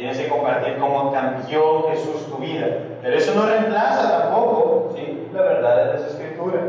Tienes 0.00 0.18
que 0.18 0.28
compartir 0.28 0.78
cómo 0.78 1.12
cambió 1.12 1.90
Jesús 1.90 2.26
tu 2.30 2.38
vida. 2.38 2.68
Pero 3.02 3.16
eso 3.18 3.34
no 3.34 3.46
reemplaza 3.46 4.22
tampoco 4.22 4.94
la 5.34 5.42
verdad 5.42 5.76
de 5.76 5.92
las 5.92 6.12
Escrituras. 6.12 6.64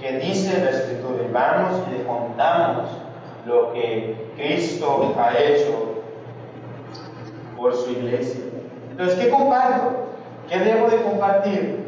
Que 0.00 0.18
dice 0.18 0.62
la 0.62 0.70
Escritura? 0.70 1.24
Vamos 1.32 1.82
y 1.88 1.98
le 1.98 2.04
contamos 2.04 2.86
lo 3.46 3.72
que 3.72 4.30
Cristo 4.36 5.12
ha 5.18 5.36
hecho 5.36 6.02
por 7.56 7.74
su 7.74 7.90
iglesia. 7.90 8.44
Entonces, 8.92 9.18
¿qué 9.18 9.28
comparto? 9.28 10.06
¿Qué 10.48 10.60
debo 10.60 10.88
de 10.88 11.02
compartir? 11.02 11.84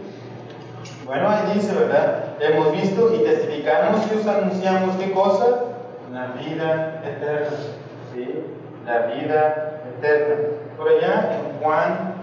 Bueno, 1.06 1.28
ahí 1.28 1.54
dice, 1.54 1.72
¿verdad? 1.72 2.34
Hemos 2.40 2.72
visto 2.72 3.14
y 3.14 3.18
testificamos 3.18 4.00
y 4.12 4.18
os 4.18 4.26
anunciamos 4.26 4.96
qué 4.96 5.12
cosa? 5.12 5.46
La 6.12 6.32
vida 6.32 7.00
eterna. 7.04 7.56
¿Sí? 8.12 8.42
La 8.84 9.06
vida 9.06 9.77
Por 9.98 10.88
allá 10.88 11.40
en 11.40 11.58
Juan, 11.60 12.14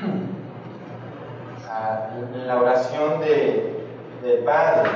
en 2.34 2.46
la 2.46 2.58
oración 2.58 3.20
de, 3.20 3.84
del 4.22 4.38
Padre, 4.38 4.88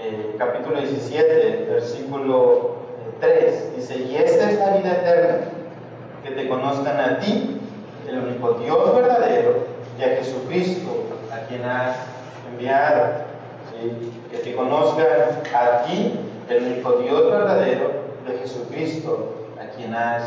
eh, 0.00 0.34
capítulo 0.36 0.80
17, 0.80 1.68
versículo 1.70 2.74
3, 3.20 3.76
dice, 3.76 3.98
y 3.98 4.16
esta 4.16 4.50
es 4.50 4.58
la 4.58 4.78
vida 4.78 4.94
eterna, 4.94 5.46
que 6.24 6.32
te 6.32 6.48
conozcan 6.48 6.98
a 6.98 7.20
ti, 7.20 7.60
el 8.08 8.18
único 8.18 8.54
Dios 8.54 8.96
verdadero, 8.96 9.58
y 9.96 10.02
a 10.02 10.08
Jesucristo, 10.16 11.04
a 11.32 11.38
quien 11.46 11.64
has 11.64 11.98
enviado. 12.50 13.22
Que 14.30 14.38
te 14.38 14.54
conozcan 14.56 15.06
a 15.54 15.82
ti, 15.84 16.18
el 16.48 16.64
único 16.64 16.98
Dios 16.98 17.30
verdadero, 17.30 18.03
de 18.26 18.38
Jesucristo, 18.38 19.34
a 19.60 19.74
quien 19.76 19.94
has 19.94 20.24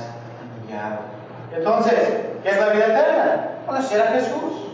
enviado. 0.62 1.00
Entonces, 1.56 1.94
¿qué 2.44 2.50
es 2.50 2.60
la 2.60 2.70
vida 2.70 2.86
eterna? 2.86 3.52
Conocer 3.66 4.02
a 4.02 4.08
Jesús. 4.08 4.68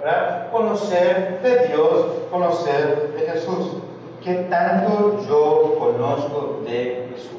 ¿verdad? 0.00 0.50
Conocer 0.50 1.40
de 1.42 1.68
Dios, 1.68 2.06
conocer 2.30 3.12
de 3.14 3.30
Jesús. 3.30 3.78
¿Qué 4.22 4.34
tanto 4.50 5.20
yo 5.28 5.76
conozco 5.78 6.62
de 6.64 7.08
Jesús? 7.12 7.30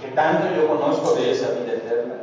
¿Qué 0.00 0.12
tanto 0.12 0.46
yo 0.54 0.68
conozco 0.68 1.14
de 1.14 1.32
esa 1.32 1.50
vida 1.50 1.72
eterna? 1.74 2.14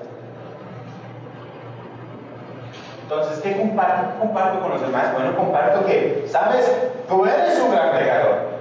Entonces, 3.01 3.39
¿qué 3.43 3.57
comparto? 3.57 4.19
comparto 4.19 4.61
con 4.61 4.71
los 4.71 4.81
demás? 4.81 5.13
Bueno, 5.13 5.35
comparto 5.35 5.85
que, 5.85 6.25
¿sabes? 6.29 6.71
Tú 7.07 7.25
eres 7.25 7.59
un 7.59 7.71
gran 7.71 7.91
pecador. 7.91 8.52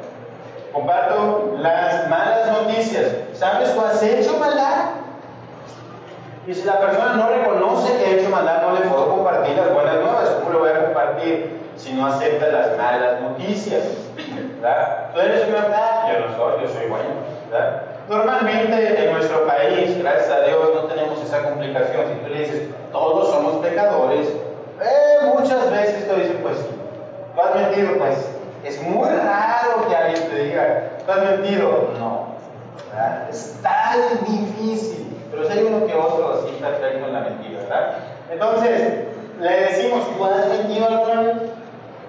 Comparto 0.72 1.54
las 1.58 2.08
malas 2.08 2.46
noticias. 2.46 3.12
¿Sabes? 3.34 3.74
Tú 3.74 3.80
has 3.80 4.02
hecho 4.02 4.38
maldad. 4.38 4.90
Y 6.46 6.54
si 6.54 6.64
la 6.64 6.80
persona 6.80 7.14
no 7.14 7.28
reconoce 7.28 7.96
que 7.98 8.04
ha 8.04 8.10
hecho 8.16 8.30
maldad, 8.30 8.62
no 8.62 8.74
le 8.74 8.80
puedo 8.80 9.08
compartir 9.08 9.56
las 9.56 9.72
buenas 9.72 9.96
nuevas. 9.96 10.28
¿Cómo 10.30 10.50
le 10.50 10.58
voy 10.58 10.70
a 10.70 10.84
compartir 10.86 11.60
si 11.76 11.92
no 11.92 12.06
acepta 12.06 12.48
las 12.48 12.76
malas 12.78 13.20
noticias? 13.20 13.82
¿Verdad? 14.60 15.10
Tú 15.14 15.20
eres 15.20 15.44
un 15.44 15.52
gran 15.52 15.66
yo 15.66 16.26
no 16.26 16.36
soy, 16.36 16.62
yo 16.62 16.68
soy 16.68 16.88
bueno. 16.88 17.10
¿verdad? 17.50 17.82
Normalmente 18.08 19.04
en 19.04 19.12
nuestro 19.12 19.46
país, 19.46 19.98
gracias 19.98 20.30
a 20.30 20.40
Dios, 20.42 20.70
no 20.74 20.82
tenemos 20.84 21.22
esa 21.22 21.42
complicación. 21.42 22.06
Si 22.08 22.24
tú 22.24 22.34
le 22.34 22.40
dices, 22.40 22.68
todos 22.90 23.30
somos 23.30 23.64
pecadores, 23.64 24.28
eh, 24.80 25.18
muchas 25.34 25.70
veces 25.70 26.08
te 26.08 26.14
dicen, 26.14 26.38
pues. 26.42 26.56
¿Tú 27.34 27.40
has 27.40 27.54
mentido? 27.54 27.98
Pues 27.98 28.31
es 28.64 28.82
muy 28.82 29.08
raro 29.08 29.88
que 29.88 29.96
alguien 29.96 30.28
te 30.28 30.44
diga, 30.44 30.90
¿tú 31.04 31.12
has 31.12 31.22
mentido? 31.22 31.90
No. 31.98 32.26
¿verdad? 32.90 33.28
Es 33.30 33.58
tan 33.62 34.24
difícil. 34.26 35.16
Pero 35.30 35.46
si 35.46 35.52
hay 35.52 35.64
uno 35.64 35.86
que 35.86 35.94
otro 35.94 36.34
así 36.34 36.56
perfecto 36.60 37.06
en 37.06 37.12
la 37.12 37.20
mentira, 37.20 37.60
¿verdad? 37.60 37.94
Entonces, 38.30 39.04
le 39.40 39.50
decimos, 39.50 40.06
¿tú 40.16 40.24
has 40.24 40.46
mentido 40.48 40.86
alguna 40.88 41.20
vez? 41.22 41.36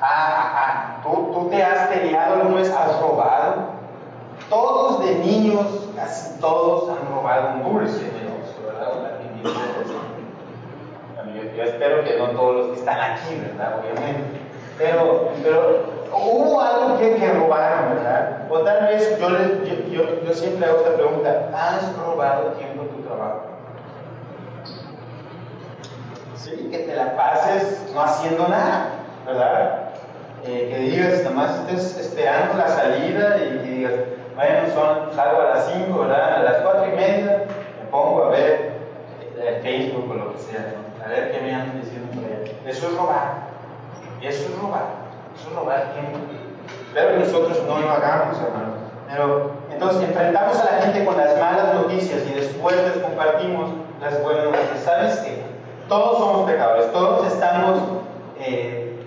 Ah, 0.01 0.53
ah. 0.55 1.01
¿Tú, 1.03 1.31
tú 1.33 1.49
te 1.49 1.63
has 1.63 1.87
peleado 1.87 2.35
alguna 2.35 2.61
vez? 2.61 2.69
¿Has 2.69 2.99
robado? 2.99 3.73
Todos 4.49 5.05
de 5.05 5.15
niños, 5.15 5.65
casi 5.95 6.39
todos 6.39 6.89
han 6.89 7.15
robado 7.15 7.53
un 7.55 7.63
dulce 7.63 8.11
¿verdad? 8.65 8.91
Yo, 11.33 11.43
yo, 11.55 11.63
espero 11.63 12.03
que 12.03 12.17
no 12.19 12.27
todos 12.31 12.55
los 12.55 12.67
que 12.67 12.79
están 12.79 12.99
aquí, 12.99 13.35
¿verdad? 13.41 13.79
Obviamente. 13.79 14.39
Pero, 14.77 15.29
pero 15.41 15.92
hubo 16.17 16.62
algo 16.62 16.97
que, 16.99 17.15
que 17.15 17.32
robaron, 17.32 17.95
¿verdad? 17.95 18.47
O 18.49 18.60
tal 18.60 18.88
vez 18.88 19.17
yo, 19.19 19.30
yo, 19.30 19.88
yo, 19.89 20.23
yo 20.23 20.34
siempre 20.34 20.67
hago 20.67 20.80
esta 20.80 20.95
pregunta, 20.95 21.49
¿has 21.54 21.97
robado 21.97 22.52
tiempo 22.52 22.84
en 22.84 22.89
tu 22.89 23.02
trabajo? 23.04 23.41
Sí, 26.36 26.69
que 26.71 26.80
te 26.80 26.95
la 26.95 27.15
pases 27.15 27.91
no 27.93 28.02
haciendo 28.02 28.47
nada, 28.47 28.89
¿verdad? 29.26 29.89
Eh, 30.45 30.69
que 30.69 30.80
digas, 30.80 31.23
nada 31.23 31.36
más 31.36 31.60
estés 31.60 31.97
esperando 31.97 32.56
la 32.58 32.67
salida 32.67 33.38
y 33.38 33.60
que 33.60 33.71
digas, 33.71 33.93
bueno, 34.36 34.60
son, 34.73 35.15
salgo 35.15 35.41
a 35.41 35.56
las 35.56 35.71
5, 35.73 35.99
¿verdad? 35.99 36.36
A 36.36 36.43
las 36.43 36.56
4 36.63 36.86
y 36.91 36.95
media 36.97 37.45
me 37.82 37.89
pongo 37.89 38.26
a 38.26 38.30
ver 38.30 38.73
el 39.41 39.56
Facebook 39.62 40.12
o 40.12 40.13
lo 40.15 40.34
que 40.34 40.39
sea, 40.39 40.76
a 41.04 41.08
ver 41.08 41.32
qué 41.32 41.41
me 41.41 41.54
andan 41.54 41.82
diciendo 41.82 42.10
por 42.13 42.26
allá. 42.26 42.52
Eso 42.65 42.88
es 42.88 42.97
robar. 42.97 43.34
Eso 44.21 44.49
es 44.49 44.60
robar. 44.60 45.02
Eso 45.43 45.51
es 45.51 45.58
robar 45.58 45.91
tiempo. 45.91 46.19
Espero 46.88 47.10
que 47.10 47.19
nosotros 47.19 47.63
no 47.67 47.79
lo 47.79 47.89
hagamos, 47.89 48.38
hermano. 48.38 48.73
Pero 49.10 49.51
entonces 49.69 50.03
enfrentamos 50.03 50.58
a 50.58 50.65
la 50.65 50.82
gente 50.84 51.03
con 51.03 51.17
las 51.17 51.38
malas 51.38 51.73
noticias 51.73 52.21
y 52.29 52.34
después 52.34 52.77
les 52.77 53.03
compartimos 53.03 53.69
las 53.99 54.23
buenas 54.23 54.45
noticias. 54.45 54.84
¿Sabes 54.86 55.17
qué? 55.17 55.43
Todos 55.89 56.17
somos 56.17 56.49
pecadores, 56.49 56.93
todos 56.93 57.27
estamos, 57.27 57.77
eh, 58.39 59.03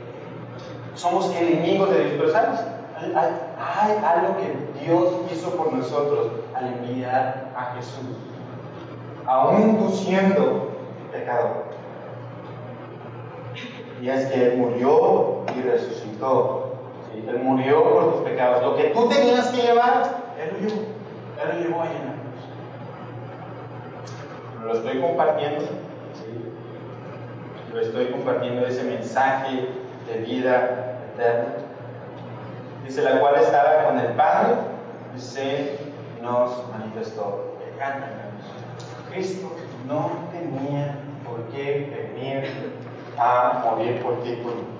somos 0.94 1.34
enemigos 1.34 1.88
de 1.88 2.04
Dios, 2.04 2.14
pero 2.18 2.30
¿sabes? 2.30 2.60
Hay, 2.98 3.32
hay, 3.58 3.96
algo 4.04 4.36
que 4.36 4.84
Dios 4.84 5.14
hizo 5.32 5.50
por 5.52 5.72
nosotros 5.72 6.32
al 6.54 6.66
enviar 6.66 7.46
a 7.56 7.74
Jesús, 7.76 8.16
aún 9.26 9.78
tú 9.78 9.90
siendo 9.90 10.68
pecador. 11.10 11.64
Y 14.02 14.10
es 14.10 14.26
que 14.26 14.46
Él 14.48 14.58
murió 14.58 15.44
y 15.56 15.62
resucitó. 15.62 16.05
Él 17.28 17.38
murió 17.42 17.84
por 17.84 18.14
tus 18.14 18.22
pecados. 18.22 18.62
Lo 18.62 18.76
que 18.76 18.90
tú 18.90 19.08
tenías 19.08 19.48
que 19.48 19.62
llevar, 19.62 20.02
Él 20.38 20.50
lo 20.52 20.68
llevó. 20.68 20.82
Él 21.42 21.48
lo 21.48 21.54
llevó 21.60 21.82
ahí 21.82 21.96
en 22.00 22.06
la 22.06 22.12
cruz. 22.12 22.36
Lo 24.64 24.74
estoy 24.74 25.00
compartiendo. 25.00 25.60
¿sí? 25.60 25.72
Lo 27.72 27.80
estoy 27.80 28.06
compartiendo 28.06 28.66
ese 28.66 28.84
mensaje 28.84 29.68
de 30.06 30.18
vida 30.18 31.00
eterna 31.12 31.66
dice, 32.86 33.02
la 33.02 33.20
cual 33.20 33.34
estaba 33.36 33.84
con 33.84 33.98
el 33.98 34.12
Padre 34.12 34.54
y 35.16 35.20
se 35.20 35.78
nos 36.22 36.68
manifestó. 36.70 37.56
Cristo 39.10 39.52
no 39.86 40.10
tenía 40.32 40.96
por 41.24 41.40
qué 41.54 42.12
venir 42.14 42.72
a 43.18 43.64
morir 43.64 44.02
por 44.02 44.22
ti 44.22 44.32
por 44.42 44.54
mí. 44.54 44.75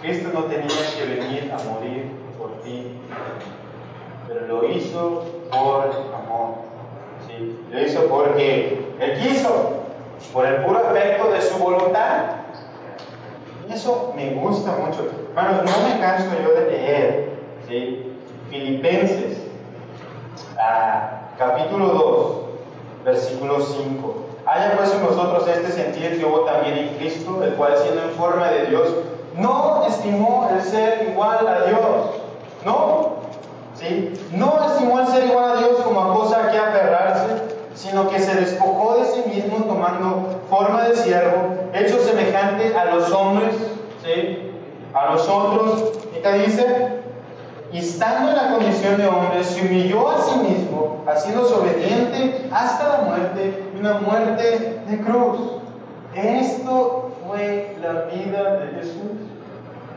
Cristo 0.00 0.30
no 0.32 0.44
tenía 0.44 0.66
que 0.96 1.04
venir 1.04 1.52
a 1.52 1.62
morir 1.70 2.10
por 2.38 2.60
ti, 2.62 2.98
pero 4.28 4.46
lo 4.46 4.70
hizo 4.70 5.24
por 5.50 5.90
amor. 6.14 6.66
Lo 7.70 7.82
hizo 7.82 8.06
porque 8.06 8.94
Él 9.00 9.18
quiso, 9.20 9.82
por 10.32 10.46
el 10.46 10.64
puro 10.64 10.78
afecto 10.78 11.30
de 11.30 11.42
su 11.42 11.58
voluntad. 11.58 12.26
Eso 13.68 14.12
me 14.16 14.34
gusta 14.34 14.72
mucho. 14.72 15.10
Hermanos, 15.30 15.64
no 15.64 15.88
me 15.88 16.00
canso 16.00 16.30
yo 16.42 16.54
de 16.54 16.70
leer. 16.70 17.36
Filipenses, 18.48 19.38
ah, 20.58 21.30
capítulo 21.36 21.86
2, 21.86 22.36
versículo 23.04 23.60
5. 23.60 24.25
Haya 24.46 24.76
pues 24.76 24.92
en 24.92 25.02
nosotros 25.02 25.48
este 25.48 25.72
sentir 25.72 26.20
que 26.20 26.24
hubo 26.24 26.42
también 26.42 26.78
en 26.78 26.96
Cristo, 26.96 27.42
el 27.42 27.54
cual 27.54 27.74
siendo 27.78 28.02
en 28.02 28.10
forma 28.10 28.48
de 28.48 28.66
Dios, 28.66 28.88
no 29.36 29.84
estimó 29.88 30.48
el 30.54 30.62
ser 30.62 31.08
igual 31.10 31.46
a 31.48 31.66
Dios. 31.66 31.80
No. 32.64 33.16
¿Sí? 33.74 34.12
No 34.32 34.58
estimó 34.64 35.00
el 35.00 35.08
ser 35.08 35.24
igual 35.24 35.50
a 35.50 35.56
Dios 35.56 35.80
como 35.82 36.00
a 36.00 36.14
cosa 36.14 36.50
que 36.50 36.58
aferrarse, 36.58 37.42
sino 37.74 38.08
que 38.08 38.20
se 38.20 38.34
despojó 38.36 38.98
de 38.98 39.04
sí 39.06 39.24
mismo 39.28 39.64
tomando 39.64 40.40
forma 40.48 40.84
de 40.88 40.96
siervo, 40.96 41.54
hecho 41.74 41.98
semejante 41.98 42.74
a 42.76 42.86
los 42.86 43.10
hombres, 43.10 43.54
¿sí? 44.04 44.52
a 44.94 45.10
nosotros, 45.10 45.92
¿y 46.16 46.22
qué 46.22 46.32
dice? 46.38 46.96
Y 47.72 47.78
estando 47.78 48.30
en 48.30 48.36
la 48.36 48.50
condición 48.52 48.96
de 48.96 49.08
hombre, 49.08 49.44
se 49.44 49.60
humilló 49.60 50.08
a 50.08 50.22
sí 50.22 50.36
mismo, 50.38 51.02
haciéndose 51.06 51.54
obediente 51.54 52.48
hasta 52.50 52.88
la 52.88 52.98
muerte, 52.98 53.65
una 53.78 53.94
muerte 53.94 54.80
de 54.88 55.00
cruz. 55.00 55.38
Esto 56.14 57.12
fue 57.26 57.76
la 57.82 58.02
vida 58.02 58.58
de 58.58 58.66
Jesús 58.78 59.26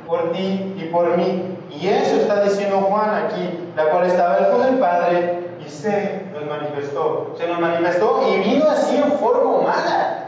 por 0.06 0.32
ti 0.32 0.76
y 0.78 0.86
por 0.92 1.16
mí. 1.16 1.58
Y 1.70 1.88
eso 1.88 2.16
está 2.18 2.44
diciendo 2.44 2.78
Juan 2.82 3.26
aquí, 3.26 3.72
la 3.76 3.86
cual 3.90 4.08
estaba 4.08 4.50
con 4.50 4.66
el 4.66 4.80
Padre 4.80 5.50
y 5.66 5.70
se 5.70 6.26
nos 6.34 6.46
manifestó. 6.46 7.36
Se 7.38 7.48
nos 7.48 7.60
manifestó 7.60 8.22
y 8.28 8.40
vino 8.40 8.70
así 8.70 8.98
en 8.98 9.12
forma 9.14 9.60
humana. 9.60 10.26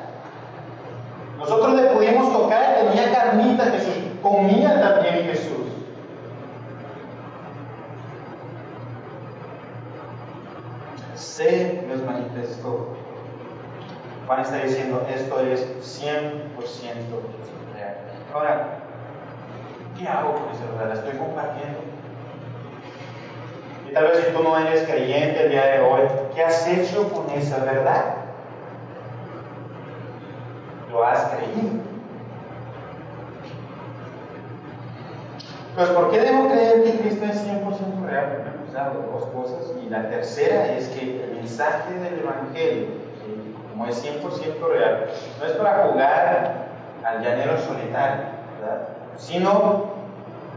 Nosotros 1.37 1.73
le 1.73 1.87
pudimos 1.87 2.31
tocar, 2.31 2.75
tenía 2.75 3.11
carnita 3.11 3.65
Jesús, 3.65 3.95
comía 4.21 4.79
también 4.79 5.25
Jesús. 5.25 5.49
Se 11.15 11.83
nos 11.89 12.03
manifestó. 12.05 13.00
Juan 14.31 14.43
está 14.43 14.59
diciendo, 14.59 15.05
esto 15.13 15.41
es 15.41 15.59
100% 16.01 16.05
real. 17.75 17.97
Ahora, 18.33 18.77
¿qué 19.99 20.07
hago 20.07 20.35
con 20.35 20.43
esa 20.53 20.71
verdad? 20.71 20.87
La 20.87 20.93
estoy 20.93 21.19
compartiendo. 21.19 21.79
Y 23.89 23.93
tal 23.93 24.05
vez 24.05 24.23
si 24.25 24.31
tú 24.31 24.41
no 24.41 24.57
eres 24.57 24.83
creyente 24.83 25.43
el 25.43 25.51
día 25.51 25.65
de 25.65 25.79
hoy, 25.81 26.03
¿qué 26.33 26.45
has 26.45 26.65
hecho 26.65 27.09
con 27.11 27.29
esa 27.31 27.57
verdad? 27.65 28.05
¿Lo 30.93 31.03
has 31.03 31.25
creído? 31.25 31.73
Pues, 35.75 35.89
¿por 35.89 36.09
qué 36.09 36.21
debo 36.21 36.47
creer 36.47 36.83
que 36.83 36.99
Cristo 36.99 37.25
es 37.25 37.45
100% 37.45 38.05
real? 38.05 38.27
Primero, 38.27 38.59
pues, 38.61 38.73
dos 39.11 39.25
cosas. 39.33 39.73
Y 39.85 39.89
la 39.89 40.09
tercera 40.09 40.67
es 40.77 40.87
que 40.87 41.21
el 41.21 41.35
mensaje 41.35 41.95
del 41.95 42.19
Evangelio, 42.19 43.00
como 43.81 43.91
es 43.91 44.05
100% 44.05 44.67
real, 44.69 45.07
no 45.39 45.45
es 45.45 45.51
para 45.53 45.87
jugar 45.87 46.67
al 47.03 47.23
llanero 47.23 47.57
solitario, 47.57 48.25
sino 49.17 49.85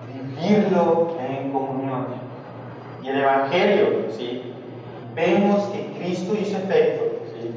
vivirlo 0.06 1.16
en 1.26 1.50
comunión. 1.50 2.06
Y 3.02 3.08
el 3.08 3.20
Evangelio, 3.20 4.10
¿sí? 4.10 4.52
vemos 5.14 5.64
que 5.68 5.92
Cristo 5.98 6.34
hizo 6.38 6.58
efecto, 6.58 7.04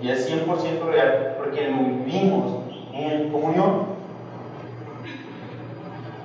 y 0.01 0.09
es 0.09 0.31
100% 0.31 0.85
real, 0.85 1.35
porque 1.37 1.69
lo 1.69 1.77
vivimos 1.79 2.61
en 2.93 3.29
comunión. 3.29 3.97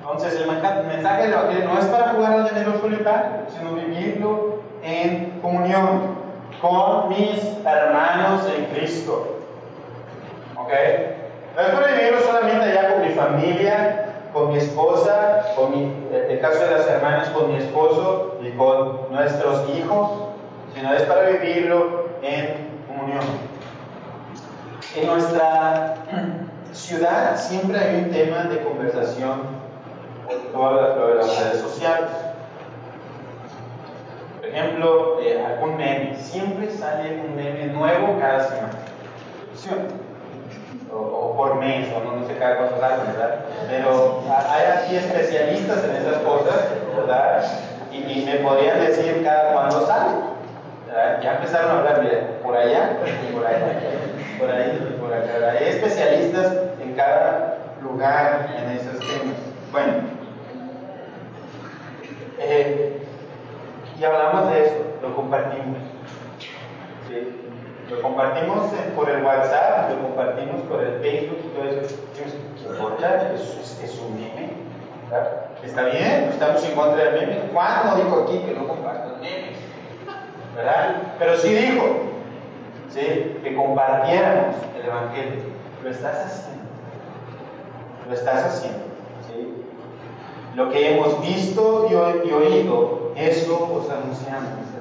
Entonces, 0.03 0.41
el 0.41 0.47
mensaje 0.87 1.23
del 1.23 1.33
Evangelio 1.33 1.65
no 1.65 1.79
es 1.81 1.87
para 1.87 2.11
jugar 2.11 2.33
al 2.33 2.45
llanero 2.45 2.81
solitario, 2.81 3.31
sino 3.49 3.75
vivirlo 3.75 4.63
en 4.85 5.41
comunión 5.41 6.22
con 6.63 7.09
mis 7.09 7.43
hermanos 7.67 8.43
en 8.57 8.67
Cristo. 8.67 9.41
¿Ok? 10.57 10.73
No 11.57 11.63
es 11.63 11.99
vivirlo 11.99 12.21
solamente 12.21 12.65
allá 12.65 12.95
con 12.95 13.03
mi 13.03 13.15
familia, 13.15 14.15
con 14.33 14.53
mi 14.53 14.59
esposa, 14.59 15.45
con 15.57 15.73
mi, 15.73 15.83
en 16.13 16.31
el 16.31 16.41
caso 16.41 16.61
de 16.61 16.71
las 16.71 16.87
hermanas, 16.87 17.29
con 17.31 17.53
mi 17.53 17.59
esposo 17.59 18.39
y 18.43 18.51
con 18.53 19.13
nuestros 19.13 19.69
hijos, 19.77 20.11
sino 20.75 20.95
es 20.95 21.03
para 21.03 21.29
vivirlo 21.31 22.07
en 22.23 22.71
comunión. 22.87 23.25
En 24.97 25.07
nuestra 25.07 25.97
ciudad 26.73 27.37
siempre 27.37 27.79
hay 27.79 28.05
un 28.05 28.11
tema 28.13 28.45
de 28.45 28.63
conversación 28.63 29.63
todas 30.53 30.97
las 31.17 31.39
redes 31.39 31.61
sociales. 31.61 32.11
Ejemplo, 34.53 35.19
eh, 35.23 35.43
algún 35.43 35.77
meme. 35.79 36.15
Siempre 36.19 36.71
sale 36.71 37.23
un 37.27 37.35
meme 37.35 37.67
nuevo 37.69 38.19
cada 38.21 38.45
semana. 38.45 38.73
O, 40.93 41.35
por 41.37 41.55
mes, 41.57 41.89
o 41.95 42.05
no, 42.05 42.27
sé 42.27 42.37
cada 42.37 42.57
cuánto 42.57 42.79
sale, 42.79 42.97
¿verdad? 43.13 43.37
Pero 43.71 44.23
hay 44.29 44.65
aquí 44.77 44.97
especialistas 44.97 45.85
en 45.85 45.97
esas 45.97 46.19
cosas, 46.19 46.69
¿verdad? 46.95 47.45
Y, 47.91 48.25
me 48.27 48.37
podrían 48.37 48.81
decir 48.81 49.23
cada 49.25 49.53
cuándo 49.55 49.87
sale. 49.87 50.17
Ya 51.23 51.37
empezaron 51.37 51.71
a 51.71 51.79
hablar, 51.79 52.03
mira, 52.03 52.39
por 52.43 52.55
allá, 52.55 52.99
por 53.33 53.47
allá, 53.47 53.59
por 54.39 54.51
ahí, 54.51 54.97
por 55.01 55.13
acá. 55.15 55.59
Hay 55.59 55.69
especialistas 55.69 56.53
en 56.83 56.93
cada 56.95 57.57
lugar 57.83 58.49
en 58.59 58.77
esos 58.77 58.99
temas. 58.99 59.37
Bueno, 59.73 59.93
eh, 62.39 63.02
y 64.03 64.05
hablamos 64.05 64.51
de 64.51 64.65
eso, 64.65 64.75
lo 65.01 65.15
compartimos. 65.15 65.79
Lo 67.89 68.03
compartimos 68.03 68.71
por 68.97 69.09
el 69.09 69.23
WhatsApp, 69.23 69.91
lo 69.91 70.09
compartimos 70.09 70.63
por 70.63 70.83
el 70.83 71.01
Facebook 71.01 71.39
y 71.45 71.49
todo 71.49 71.69
eso. 71.69 71.97
¿Qué 72.17 72.69
importa? 72.69 73.33
Es, 73.33 73.81
es 73.81 74.01
un 74.01 74.15
meme. 74.17 74.51
Está 75.63 75.85
bien, 75.85 76.31
estamos 76.31 76.65
en 76.65 76.75
contra 76.75 77.05
del 77.05 77.21
meme. 77.21 77.43
Juan 77.53 77.87
no 77.87 77.97
dijo 77.97 78.25
aquí 78.25 78.39
que 78.39 78.55
no 78.55 78.67
compartan 78.67 79.21
memes. 79.21 79.59
¿Verdad? 80.57 81.15
Pero 81.19 81.37
sí 81.37 81.55
dijo 81.55 81.85
¿sí? 82.91 83.37
que 83.45 83.55
compartiéramos 83.55 84.57
el 84.81 84.87
Evangelio. 84.87 85.43
Lo 85.85 85.91
estás 85.91 86.27
haciendo. 86.27 86.65
Lo 88.09 88.15
estás 88.15 88.45
haciendo. 88.45 88.85
¿sí? 89.29 89.65
Lo 90.57 90.71
que 90.71 90.93
hemos 90.95 91.21
visto 91.21 91.87
y, 91.89 91.95
oído, 91.95 93.02
eso 93.17 93.73
os 93.73 93.91
anunciamos. 93.91 94.73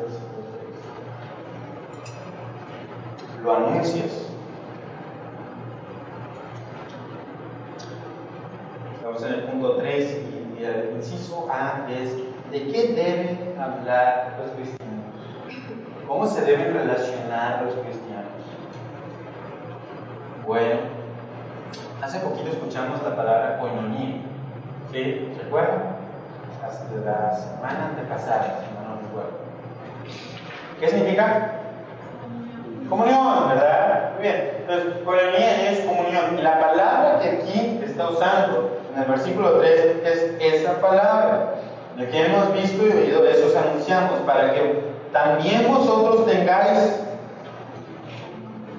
Lo 3.43 3.55
anuncias. 3.55 4.27
Estamos 8.95 9.23
en 9.23 9.33
el 9.33 9.43
punto 9.45 9.77
3 9.77 10.17
y, 10.59 10.63
el 10.63 10.95
inciso 10.95 11.47
A 11.51 11.87
es 11.89 12.15
¿de 12.51 12.71
qué 12.71 12.93
deben 12.93 13.59
hablar 13.59 14.37
los 14.39 14.51
cristianos? 14.51 15.05
¿Cómo 16.07 16.27
se 16.27 16.41
deben 16.45 16.73
relacionar 16.73 17.63
los 17.63 17.73
cristianos? 17.73 18.31
Bueno, 20.45 20.81
hace 21.99 22.19
poquito 22.19 22.51
escuchamos 22.51 23.01
la 23.01 23.15
palabra 23.15 23.57
coinonía. 23.57 24.21
¿Sí? 24.91 25.31
¿Se 25.35 25.47
acuerdan? 25.47 25.90
Hasta 26.71 26.85
la 27.03 27.35
semana 27.35 27.89
antepasada, 27.89 28.61
si 28.61 28.73
no, 28.73 28.95
recuerdo. 29.01 29.39
¿Qué 30.79 30.87
significa? 30.87 31.51
Comunión, 32.89 33.49
¿verdad? 33.49 34.11
Muy 34.13 34.23
bien. 34.23 34.51
Entonces, 34.61 35.03
coinonía 35.03 35.69
es 35.69 35.81
comunión. 35.81 36.39
Y 36.39 36.41
la 36.41 36.61
palabra 36.61 37.19
que 37.19 37.29
aquí 37.29 37.81
está 37.83 38.09
usando 38.09 38.79
en 38.93 39.01
el 39.01 39.07
versículo 39.09 39.59
3 39.59 39.97
es 40.05 40.35
esa 40.39 40.79
palabra. 40.79 41.55
Lo 41.97 42.09
que 42.09 42.25
hemos 42.25 42.53
visto 42.53 42.87
y 42.87 42.91
oído, 42.91 43.27
eso 43.27 43.47
os 43.47 43.55
anunciamos, 43.55 44.19
para 44.21 44.53
que 44.53 44.81
también 45.11 45.67
vosotros 45.67 46.25
tengáis, 46.25 47.01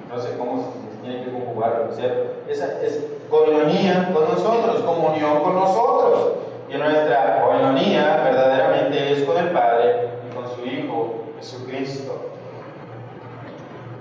no 0.09 0.19
sé 0.19 0.35
cómo 0.35 0.63
se 0.63 1.07
tiene 1.07 1.25
que 1.25 1.31
conjugar, 1.31 1.89
¿cierto? 1.95 2.41
Esa 2.49 2.81
es 2.81 3.05
coinonía 3.29 4.09
con 4.11 4.23
nosotros, 4.23 4.81
comunión 4.81 5.43
con 5.43 5.53
nosotros. 5.53 6.43
Y 6.73 6.77
nuestra 6.77 7.39
coinonía 7.39 8.21
verdaderamente 8.23 9.13
es 9.13 9.23
con 9.25 9.37
el 9.37 9.49
Padre 9.49 10.09
y 10.27 10.35
con 10.35 10.49
su 10.55 10.65
Hijo 10.65 11.25
Jesucristo. 11.37 12.31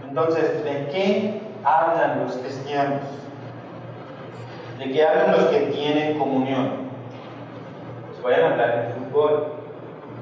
Entonces, 0.08 0.64
¿de 0.64 0.88
qué 0.90 1.42
hablan 1.64 2.24
los 2.24 2.32
cristianos? 2.36 3.02
¿De 4.78 4.90
qué 4.90 5.06
hablan 5.06 5.32
los 5.32 5.44
que 5.50 5.58
tienen 5.66 6.18
comunión? 6.18 6.88
Pues 8.06 8.20
pueden 8.22 8.52
hablar 8.52 8.84
del 8.84 8.94
fútbol, 8.94 9.52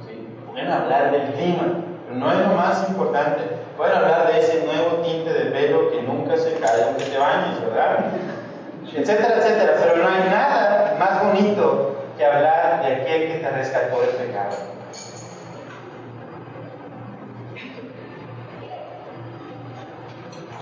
¿sí? 0.09 0.27
pueden 0.51 0.73
hablar 0.73 1.13
del 1.13 1.33
clima, 1.35 1.63
pero 2.09 2.19
no 2.19 2.33
es 2.33 2.39
lo 2.41 2.55
más 2.55 2.89
importante. 2.89 3.43
Pueden 3.77 3.97
hablar 3.97 4.27
de 4.27 4.41
ese 4.41 4.65
nuevo 4.65 4.97
tinte 5.05 5.33
de 5.33 5.51
pelo 5.53 5.89
que 5.93 6.03
nunca 6.03 6.37
se 6.37 6.55
cae 6.55 6.83
aunque 6.83 7.05
te 7.05 7.17
bañes, 7.17 7.61
¿verdad? 7.65 8.07
etcétera, 8.93 9.37
etcétera. 9.37 9.77
Pero 9.81 10.03
no 10.03 10.09
hay 10.09 10.29
nada 10.29 10.97
más 10.99 11.25
bonito 11.25 11.90
que 12.21 12.27
hablar 12.27 12.83
de 12.83 12.97
aquel 12.97 13.33
que 13.33 13.39
te 13.39 13.51
rescató 13.51 14.03
del 14.03 14.11
pecado. 14.11 14.55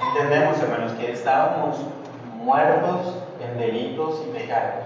Entendemos, 0.06 0.62
hermanos, 0.62 0.92
que 0.92 1.10
estábamos 1.10 1.78
muertos 2.36 3.16
en 3.40 3.58
delitos 3.58 4.22
y 4.24 4.38
pecados. 4.38 4.84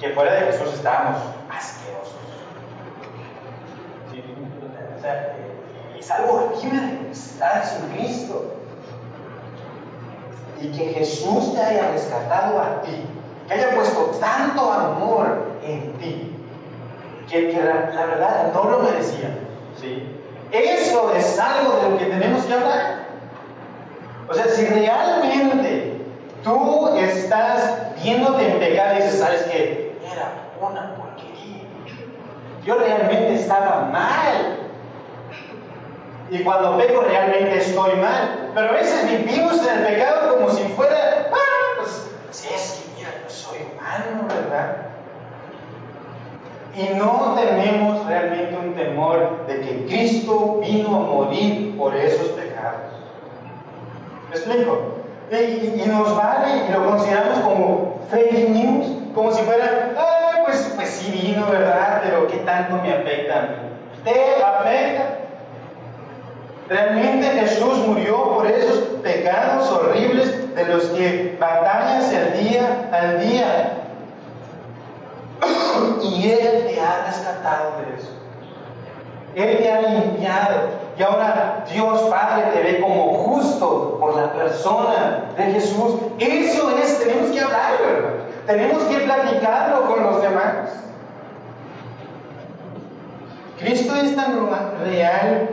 Que 0.00 0.08
fuera 0.14 0.32
de 0.32 0.46
Jesús 0.46 0.72
estábamos 0.72 1.20
asquerosos. 1.50 2.14
Sea, 5.02 5.36
es 5.98 6.10
algo 6.10 6.32
horrible 6.32 7.10
estar 7.10 7.66
sin 7.66 7.86
Cristo 7.90 8.54
y 10.58 10.68
que 10.72 10.94
Jesús 10.94 11.54
te 11.54 11.60
haya 11.60 11.90
rescatado 11.90 12.58
a 12.58 12.80
ti, 12.80 13.04
que 13.48 13.54
haya 13.54 13.74
puesto 13.74 14.10
tanto 14.20 14.70
amor 14.70 15.56
en 15.64 15.92
ti, 15.94 16.36
que, 17.30 17.52
la, 17.52 18.06
verdad 18.06 18.52
no 18.52 18.64
lo 18.64 18.78
merecía. 18.80 19.38
¿sí? 19.80 20.06
Eso 20.52 21.12
es 21.14 21.38
algo 21.38 21.76
de 21.76 21.90
lo 21.90 21.98
que 21.98 22.04
tenemos 22.04 22.44
que 22.44 22.52
hablar. 22.52 23.08
O 24.28 24.34
sea, 24.34 24.46
si 24.48 24.66
realmente 24.66 26.02
tú 26.44 26.94
estás 26.98 27.94
viéndote 28.02 28.46
en 28.46 28.58
pecado 28.58 28.94
y 28.94 29.02
dices, 29.02 29.18
¿sabes 29.18 29.42
qué? 29.44 29.96
Era 30.04 30.32
una 30.60 30.94
porquería. 30.96 31.64
Yo 32.64 32.74
realmente 32.76 33.34
estaba 33.34 33.88
mal. 33.90 34.58
Y 36.30 36.40
cuando 36.40 36.76
peco 36.76 37.00
realmente 37.00 37.58
estoy 37.58 37.96
mal. 37.96 38.50
Pero 38.54 38.68
a 38.68 38.72
veces 38.72 39.08
vivimos 39.10 39.66
en 39.66 39.78
el 39.78 39.86
pecado 39.86 40.36
como 40.36 40.50
si 40.50 40.64
fuera, 40.64 41.30
ah, 41.32 41.78
pues, 41.78 42.10
si 42.30 42.52
es 42.52 42.72
que 42.72 42.87
soy 43.38 43.58
humano, 43.58 44.26
¿verdad? 44.28 44.76
Y 46.74 46.94
no 46.94 47.34
tenemos 47.34 48.06
realmente 48.06 48.56
un 48.56 48.74
temor 48.74 49.46
de 49.46 49.60
que 49.60 49.86
Cristo 49.86 50.60
vino 50.60 50.88
a 50.88 51.00
morir 51.00 51.76
por 51.76 51.94
esos 51.96 52.28
pecados. 52.28 52.92
¿Me 54.30 54.36
explico? 54.36 54.94
Y, 55.30 55.88
nos 55.88 56.16
vale 56.16 56.66
y 56.68 56.72
lo 56.72 56.86
consideramos 56.86 57.38
como 57.40 58.00
fake 58.10 58.48
news, 58.50 58.86
como 59.14 59.32
si 59.32 59.42
fuera, 59.42 59.92
ah, 59.98 60.42
pues, 60.44 60.72
pues 60.74 60.88
sí 60.88 61.10
vino, 61.10 61.46
¿verdad? 61.50 62.00
Pero 62.04 62.26
¿qué 62.28 62.38
tanto 62.38 62.76
me 62.82 62.92
afecta 62.92 63.38
a 63.38 63.42
mí? 63.42 63.54
¿Te 64.04 64.42
afecta? 64.42 65.18
Realmente 66.68 67.26
Jesús 67.26 67.78
murió 67.86 68.34
por 68.34 68.46
esos 68.46 68.78
pecados 69.02 69.70
horribles 69.70 70.54
de 70.54 70.64
los 70.66 70.84
que 70.84 71.36
día 71.38 71.38
al 72.92 73.20
día. 73.20 73.84
y 76.02 76.30
Él 76.30 76.66
te 76.66 76.80
ha 76.80 77.06
rescatado 77.06 77.72
de 77.78 78.00
eso. 78.00 78.12
Él 79.34 79.58
te 79.58 79.72
ha 79.72 79.82
limpiado. 79.82 80.88
Y 80.98 81.02
ahora 81.02 81.64
Dios 81.72 82.00
Padre 82.10 82.50
te 82.52 82.62
ve 82.62 82.80
como 82.80 83.14
justo 83.14 83.98
por 84.00 84.16
la 84.16 84.32
persona 84.32 85.26
de 85.36 85.44
Jesús. 85.44 85.94
Eso 86.18 86.76
es, 86.76 86.98
tenemos 86.98 87.30
que 87.30 87.40
hablarlo, 87.40 88.28
Tenemos 88.46 88.82
que 88.84 88.98
platicarlo 88.98 89.86
con 89.86 90.02
los 90.02 90.22
demás. 90.22 90.70
Cristo 93.60 93.94
es 93.96 94.14
tan 94.16 94.48
real 94.84 95.48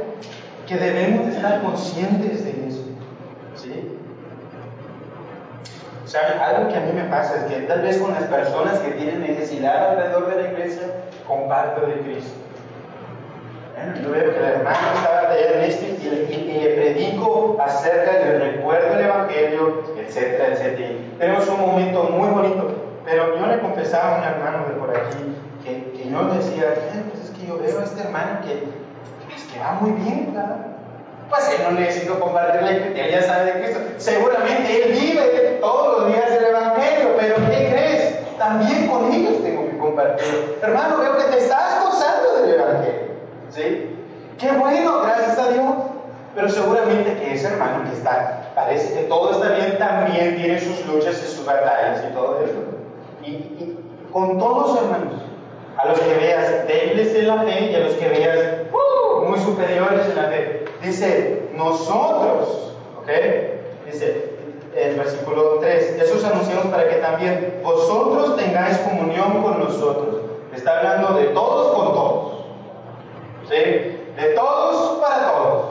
que 0.67 0.75
debemos 0.77 1.35
estar 1.35 1.61
conscientes 1.61 2.45
de. 2.45 2.64
Algo 6.15 6.69
que 6.69 6.77
a 6.77 6.81
mí 6.81 6.93
me 6.93 7.05
pasa 7.05 7.35
es 7.37 7.43
que 7.43 7.61
tal 7.61 7.81
vez 7.81 7.97
con 7.97 8.13
las 8.13 8.23
personas 8.23 8.79
que 8.79 8.91
tienen 8.91 9.21
necesidad 9.21 9.91
alrededor 9.91 10.35
de 10.35 10.41
la 10.41 10.49
iglesia, 10.49 10.83
comparto 11.27 11.85
de 11.87 11.99
Cristo. 11.99 12.39
Yo 14.01 14.11
veo 14.11 14.31
que 14.31 14.37
el 14.39 14.45
hermano 14.45 14.77
estaba 14.95 15.33
leyendo 15.33 15.59
esto 15.59 15.85
y, 15.85 16.59
le 16.59 16.69
predico 16.75 17.57
acerca 17.59 18.19
del 18.19 18.41
recuerdo 18.41 18.95
del 18.95 19.05
Evangelio, 19.05 19.83
etcétera, 19.97 20.53
etcétera. 20.53 20.89
tenemos 21.19 21.47
un 21.49 21.59
momento 21.61 22.03
muy 22.03 22.29
bonito. 22.29 22.81
Pero 23.03 23.37
yo 23.37 23.45
le 23.45 23.59
confesaba 23.59 24.15
a 24.15 24.17
un 24.19 24.23
hermano 24.23 24.67
de 24.67 24.73
por 24.75 24.89
aquí 24.97 25.35
que, 25.63 25.91
que 25.91 26.09
yo 26.09 26.25
decía, 26.33 26.73
pues 27.11 27.25
es 27.25 27.29
que 27.31 27.45
yo 27.45 27.59
veo 27.59 27.79
a 27.79 27.83
este 27.83 28.01
hermano 28.01 28.39
que 28.41 28.63
que 29.55 29.61
va 29.61 29.71
muy 29.79 29.91
bien, 29.91 30.33
¿verdad? 30.33 30.74
Pues 31.29 31.49
él 31.49 31.63
no 31.63 31.71
necesita 31.79 32.19
compartirle, 32.19 32.93
él 32.95 33.11
ya 33.11 33.21
sabe 33.23 33.51
de 33.51 33.63
Cristo. 33.63 33.79
Seguramente 33.97 34.83
él 34.83 34.91
vive 34.91 35.57
todos 35.59 35.99
los 35.99 36.07
días 36.07 36.31
el 36.31 36.45
Evangelio, 36.45 37.15
pero 37.17 37.35
¿qué 37.49 37.69
crees? 37.71 38.37
También 38.37 38.87
con 38.87 39.11
ellos 39.11 39.41
tengo 39.43 39.69
que 39.69 39.77
compartirlo. 39.77 40.55
Hermano, 40.61 40.97
veo 40.99 41.17
que 41.17 41.23
te 41.23 41.37
estás 41.39 41.83
gozando 41.83 42.41
del 42.41 42.59
Evangelio. 42.59 43.01
¿Sí? 43.49 43.97
Qué 44.37 44.51
bueno, 44.51 45.01
gracias 45.01 45.39
a 45.39 45.49
Dios. 45.49 45.73
Pero 46.35 46.49
seguramente 46.49 47.15
que 47.15 47.33
ese 47.33 47.47
hermano 47.47 47.89
que 47.89 47.95
está, 47.95 48.51
parece 48.53 48.93
que 48.93 49.03
todo 49.05 49.31
está 49.31 49.55
bien, 49.55 49.77
también 49.77 50.35
tiene 50.35 50.59
sus 50.59 50.85
luchas 50.85 51.23
y 51.23 51.27
sus 51.33 51.45
batallas 51.45 52.03
y 52.09 52.13
todo 52.13 52.41
eso. 52.43 52.53
Y, 53.23 53.29
y 53.29 53.79
con 54.11 54.37
todos 54.37 54.77
hermanos, 54.83 55.21
a 55.77 55.87
los 55.87 55.97
que 55.97 56.13
veas 56.15 56.67
débiles 56.67 57.15
en 57.15 57.27
la 57.27 57.41
fe 57.43 57.71
y 57.71 57.75
a 57.75 57.79
los 57.79 57.93
que 57.93 58.09
veas 58.09 58.39
uh, 58.73 59.25
muy 59.25 59.39
superiores 59.39 60.05
en 60.09 60.15
la 60.15 60.23
fe. 60.23 60.64
Dice, 60.85 61.49
nosotros, 61.55 62.75
¿ok? 62.99 63.09
Dice, 63.87 64.35
el 64.75 64.95
versículo 64.95 65.57
3, 65.59 65.95
Jesús 65.97 66.23
anunciamos 66.23 66.67
para 66.67 66.87
que 66.87 66.97
también 66.97 67.59
vosotros 67.63 68.35
tengáis 68.35 68.77
comunión 68.79 69.41
con 69.41 69.63
nosotros. 69.63 70.17
Está 70.55 70.77
hablando 70.77 71.19
de 71.19 71.25
todos 71.29 71.75
con 71.75 71.93
todos. 71.93 72.45
¿Sí? 73.49 73.55
De 73.55 74.33
todos 74.35 74.99
para 74.99 75.31
todos. 75.31 75.65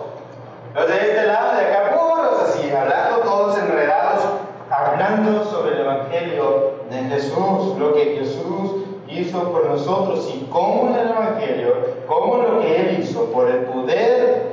Los 0.75 0.89
de 0.89 0.97
este 0.97 1.27
lado, 1.29 1.59
de 1.59 1.65
acá, 1.65 1.97
puros 1.97 2.43
así, 2.49 2.71
hablando 2.73 3.19
todos 3.19 3.57
enredados, 3.57 4.25
hablando 4.69 5.45
sobre 5.45 5.77
el 5.77 5.81
Evangelio 5.83 6.73
de 6.91 6.97
Jesús, 7.05 7.79
lo 7.79 7.95
que 7.95 8.17
Jesús 8.19 8.83
hizo 9.07 9.53
por 9.53 9.65
nosotros 9.67 10.29
y 10.35 10.49
cómo 10.51 10.89
en 10.89 10.97
el 10.97 11.11
Evangelio, 11.11 11.77
cómo 12.09 12.39
lo 12.39 12.61
que 12.61 12.81
Él 12.81 12.99
hizo, 13.01 13.27
por 13.27 13.49
el 13.49 13.59
poder 13.67 14.43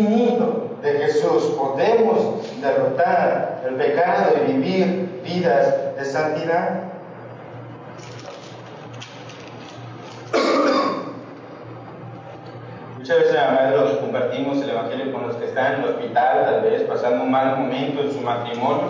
infinito 0.00 0.76
de 0.82 0.92
Jesús, 0.92 1.54
podemos 1.58 2.60
derrotar 2.60 3.62
el 3.66 3.74
pecado 3.74 4.34
y 4.36 4.40
vivir 4.52 5.20
vidas 5.24 5.96
de 5.96 6.04
santidad. 6.04 6.82
Muchas 12.98 13.18
veces 13.18 13.36
además 13.36 13.96
compartimos 14.00 14.62
el 14.62 14.70
Evangelio 14.70 15.12
con 15.12 15.28
los 15.28 15.36
que 15.36 15.46
están 15.46 15.74
en 15.74 15.80
el 15.80 15.88
hospital, 15.90 16.44
tal 16.44 16.60
vez 16.62 16.82
pasando 16.82 17.24
un 17.24 17.30
mal 17.30 17.58
momento 17.58 18.02
en 18.02 18.12
su 18.12 18.20
matrimonio, 18.20 18.88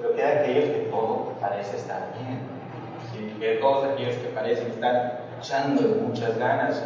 pero 0.00 0.14
queda 0.14 0.40
aquellos 0.40 0.64
que 0.64 0.88
todo 0.90 1.34
parece 1.40 1.76
estar 1.76 2.08
bien 2.18 2.50
que 3.40 3.56
todos 3.56 3.84
aquellos 3.84 4.16
que 4.16 4.28
parecen 4.28 4.70
estar 4.70 5.22
echando 5.40 5.82
muchas 6.06 6.38
ganas. 6.38 6.84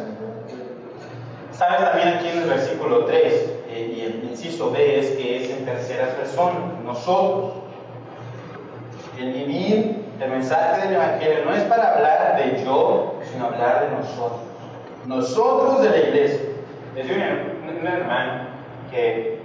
Sabes 1.57 1.89
también 1.89 2.09
aquí 2.09 2.27
en 2.27 2.39
el 2.39 2.49
versículo 2.49 3.05
3, 3.05 3.33
eh, 3.69 3.93
y 3.95 4.01
el 4.01 4.29
inciso 4.29 4.71
B 4.71 4.99
es 4.99 5.11
que 5.11 5.43
es 5.43 5.49
en 5.51 5.63
tercera 5.63 6.07
persona, 6.07 6.59
nosotros. 6.83 7.53
El 9.17 9.31
vivir 9.31 10.03
el 10.19 10.29
mensaje 10.29 10.81
del 10.81 10.95
Evangelio 10.95 11.45
no 11.45 11.55
es 11.55 11.63
para 11.63 11.95
hablar 11.95 12.37
de 12.37 12.61
yo, 12.63 13.15
sino 13.31 13.45
hablar 13.45 13.85
de 13.85 13.95
nosotros. 13.95 14.41
Nosotros 15.05 15.81
de 15.81 15.89
la 15.91 15.97
iglesia. 15.97 16.39
Es 16.97 17.09
un, 17.09 17.77
un 17.77 17.87
hermano 17.87 18.47
que 18.91 19.39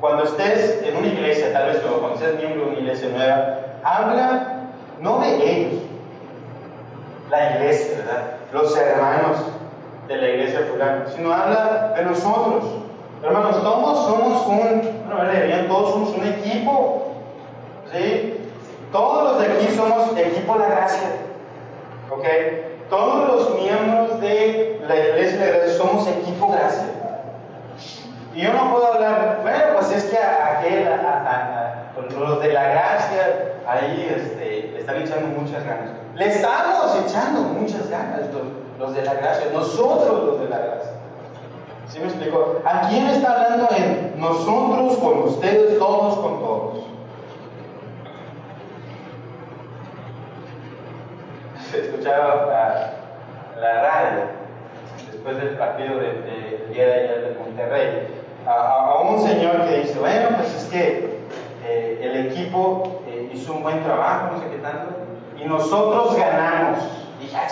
cuando 0.00 0.24
estés 0.24 0.82
en 0.82 0.96
una 0.96 1.08
iglesia, 1.08 1.52
tal 1.52 1.72
vez 1.72 1.82
cuando 1.82 2.18
seas 2.18 2.36
miembro 2.36 2.64
de 2.64 2.70
una 2.70 2.78
iglesia 2.80 3.08
nueva, 3.10 3.58
habla 3.84 4.70
no 5.00 5.20
de 5.20 5.50
ellos, 5.50 5.82
la 7.30 7.56
iglesia, 7.56 7.98
¿verdad? 7.98 8.22
Los 8.52 8.76
hermanos 8.76 9.36
de 10.12 10.20
la 10.20 10.28
iglesia 10.28 10.60
fulana, 10.70 11.04
sino 11.14 11.32
habla 11.32 11.94
de 11.96 12.04
nosotros. 12.04 12.64
Hermanos, 13.22 13.62
todos 13.62 14.06
somos 14.06 14.46
un, 14.46 14.82
bueno, 15.06 15.68
todos 15.68 15.90
somos 15.92 16.08
un 16.16 16.26
equipo, 16.26 17.14
¿sí? 17.92 18.38
Todos 18.90 19.24
los 19.24 19.40
de 19.40 19.46
aquí 19.46 19.74
somos 19.74 20.16
equipo 20.18 20.56
La 20.56 20.66
Gracia, 20.66 21.08
¿ok? 22.10 22.24
Todos 22.90 23.28
los 23.28 23.60
miembros 23.60 24.20
de 24.20 24.82
la 24.86 24.96
iglesia 24.96 25.38
de 25.38 25.52
la 25.52 25.58
gracia 25.58 25.78
somos 25.78 26.06
equipo 26.08 26.48
Gracia. 26.48 26.88
Y 28.34 28.42
yo 28.42 28.52
no 28.52 28.70
puedo 28.70 28.92
hablar, 28.92 29.38
bueno, 29.42 29.64
pues 29.74 29.92
es 29.92 30.04
que 30.04 30.18
aquel, 30.18 30.88
los 32.18 32.42
de 32.42 32.52
la 32.52 32.62
gracia, 32.64 33.54
ahí 33.66 34.14
este, 34.14 34.70
le 34.72 34.80
están 34.80 34.96
echando 34.96 35.40
muchas 35.40 35.64
ganas. 35.64 35.90
Le 36.14 36.28
estamos 36.28 36.96
echando 37.06 37.40
muchas 37.40 37.88
ganas 37.88 38.20
los, 38.82 38.94
de 38.94 39.02
la 39.02 39.14
gracia, 39.14 39.46
nosotros 39.52 40.24
los 40.24 40.40
de 40.40 40.48
la 40.48 40.58
gracia. 40.58 40.92
¿Sí 41.88 42.00
me 42.00 42.06
explico? 42.06 42.60
¿A 42.64 42.88
quién 42.88 43.06
está 43.06 43.32
hablando 43.32 43.68
en 43.76 44.20
nosotros 44.20 44.98
con 44.98 45.22
ustedes, 45.22 45.78
todos 45.78 46.16
con 46.16 46.40
todos? 46.40 46.84
Escuchaba 51.72 52.46
la, 52.46 53.60
la 53.60 53.82
radio 53.82 54.22
después 55.10 55.36
del 55.36 55.56
partido 55.56 55.98
del 55.98 56.24
de, 56.24 56.66
día 56.74 56.86
de 56.86 56.92
ayer 56.92 57.28
de 57.28 57.38
Monterrey 57.38 58.08
a, 58.46 59.00
un 59.02 59.22
señor 59.22 59.64
que 59.66 59.78
dice, 59.78 59.98
bueno, 59.98 60.30
pues 60.36 60.54
es 60.54 60.64
que 60.64 61.18
eh, 61.64 62.00
el 62.02 62.26
equipo 62.26 63.02
eh, 63.06 63.30
hizo 63.32 63.54
un 63.54 63.62
buen 63.62 63.82
trabajo, 63.84 64.32
no 64.32 64.40
sé 64.40 64.48
qué 64.50 64.58
tanto, 64.58 64.90
y 65.38 65.44
nosotros 65.44 66.16
ganamos. 66.16 66.78
Y 67.20 67.28
ya, 67.28 67.46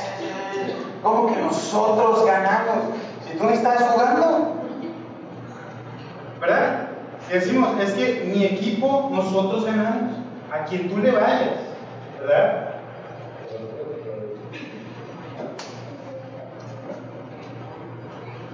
¿cómo 1.03 1.27
que 1.27 1.41
nosotros 1.41 2.25
ganamos? 2.27 2.95
Si 3.27 3.37
tú 3.37 3.45
no 3.45 3.51
estás 3.51 3.83
jugando, 3.83 4.55
¿verdad? 6.41 6.89
Y 7.29 7.35
decimos, 7.35 7.81
es 7.81 7.93
que 7.93 8.25
mi 8.25 8.45
equipo, 8.45 9.09
nosotros 9.13 9.65
ganamos, 9.65 10.15
a 10.53 10.65
quien 10.65 10.89
tú 10.91 10.99
le 10.99 11.13
vayas, 11.13 11.61
¿verdad? 12.21 12.71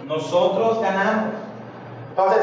Nosotros 0.07 0.81
ganamos. 0.81 1.35
Entonces, 2.11 2.43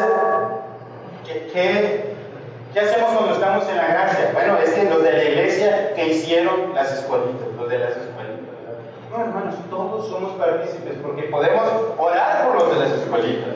¿qué, 1.54 2.80
hacemos 2.80 3.12
cuando 3.12 3.34
estamos 3.34 3.70
en 3.70 3.78
la 3.78 3.88
gracia? 3.88 4.32
Bueno, 4.34 4.58
es 4.58 4.72
que 4.72 4.90
los 4.90 5.02
de 5.02 5.14
la 5.14 5.24
iglesia 5.24 5.94
que 5.96 6.10
hicieron 6.10 6.74
las 6.76 6.92
escuelitas, 6.92 7.48
los 7.58 7.70
de 7.70 7.80
las 7.80 7.92
escuelitas. 7.92 8.13
Somos 10.10 10.34
partícipes 10.34 10.96
porque 11.02 11.24
podemos 11.24 11.64
orar 11.98 12.46
por 12.46 12.56
los 12.62 12.74
de 12.74 12.80
las 12.80 12.92
escuelitas. 12.92 13.56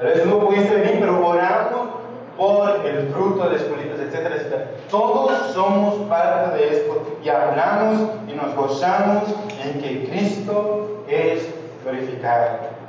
A 0.00 0.04
veces 0.04 0.26
no 0.26 0.38
pudiste 0.38 0.74
venir, 0.74 0.96
pero 1.00 1.26
oramos 1.26 1.88
por 2.36 2.86
el 2.86 3.08
fruto 3.08 3.50
de 3.50 3.56
escuelitas, 3.56 4.00
etcétera, 4.00 4.36
etcétera. 4.36 4.70
Todos 4.90 5.52
somos 5.52 6.08
parte 6.08 6.56
de 6.56 6.76
esto 6.76 7.18
y 7.22 7.28
hablamos 7.28 8.08
y 8.26 8.32
nos 8.32 8.54
gozamos 8.54 9.24
en 9.62 9.80
que 9.80 10.08
Cristo 10.08 11.04
es 11.06 11.48
glorificado. 11.84 12.80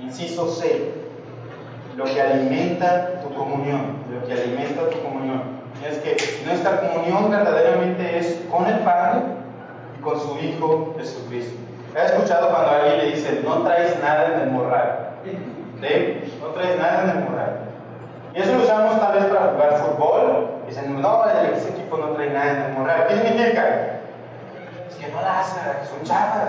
Inciso 0.00 0.48
C, 0.48 0.92
lo 1.96 2.04
que 2.04 2.20
alimenta 2.20 3.22
tu 3.22 3.34
comunión, 3.34 3.96
lo 4.12 4.26
que 4.26 4.34
alimenta 4.34 4.88
tu 4.88 5.02
comunión. 5.02 5.62
Es 5.88 5.98
que 5.98 6.16
nuestra 6.46 6.80
comunión 6.80 7.30
verdaderamente 7.30 8.18
es 8.18 8.40
con 8.50 8.66
el 8.66 8.78
Padre 8.80 9.22
con 10.02 10.20
su 10.20 10.38
Hijo 10.38 10.94
Jesucristo. 10.98 11.56
¿Has 11.96 12.12
escuchado 12.12 12.50
cuando 12.50 12.70
alguien 12.70 12.98
le 12.98 13.16
dice, 13.16 13.42
no 13.44 13.62
traes 13.62 13.98
nada 14.00 14.26
en 14.34 14.40
el 14.40 14.50
morral? 14.50 15.10
¿Sí? 15.24 16.38
No 16.40 16.48
traes 16.48 16.78
nada 16.78 17.02
en 17.04 17.10
el 17.10 17.24
morral. 17.24 17.56
Y 18.34 18.40
eso 18.40 18.56
lo 18.56 18.64
usamos 18.64 18.98
tal 18.98 19.12
vez 19.12 19.24
para 19.26 19.52
jugar 19.52 19.76
fútbol. 19.76 20.48
Dicen, 20.66 21.00
no, 21.00 21.24
ese 21.26 21.68
equipo 21.68 21.98
no 21.98 22.08
trae 22.12 22.30
nada 22.30 22.50
en 22.50 22.62
el 22.62 22.72
morral. 22.72 23.06
¿Qué 23.08 23.14
significa? 23.16 24.00
Es 24.88 24.96
que 24.96 25.08
no 25.12 25.20
la 25.20 25.40
hacen, 25.40 25.62
son 25.88 26.02
chavas. 26.02 26.48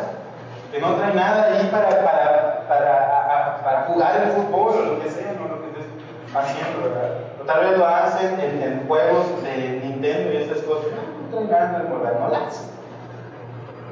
Que 0.71 0.79
no 0.79 0.95
traen 0.95 1.15
nada 1.15 1.43
ahí 1.43 1.67
para, 1.71 1.89
para, 1.89 2.67
para, 2.67 3.61
para 3.63 3.81
jugar 3.83 4.23
el 4.23 4.31
fútbol 4.31 4.75
o 4.75 4.93
lo 4.93 5.03
que 5.03 5.09
sea, 5.09 5.33
no 5.33 5.53
lo 5.53 5.61
que 5.61 5.67
estés 5.67 5.85
haciendo, 6.33 6.89
¿verdad? 6.89 7.17
O 7.41 7.43
tal 7.43 7.65
vez 7.65 7.77
lo 7.77 7.85
hacen 7.85 8.39
en, 8.39 8.87
juegos 8.87 9.43
de 9.43 9.81
Nintendo 9.83 10.31
y 10.31 10.37
esas 10.37 10.59
cosas. 10.59 10.87
No, 10.95 11.41
no 11.41 11.47
traen 11.47 11.51
nada 11.51 11.79
en 11.79 11.85
el 11.85 11.93
morral, 11.93 12.17
no 12.21 12.29
la 12.29 12.47
hacen. 12.47 12.82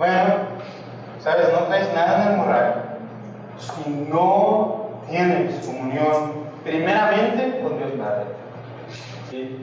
Bueno, 0.02 0.34
¿sabes? 1.20 1.54
No 1.54 1.68
traes 1.68 1.94
nada 1.94 2.24
en 2.24 2.32
el 2.32 2.38
morral 2.38 2.98
si 3.60 3.88
no 4.12 4.88
tienes 5.08 5.64
comunión 5.64 6.32
primeramente 6.64 7.62
con 7.62 7.78
Dios 7.78 7.92
Padre. 8.00 8.26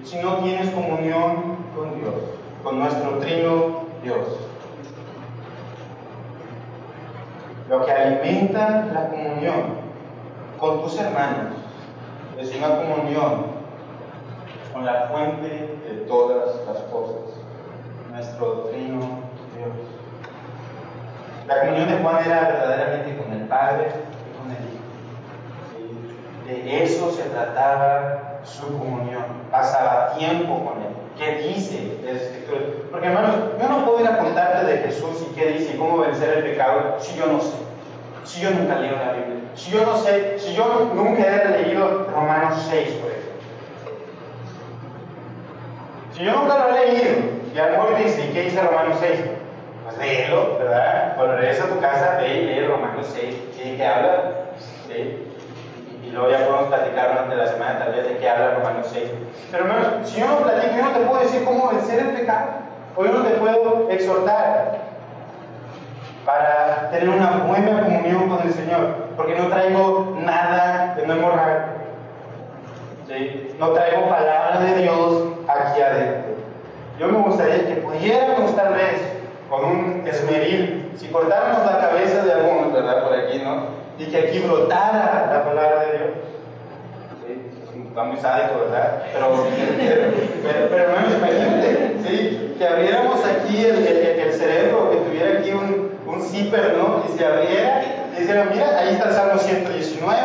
Si 0.05 0.17
no 0.23 0.37
tienes 0.37 0.71
comunión 0.71 1.57
con 1.75 1.99
Dios, 1.99 2.15
con 2.63 2.79
nuestro 2.79 3.19
trino 3.19 3.81
Dios. 4.05 4.29
Lo 7.69 7.85
que 7.85 7.91
alimenta 7.91 8.87
la 8.93 9.09
comunión 9.09 9.75
con 10.57 10.83
tus 10.83 11.01
hermanos 11.01 11.55
es 12.39 12.55
una 12.55 12.77
comunión 12.77 13.47
con 14.73 14.87
la 14.87 15.09
fuente 15.09 15.81
de 15.85 16.05
todas 16.07 16.65
las 16.65 16.79
cosas, 16.93 17.41
nuestro 18.13 18.69
trino 18.71 19.01
Dios. 19.57 19.98
La 21.49 21.61
comunión 21.61 21.89
de 21.89 21.97
Juan 21.97 22.25
era 22.27 22.41
verdaderamente 22.43 23.17
con 23.17 23.33
el 23.33 23.49
Padre 23.49 23.87
y 23.89 24.37
con 24.37 24.51
el 24.51 24.59
Hijo. 24.69 24.85
De 26.47 26.85
eso 26.85 27.11
se 27.11 27.23
trataba 27.23 28.41
su 28.45 28.67
comunión. 28.79 29.25
Pasaba 29.51 30.13
tiempo 30.19 30.63
con 30.63 30.83
Él. 30.83 30.93
¿Qué 31.17 31.49
dice 31.49 31.97
la 32.05 32.11
Escritura? 32.11 32.61
Porque 32.91 33.07
hermanos, 33.07 33.35
yo 33.59 33.67
no 33.67 33.87
puedo 33.87 34.01
ir 34.01 34.09
a 34.09 34.19
contarte 34.19 34.67
de 34.67 34.79
Jesús 34.79 35.27
y 35.27 35.35
qué 35.35 35.53
dice 35.53 35.73
y 35.75 35.79
cómo 35.79 35.97
vencer 35.97 36.37
el 36.37 36.45
pecado 36.45 36.97
si 37.01 37.17
yo 37.17 37.27
no 37.27 37.41
sé. 37.41 37.57
Si 38.25 38.43
yo 38.43 38.51
nunca 38.51 38.79
leo 38.79 38.97
la 38.97 39.13
Biblia. 39.15 39.51
Si 39.55 39.71
yo 39.71 39.87
no 39.87 39.97
sé, 39.97 40.39
si 40.39 40.55
yo 40.55 40.91
nunca 40.95 41.23
he 41.23 41.63
leído 41.63 42.09
Romanos 42.15 42.67
6, 42.69 42.91
por 42.91 43.11
ejemplo. 43.11 43.33
Si 46.15 46.25
yo 46.25 46.33
nunca 46.33 46.59
lo 46.59 46.77
he 46.77 46.87
leído, 46.87 47.15
y 47.55 47.59
a 47.59 47.71
lo 47.71 47.73
mejor 47.73 47.97
dice, 47.97 48.27
¿y 48.27 48.33
qué 48.35 48.43
dice 48.43 48.61
Romanos 48.61 48.99
6? 49.01 49.38
Léelo, 49.99 50.59
¿verdad? 50.59 51.15
Cuando 51.17 51.37
regresas 51.37 51.67
a 51.67 51.75
tu 51.75 51.81
casa, 51.81 52.19
ve 52.21 52.29
y 52.29 52.47
lee 52.47 52.67
Romanos 52.67 53.07
6. 53.13 53.37
¿Sí? 53.57 53.75
¿Qué 53.77 53.87
habla? 53.87 54.33
¿Sí? 54.87 55.27
Y 56.05 56.11
luego 56.11 56.31
ya 56.31 56.47
podemos 56.47 56.69
platicar 56.69 57.11
durante 57.11 57.37
la 57.37 57.47
semana 57.49 57.79
tal 57.79 57.93
vez 57.93 58.09
de 58.09 58.17
qué 58.19 58.29
habla 58.29 58.55
Romanos 58.55 58.89
6. 58.93 59.11
Pero 59.51 59.65
hermanos, 59.65 59.87
si 60.05 60.21
yo 60.21 60.29
no 60.29 60.39
platico, 60.39 60.77
yo 60.77 60.85
no 60.85 60.91
te 60.91 61.01
puedo 61.01 61.23
decir 61.23 61.45
cómo 61.45 61.69
vencer 61.69 61.99
el 61.99 62.11
pecado. 62.11 62.47
O 62.97 63.05
yo 63.05 63.13
no 63.13 63.23
te 63.25 63.31
puedo 63.31 63.89
exhortar 63.91 64.79
para 66.25 66.91
tener 66.91 67.09
una 67.09 67.45
buena 67.47 67.83
comunión 67.83 68.29
con 68.29 68.47
el 68.47 68.53
Señor. 68.53 69.09
Porque 69.17 69.35
no 69.35 69.49
traigo 69.49 70.17
nada 70.21 70.95
de 70.95 71.07
no 71.07 71.17
morral. 71.17 71.67
¿Sí? 73.07 73.55
No 73.59 73.71
traigo 73.71 74.09
palabra 74.09 74.61
de 74.61 74.83
Dios 74.83 75.23
aquí 75.49 75.81
adentro. 75.81 76.29
Yo 76.99 77.09
me 77.09 77.19
gustaría 77.19 77.67
que 77.67 77.81
pudiéramos 77.81 78.55
tal 78.57 78.75
vez 78.75 79.08
con 79.49 79.65
un 79.65 80.05
esmeril, 80.07 80.93
si 80.97 81.09
cortáramos 81.09 81.65
la 81.65 81.81
cabeza 81.81 82.25
de 82.25 82.33
algunos, 82.33 82.73
¿verdad? 82.73 83.05
Por 83.05 83.15
aquí, 83.15 83.39
¿no? 83.43 83.79
Y 83.99 84.07
que 84.07 84.19
aquí 84.19 84.39
brotara 84.41 85.29
la 85.33 85.45
palabra 85.45 85.81
de 85.81 85.99
Dios. 85.99 86.11
¿Sí? 87.27 87.85
Está 87.89 88.03
muy 88.05 88.17
sádico, 88.19 88.61
¿verdad? 88.61 89.03
Pero, 89.13 89.27
pero, 90.43 90.69
pero, 90.71 90.83
hermanos, 90.85 91.13
imagínate, 91.17 91.97
¿sí? 92.07 92.55
Que 92.59 92.67
abriéramos 92.67 93.21
aquí 93.25 93.65
el, 93.65 93.87
el, 93.87 94.21
el 94.21 94.33
cerebro, 94.33 94.91
que 94.91 94.97
tuviera 94.99 95.39
aquí 95.39 95.51
un, 95.51 95.93
un 96.07 96.23
zipper, 96.23 96.77
¿no? 96.77 97.03
Y 97.09 97.19
se 97.19 97.25
abriera 97.25 97.83
y 98.17 98.21
dijera, 98.21 98.49
mira, 98.53 98.79
ahí 98.79 98.95
está 98.95 99.09
el 99.09 99.15
Salmo 99.15 99.39
119, 99.39 100.19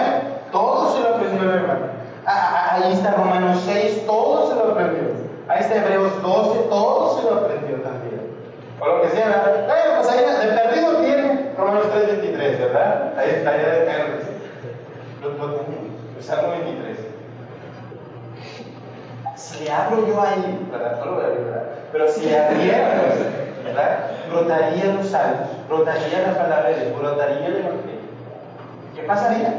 todo 0.52 0.96
se 0.96 1.02
lo 1.02 1.16
aprendió 1.16 1.54
hermano. 1.54 1.86
Ah, 2.26 2.76
ahí 2.76 2.94
está 2.94 3.12
Romanos 3.12 3.62
6, 3.66 4.06
todo 4.06 4.50
se 4.50 4.56
lo 4.56 4.72
aprendió. 4.72 5.24
Ahí 5.48 5.60
está 5.60 5.76
Hebreos 5.76 6.22
12, 6.22 6.60
todo 6.70 7.18
se 7.18 7.24
lo 7.24 7.36
aprendió 7.36 7.76
también. 7.82 8.03
O 8.84 8.86
lo 8.86 9.02
que 9.02 9.10
sea, 9.12 9.28
¿verdad? 9.28 9.66
Bueno, 9.66 10.02
pues 10.02 10.10
ahí 10.10 10.48
de 10.48 10.58
perdido 10.58 10.96
tiene 10.98 11.52
Romanos 11.58 11.88
3, 11.94 12.08
23, 12.22 12.60
¿verdad? 12.60 13.14
Ahí 13.18 13.30
está, 13.30 13.52
ya 13.56 13.70
de 13.70 13.86
perdido. 13.86 14.18
Lo, 15.22 15.30
lo 15.30 15.60
el 16.18 16.24
Salmo 16.24 16.50
23. 16.50 16.98
Si 19.38 19.64
le 19.64 19.72
abro 19.72 20.06
yo 20.06 20.22
ahí, 20.22 20.68
¿verdad? 20.70 21.00
No 21.00 21.06
lo 21.06 21.16
voy 21.16 21.24
a 21.24 21.28
abrir, 21.28 21.46
¿verdad? 21.46 21.64
Pero 21.94 22.10
si 22.10 22.26
le 22.26 22.38
abriéramos, 22.38 23.06
¿verdad? 23.64 24.00
Brotaría 24.30 24.86
los 24.96 25.08
salmos, 25.08 25.48
brotaría 25.70 26.28
la 26.28 26.38
palabra 26.38 26.70
de 26.70 26.82
Dios, 26.82 27.00
brotaría 27.00 27.48
el 27.48 27.56
Evangelio. 27.56 28.04
¿Qué 28.96 29.04
pasaría? 29.04 29.54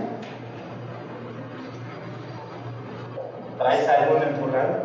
¿Traes 3.58 3.88
algo 3.88 4.16
en 4.18 4.22
el 4.22 4.40
corral? 4.40 4.82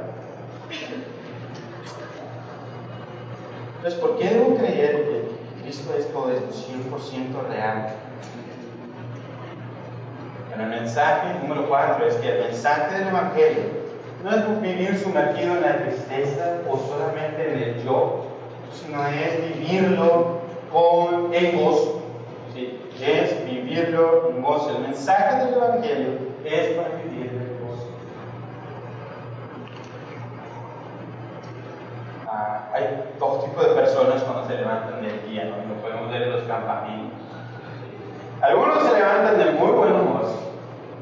Entonces, 3.80 4.02
¿por 4.02 4.18
qué 4.18 4.28
debo 4.28 4.58
creer 4.58 5.06
que 5.06 5.62
Cristo 5.64 5.96
es 5.98 6.12
todo 6.12 6.30
esto 6.32 6.50
100% 6.52 7.48
real? 7.48 7.88
En 10.54 10.60
el 10.60 10.68
mensaje 10.68 11.40
número 11.42 11.70
4 11.70 12.06
es 12.06 12.16
que 12.16 12.28
el 12.28 12.44
mensaje 12.48 12.98
del 12.98 13.08
Evangelio 13.08 13.64
no 14.22 14.32
es 14.32 14.62
vivir 14.62 14.98
sumergido 14.98 15.56
en 15.56 15.62
la 15.62 15.78
tristeza 15.78 16.58
o 16.70 16.78
solamente 16.78 17.54
en 17.54 17.58
el 17.58 17.84
yo, 17.86 18.26
sino 18.74 19.02
es 19.08 19.58
vivirlo 19.58 20.40
con 20.74 21.34
en 21.34 21.64
gozo. 21.64 22.02
Es 23.02 23.46
vivirlo 23.46 24.32
en 24.32 24.42
gozo. 24.42 24.76
El 24.76 24.82
mensaje 24.82 25.46
del 25.46 25.54
Evangelio 25.54 26.10
es 26.44 26.68
para 26.76 26.90
vivirlo 26.98 27.49
hay 32.74 33.14
dos 33.20 33.46
tipos 33.46 33.64
de 33.64 33.74
personas 33.74 34.24
cuando 34.24 34.48
se 34.48 34.56
levantan 34.56 35.02
del 35.02 35.28
día, 35.28 35.46
¿no? 35.46 35.74
Lo 35.74 35.82
podemos 35.82 36.12
ver 36.12 36.24
en 36.24 36.32
los 36.32 36.44
campamentos. 36.44 37.20
Algunos 38.42 38.84
se 38.84 38.94
levantan 38.94 39.38
de 39.38 39.52
muy 39.52 39.72
buen 39.72 39.94
humor, 39.94 40.26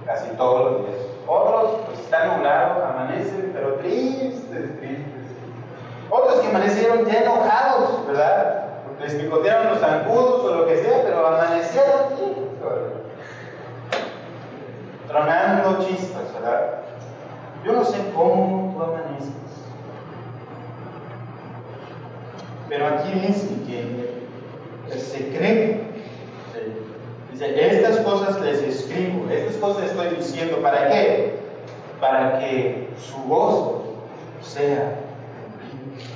casi 0.06 0.30
todos 0.38 0.72
los 0.72 0.88
días. 0.88 1.02
Otros, 1.28 1.82
pues 1.86 2.00
están 2.00 2.38
nublados, 2.38 2.84
amanecen, 2.84 3.52
pero 3.54 3.74
tristes, 3.76 4.80
tristes. 4.80 5.28
Otros 6.10 6.40
que 6.40 6.48
amanecieron 6.48 7.06
ya 7.06 7.22
enojados, 7.22 8.08
¿verdad? 8.08 8.64
Les 9.00 9.14
picotearon 9.14 9.68
los 9.68 9.80
zancudos 9.80 10.46
o 10.46 10.56
lo 10.56 10.68
que 10.68 10.78
sea, 10.78 11.04
pero 11.04 11.28
amanecieron 11.28 12.08
tronando 15.08 15.86
chispas, 15.86 16.34
¿verdad? 16.34 16.82
Yo 17.64 17.74
no 17.74 17.84
sé 17.84 17.98
cómo 18.16 18.74
tú 18.74 18.84
amaneces. 18.84 19.47
Pero 22.70 22.86
aquí 22.88 23.12
dice 23.14 23.48
que 23.66 24.94
el 24.94 25.00
secreto, 25.00 25.84
dice, 27.32 27.68
estas 27.68 28.00
cosas 28.00 28.42
les 28.42 28.62
escribo, 28.62 29.30
estas 29.30 29.56
cosas 29.58 29.92
estoy 29.92 30.10
diciendo, 30.16 30.58
¿para 30.62 30.90
qué? 30.90 31.38
Para 32.02 32.40
que 32.40 32.90
su 33.00 33.18
gozo 33.28 33.84
sea 34.42 34.96
cumplido. 35.72 36.12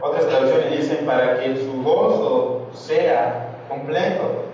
Otras 0.00 0.26
traducciones 0.26 0.80
dicen, 0.80 1.06
para 1.06 1.40
que 1.40 1.56
su 1.56 1.82
gozo 1.82 2.68
sea 2.72 3.56
completo. 3.68 4.44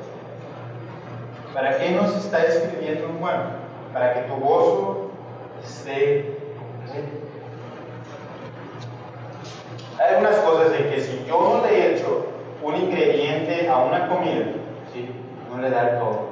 ¿Para 1.53 1.79
qué 1.79 1.91
nos 1.91 2.17
está 2.17 2.45
escribiendo 2.45 3.09
Juan? 3.19 3.57
Para 3.93 4.15
que 4.15 4.21
tu 4.21 4.37
gozo 4.37 5.11
esté 5.65 6.39
completo. 6.59 7.30
Hay 10.01 10.15
algunas 10.15 10.37
cosas 10.37 10.73
de 10.73 10.89
que 10.89 10.99
si 10.99 11.25
yo 11.29 11.39
no 11.39 11.67
le 11.67 11.77
he 11.77 11.95
hecho 11.95 12.25
un 12.63 12.75
ingrediente 12.75 13.69
a 13.69 13.81
una 13.81 14.09
comida, 14.09 14.47
¿sí? 14.91 15.11
no 15.51 15.61
le 15.61 15.69
da 15.69 15.91
el 15.91 15.99
todo. 15.99 16.31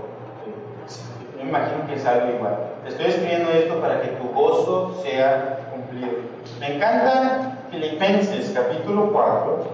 Me 1.37 1.43
imagino 1.43 1.87
que 1.87 1.97
es 1.97 2.07
algo 2.07 2.35
igual. 2.35 2.57
estoy 2.87 3.07
escribiendo 3.07 3.51
esto 3.51 3.79
para 3.79 4.01
que 4.01 4.09
tu 4.09 4.29
gozo 4.29 4.99
sea 5.03 5.69
cumplido. 5.71 6.13
Me 6.61 6.77
encanta 6.77 7.59
Filipenses 7.71 8.53
capítulo 8.55 9.13
4. 9.13 9.65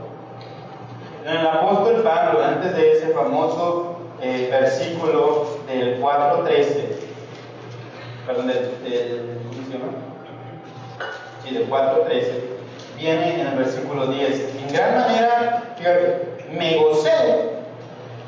En 1.27 1.37
el 1.37 1.47
apóstol 1.47 2.03
Pablo, 2.03 2.45
antes 2.45 2.75
de 2.75 2.93
ese 2.95 3.07
famoso 3.11 3.97
eh, 4.21 4.49
versículo 4.51 5.47
del 5.69 6.03
4.13, 6.03 6.67
perdón, 8.27 8.49
del, 8.49 9.39
¿cómo 9.49 9.67
se 9.67 9.73
llama? 9.73 9.93
Sí, 11.45 11.55
del 11.55 11.71
4.13, 11.71 12.54
viene 12.97 13.41
en 13.41 13.47
el 13.49 13.57
versículo 13.57 14.07
10. 14.07 14.55
En 14.61 14.75
gran 14.75 14.95
manera, 14.95 15.63
fíjate, 15.77 16.35
me 16.53 16.77
gocé 16.77 17.55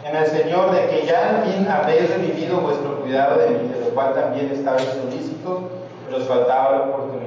en 0.04 0.16
el 0.16 0.26
Señor 0.26 0.72
de 0.72 0.86
que 0.86 1.06
ya 1.06 1.30
al 1.30 1.44
fin 1.44 1.66
habéis 1.68 2.10
revivido 2.10 2.60
vuestro 2.60 3.00
cuidado 3.00 3.38
de 3.38 3.50
mí, 3.50 3.68
de 3.68 3.80
lo 3.80 3.94
cual 3.94 4.14
también 4.14 4.50
estabais 4.52 4.88
solícitos, 4.88 5.62
pero 6.04 6.18
os 6.18 6.28
faltaba 6.28 6.72
la 6.72 6.82
oportunidad. 6.82 7.26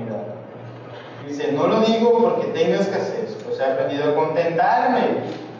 Dice, 1.28 1.52
no 1.52 1.68
lo 1.68 1.82
digo 1.82 2.18
porque 2.18 2.48
tengo 2.48 2.82
escasez, 2.82 3.38
pues 3.46 3.60
he 3.60 3.64
aprendido 3.64 4.10
a 4.10 4.16
contentarme, 4.16 5.02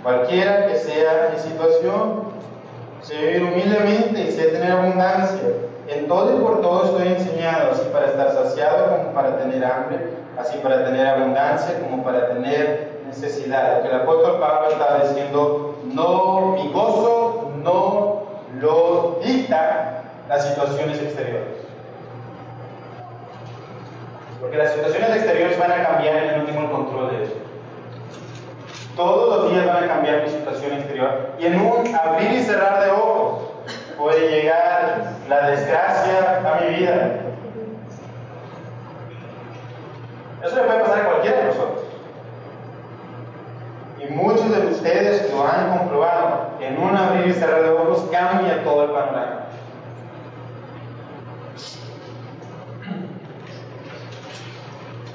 cualquiera 0.02 0.68
que 0.68 0.76
sea 0.78 1.32
mi 1.34 1.40
situación. 1.40 2.30
Sé 3.02 3.16
vivir 3.16 3.44
humildemente 3.44 4.22
y 4.22 4.32
sé 4.32 4.48
tener 4.48 4.72
abundancia. 4.72 5.48
En 5.88 6.08
todo 6.08 6.38
y 6.38 6.42
por 6.42 6.62
todo 6.62 6.86
estoy 6.86 7.14
enseñado, 7.14 7.72
así 7.72 7.84
para 7.92 8.08
estar 8.08 8.32
saciado 8.32 8.98
como 8.98 9.14
para 9.14 9.38
tener 9.38 9.64
hambre, 9.66 10.10
así 10.40 10.58
para 10.60 10.86
tener 10.86 11.06
abundancia 11.06 11.80
como 11.80 12.04
para 12.04 12.30
tener 12.30 13.02
necesidad. 13.06 13.78
Lo 13.78 13.84
que 13.84 13.90
el 13.90 14.02
apóstol 14.02 14.40
Pablo 14.40 14.70
estaba 14.70 15.04
diciendo, 15.04 15.76
no, 15.86 16.56
mi 16.56 16.72
gozo 16.72 17.52
no 17.64 18.24
lo 18.60 19.20
dicta 19.24 20.04
las 20.28 20.48
situaciones 20.48 21.02
exteriores. 21.02 21.58
Porque 24.40 24.58
las 24.58 24.72
situaciones 24.72 25.10
exteriores 25.18 25.60
van 25.60 25.72
a 25.72 25.84
cambiar 25.84 26.24
y 26.24 26.30
yo 26.30 26.38
no 26.38 26.46
tengo 26.46 26.62
el 26.62 26.72
control 26.72 27.12
de 27.12 27.24
eso. 27.24 27.34
Todos 28.96 29.44
los 29.44 29.52
días 29.52 29.66
van 29.66 29.84
a 29.84 29.88
cambiar 29.88 30.24
mi 30.24 30.30
situación 30.30 30.74
exterior. 30.74 31.32
Y 31.40 31.46
en 31.46 31.60
un 31.60 31.96
abrir 31.96 32.32
y 32.32 32.44
cerrar 32.44 32.84
de 32.84 32.92
ojos 32.92 33.44
puede 33.98 34.30
llegar 34.30 35.04
la 35.28 35.50
desgracia 35.50 36.42
a 36.46 36.62
mi 36.62 36.76
vida. 36.76 37.29
Eso 40.44 40.56
le 40.56 40.62
puede 40.64 40.80
pasar 40.80 41.02
a 41.02 41.06
cualquiera 41.06 41.38
de 41.38 41.46
nosotros. 41.46 41.82
Y 44.00 44.14
muchos 44.14 44.50
de 44.50 44.68
ustedes 44.68 45.32
lo 45.34 45.46
han 45.46 45.78
comprobado. 45.78 46.52
En 46.62 46.82
un 46.82 46.96
abrir 46.96 47.28
y 47.28 47.34
cerrar 47.34 47.64
de 47.64 47.70
ojos 47.70 48.08
cambia 48.12 48.64
todo 48.64 48.86
el 48.86 48.92
panorama. 48.92 49.46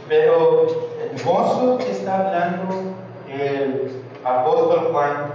Pero 0.08 0.66
el 1.02 1.22
gozo 1.22 1.78
que 1.78 1.90
está 1.90 2.18
hablando 2.18 2.94
el 3.28 4.02
apóstol 4.22 4.90
Juan 4.92 5.32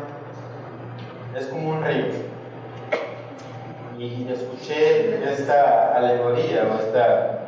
es 1.38 1.48
como 1.48 1.72
un 1.72 1.84
río. 1.84 2.30
Y 3.98 4.32
escuché 4.32 5.24
esta 5.30 5.96
alegoría 5.96 6.64
o 6.72 6.80
esta 6.80 7.39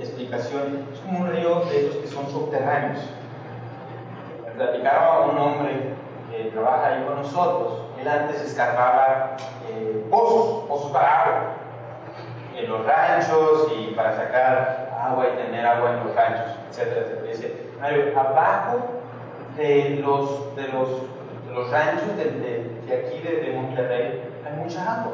explicación. 0.00 0.86
Es 0.92 1.00
como 1.00 1.20
un 1.20 1.30
río 1.30 1.60
de 1.66 1.86
esos 1.86 1.96
que 1.96 2.08
son 2.08 2.28
subterráneos 2.28 3.00
platicaba 4.58 5.26
un 5.26 5.38
hombre 5.38 5.94
que 6.30 6.50
trabaja 6.50 6.88
ahí 6.88 7.04
con 7.04 7.22
nosotros. 7.22 7.84
Él 8.00 8.08
antes 8.08 8.42
escarbaba 8.42 9.36
eh, 9.68 10.04
pozos, 10.10 10.64
pozos 10.68 10.90
para 10.92 11.22
agua, 11.22 11.40
en 12.56 12.68
los 12.68 12.84
ranchos 12.84 13.72
y 13.78 13.94
para 13.94 14.16
sacar 14.16 14.90
agua 15.00 15.26
y 15.32 15.36
tener 15.36 15.64
agua 15.64 15.92
en 15.92 16.04
los 16.04 16.14
ranchos, 16.14 16.56
etcétera, 16.70 17.00
etcétera. 17.02 17.32
Dice, 17.32 17.70
Mario, 17.80 18.18
abajo 18.18 18.78
de 19.56 20.00
los, 20.02 20.56
de 20.56 20.68
los, 20.68 20.88
de 21.46 21.54
los 21.54 21.70
ranchos 21.70 22.16
de, 22.16 22.24
de, 22.24 22.96
aquí 22.96 23.20
de, 23.20 23.40
de 23.42 23.52
Monterrey 23.56 24.22
hay 24.44 24.52
mucha 24.62 24.82
agua. 24.82 25.12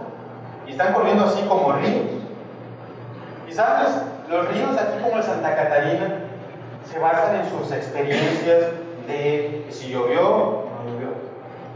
Y 0.67 0.73
están 0.73 0.95
corriendo 0.95 1.25
así 1.25 1.43
como 1.43 1.73
ríos. 1.73 2.24
Sabes, 3.55 3.91
los 4.29 4.49
ríos 4.49 4.77
aquí 4.77 5.01
como 5.01 5.19
el 5.19 5.23
Santa 5.23 5.55
Catarina 5.55 6.09
se 6.91 6.99
basan 6.99 7.37
en 7.37 7.49
sus 7.49 7.71
experiencias 7.71 8.73
de 9.07 9.65
si 9.71 9.91
llovió 9.91 10.29
o 10.29 10.65
no 10.85 10.91
llovió. 10.91 11.09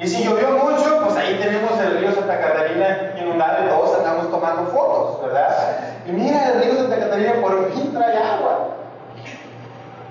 Y 0.00 0.08
si 0.08 0.24
llovió 0.24 0.50
mucho, 0.58 1.04
pues 1.04 1.16
ahí 1.16 1.38
tenemos 1.40 1.78
el 1.78 1.98
río 1.98 2.12
Santa 2.12 2.40
Catarina 2.40 3.14
inundado 3.16 3.64
y 3.64 3.68
todos 3.68 3.96
andamos 3.96 4.28
tomando 4.28 4.72
fotos, 4.72 5.24
¿verdad? 5.24 5.78
Y 6.04 6.10
mira, 6.10 6.48
el 6.48 6.62
río 6.64 6.74
Santa 6.74 6.98
Catarina 6.98 7.34
por 7.40 7.72
fin 7.72 7.92
trae 7.94 8.16
agua. 8.16 8.70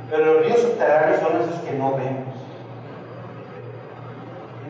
Pero 0.09 0.25
los 0.25 0.45
ríos 0.45 0.61
subterráneos 0.61 1.19
son 1.19 1.41
esos 1.41 1.59
que 1.63 1.73
no 1.73 1.91
vemos. 1.95 2.33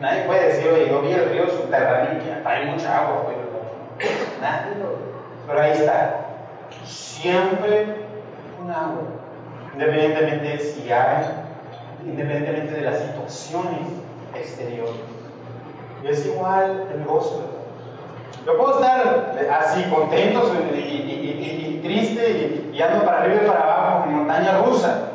Nadie 0.00 0.22
puede 0.22 0.48
decir, 0.48 0.68
oye, 0.72 0.88
yo 0.88 1.00
vi 1.02 1.12
el 1.12 1.30
río 1.30 1.48
subterráneo 1.48 2.20
y 2.20 2.42
trae 2.42 2.66
mucha 2.66 2.98
agua, 2.98 3.22
pero 3.28 4.10
nadie 4.40 4.84
Pero 5.46 5.60
ahí 5.60 5.70
está. 5.70 6.27
Siempre 6.84 7.86
un 8.62 8.70
agua. 8.70 9.02
Independientemente 9.74 10.58
si 10.58 10.90
hay 10.90 11.48
independientemente 12.04 12.74
de 12.74 12.82
las 12.82 13.00
situaciones 13.00 13.88
exteriores. 14.34 14.94
Es 16.04 16.26
igual 16.26 16.86
el 16.94 17.04
gozo. 17.04 17.42
Yo 18.46 18.56
puedo 18.56 18.80
estar 18.80 19.36
así 19.60 19.82
contento 19.90 20.52
y, 20.74 21.80
triste 21.82 22.70
y, 22.72 22.80
ando 22.80 23.04
para 23.04 23.22
arriba 23.22 23.42
y 23.44 23.46
para 23.46 23.62
abajo 23.62 24.04
como 24.04 24.18
montaña 24.18 24.58
rusa. 24.58 25.10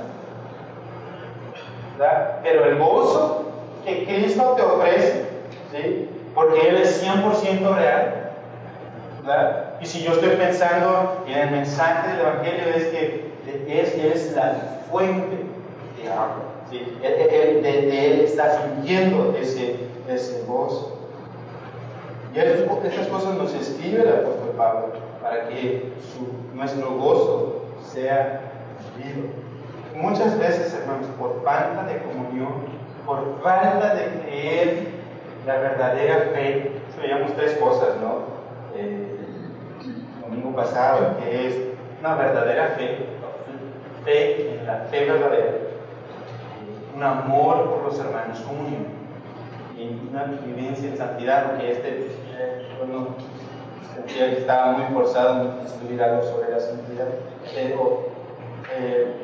Pero 2.43 2.65
el 2.65 2.77
gozo 2.77 3.45
que 3.85 4.05
Cristo 4.05 4.53
te 4.55 4.61
ofrece, 4.61 5.25
¿sí? 5.71 6.09
porque 6.35 6.67
Él 6.67 6.77
es 6.77 7.03
100% 7.03 7.75
real. 7.75 8.31
Y 9.83 9.85
si 9.85 10.01
yo 10.01 10.13
estoy 10.13 10.37
pensando 10.37 11.25
en 11.27 11.39
el 11.39 11.51
mensaje 11.51 12.07
del 12.13 12.21
Evangelio 12.21 12.63
es 12.73 12.85
que 12.85 13.33
es, 13.67 13.93
es 13.95 14.33
la 14.33 14.79
fuente 14.89 15.39
de 16.01 16.09
agua. 16.09 16.53
Él, 16.71 17.61
de, 17.61 18.13
él 18.13 18.21
está 18.21 18.63
sintiendo 18.63 19.35
ese, 19.37 19.75
ese 20.07 20.45
gozo. 20.47 20.97
Y 22.33 22.39
estas 22.39 23.07
cosas 23.07 23.35
nos 23.35 23.53
escribe 23.53 24.03
el 24.03 24.07
apóstol 24.07 24.53
Pablo 24.55 24.93
para 25.21 25.49
que 25.49 25.91
nuestro 26.53 26.91
gozo 26.91 27.65
sea 27.85 28.39
vivo. 28.95 29.27
Muchas 29.95 30.39
veces, 30.39 30.73
hermanos, 30.73 31.07
por 31.19 31.43
falta 31.43 31.83
de 31.91 31.99
comunión, 32.03 32.53
por 33.05 33.37
falta 33.43 33.95
de 33.95 34.05
creer 34.21 34.87
la 35.45 35.57
verdadera 35.57 36.31
fe, 36.33 36.71
veíamos 36.97 37.35
tres 37.35 37.57
cosas, 37.57 37.97
¿no? 38.01 38.31
Eh, 38.75 39.12
domingo 40.33 40.55
pasado, 40.55 41.17
que 41.19 41.47
es 41.47 41.55
una 41.99 42.15
verdadera 42.15 42.67
fe, 42.69 43.05
fe 44.03 44.59
en 44.59 44.65
la 44.65 44.77
fe 44.89 45.05
verdadera, 45.05 45.51
un 46.95 47.03
amor 47.03 47.69
por 47.69 47.83
los 47.83 47.99
hermanos, 47.99 48.39
comunión 48.41 48.85
y 49.77 50.09
una 50.09 50.25
vivencia 50.45 50.89
en 50.89 50.97
santidad, 50.97 51.45
aunque 51.49 51.71
este 51.71 52.07
bueno, 52.77 53.07
sentía 53.93 54.29
que 54.29 54.37
estaba 54.39 54.73
muy 54.73 54.93
forzado 54.93 55.41
en 55.41 55.65
estudiar 55.65 56.09
algo 56.09 56.23
sobre 56.23 56.51
la 56.51 56.59
santidad. 56.59 57.07
Pero 57.53 58.07
eh, 58.75 59.15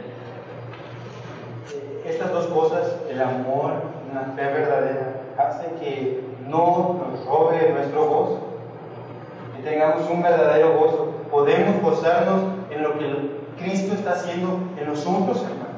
estas 2.05 2.31
dos 2.31 2.47
cosas, 2.47 2.95
el 3.09 3.21
amor 3.21 3.73
una 4.11 4.33
fe 4.35 4.43
verdadera, 4.43 5.21
hace 5.37 5.67
que 5.79 6.23
no 6.47 6.99
nos 6.99 7.25
robe 7.25 7.69
nuestro 7.73 8.05
gozo, 8.05 8.48
tengamos 9.63 10.09
un 10.09 10.21
verdadero 10.21 10.77
gozo. 10.77 11.13
Podemos 11.31 11.81
gozarnos 11.81 12.41
en 12.71 12.83
lo 12.83 12.97
que 12.97 13.39
Cristo 13.59 13.93
está 13.93 14.11
haciendo 14.11 14.59
en 14.79 14.87
nosotros, 14.87 15.43
hermanos 15.43 15.69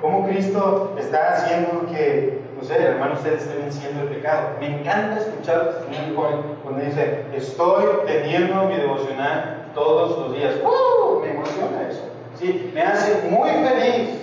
cómo 0.00 0.26
Cristo 0.26 0.94
está 0.98 1.34
haciendo 1.34 1.86
que, 1.92 2.40
no 2.58 2.66
sé, 2.66 2.82
hermano, 2.82 3.14
ustedes 3.14 3.42
estén 3.42 3.62
venciendo 3.62 4.02
el 4.02 4.08
pecado. 4.08 4.48
Me 4.58 4.80
encanta 4.80 5.18
escuchar 5.18 5.82
cuando 6.14 6.84
dice, 6.84 7.24
estoy 7.34 7.84
teniendo 8.06 8.64
mi 8.64 8.76
devocional 8.76 9.66
todos 9.74 10.18
los 10.18 10.34
días. 10.34 10.54
¡Uh! 10.64 11.20
Me 11.20 11.32
emociona 11.32 11.88
eso. 11.88 12.02
¿sí? 12.38 12.70
Me 12.74 12.82
hace 12.82 13.28
muy 13.28 13.50
feliz 13.50 14.20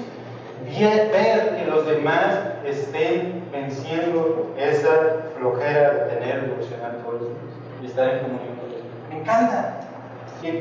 ver 1.11 1.55
que 1.57 1.65
los 1.65 1.87
demás 1.87 2.39
estén 2.65 3.43
venciendo 3.51 4.53
esa 4.57 4.91
flojera 5.37 5.93
de 5.93 6.15
tener 6.15 6.49
devocional 6.49 6.97
todos 7.03 7.21
los 7.21 7.29
días 7.29 7.47
y 7.81 7.86
estar 7.97 8.13
en 8.13 8.19
comunión 8.19 8.55
con 8.57 8.69
Dios. 8.69 8.81
Me 9.09 9.19
encanta. 9.21 9.73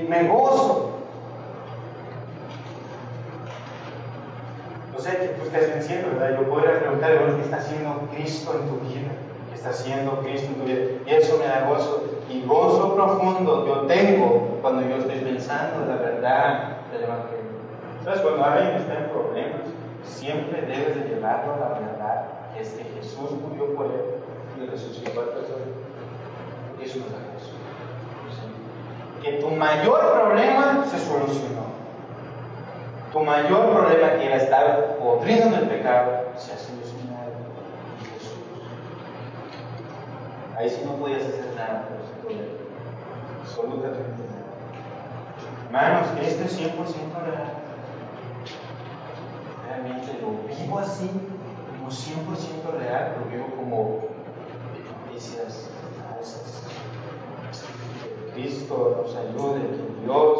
Me 0.08 0.28
gozo. 0.28 0.92
No 4.92 4.98
sé 4.98 5.10
que 5.18 5.26
tú 5.26 5.42
estés 5.42 5.68
venciendo, 5.68 6.18
¿verdad? 6.18 6.40
Yo 6.40 6.48
podría 6.48 6.80
preguntar, 6.80 7.18
bueno, 7.18 7.36
¿qué 7.36 7.42
está 7.42 7.58
haciendo 7.58 8.08
Cristo 8.10 8.58
en 8.58 8.68
tu 8.68 8.76
vida? 8.86 9.12
¿Qué 9.50 9.54
está 9.54 9.68
haciendo 9.68 10.22
Cristo 10.22 10.48
en 10.48 10.54
tu 10.54 10.64
vida. 10.64 10.80
Y 11.06 11.10
eso 11.10 11.36
me 11.38 11.44
da 11.44 11.68
gozo. 11.68 12.04
Y 12.30 12.42
gozo 12.46 12.94
profundo 12.94 13.66
yo 13.66 13.82
tengo 13.82 14.58
cuando 14.62 14.88
yo 14.88 14.96
estoy 14.96 15.18
pensando 15.18 15.82
en 15.82 15.88
la 15.90 15.96
verdad 15.96 16.76
del 16.90 17.04
Evangelio. 17.04 17.44
¿Sabes? 18.02 18.20
Cuando 18.22 18.44
alguien 18.44 18.76
está 18.76 18.94
en 18.94 19.10
problemas, 19.10 19.60
siempre 20.04 20.62
debes 20.62 20.96
de 20.96 21.14
llevarlo 21.14 21.52
a 21.52 21.58
la 21.58 21.68
verdad, 21.68 22.24
que 22.54 22.62
es 22.62 22.70
que 22.70 22.84
Jesús 22.84 23.30
murió 23.32 23.74
por 23.74 23.86
él 23.86 24.62
y 24.62 24.66
resucitó 24.66 25.20
al 25.20 25.30
tercer 25.34 25.85
Eso 26.80 26.98
nos 27.00 27.10
da 27.10 27.18
gozo. 27.32 27.52
Que 29.22 29.32
tu 29.40 29.50
mayor 29.50 30.12
problema 30.12 30.84
se 30.90 30.98
solucionó. 30.98 31.66
Tu 33.12 33.20
mayor 33.20 33.70
problema 33.72 34.18
que 34.18 34.26
era 34.26 34.36
estar 34.36 34.96
podrido 34.98 35.46
en 35.46 35.54
el 35.54 35.68
pecado 35.68 36.32
se 36.36 36.52
ha 36.52 36.58
solucionado 36.58 37.32
en 37.98 38.06
Jesús. 38.06 38.38
Ahí 40.56 40.68
sí 40.68 40.82
no 40.84 40.96
podías 40.96 41.22
hacer 41.24 41.54
nada 41.56 41.88
por 41.88 42.00
ese 42.00 42.12
problema. 42.20 42.52
Absolutamente 43.42 44.22
nada. 44.28 44.46
Hermanos, 45.66 46.08
Cristo 46.18 46.44
es 46.44 46.60
100% 46.60 46.74
real. 47.24 47.52
Realmente 49.66 50.18
lo 50.20 50.54
vivo 50.54 50.78
así, 50.78 51.10
como 51.70 51.90
100% 51.90 52.78
real, 52.78 53.16
lo 53.18 53.30
vivo 53.30 53.46
como 53.56 54.15
Cristo 58.36 59.02
nos 59.02 59.16
ayude, 59.16 59.60
que 59.62 60.04
Dios 60.04 60.38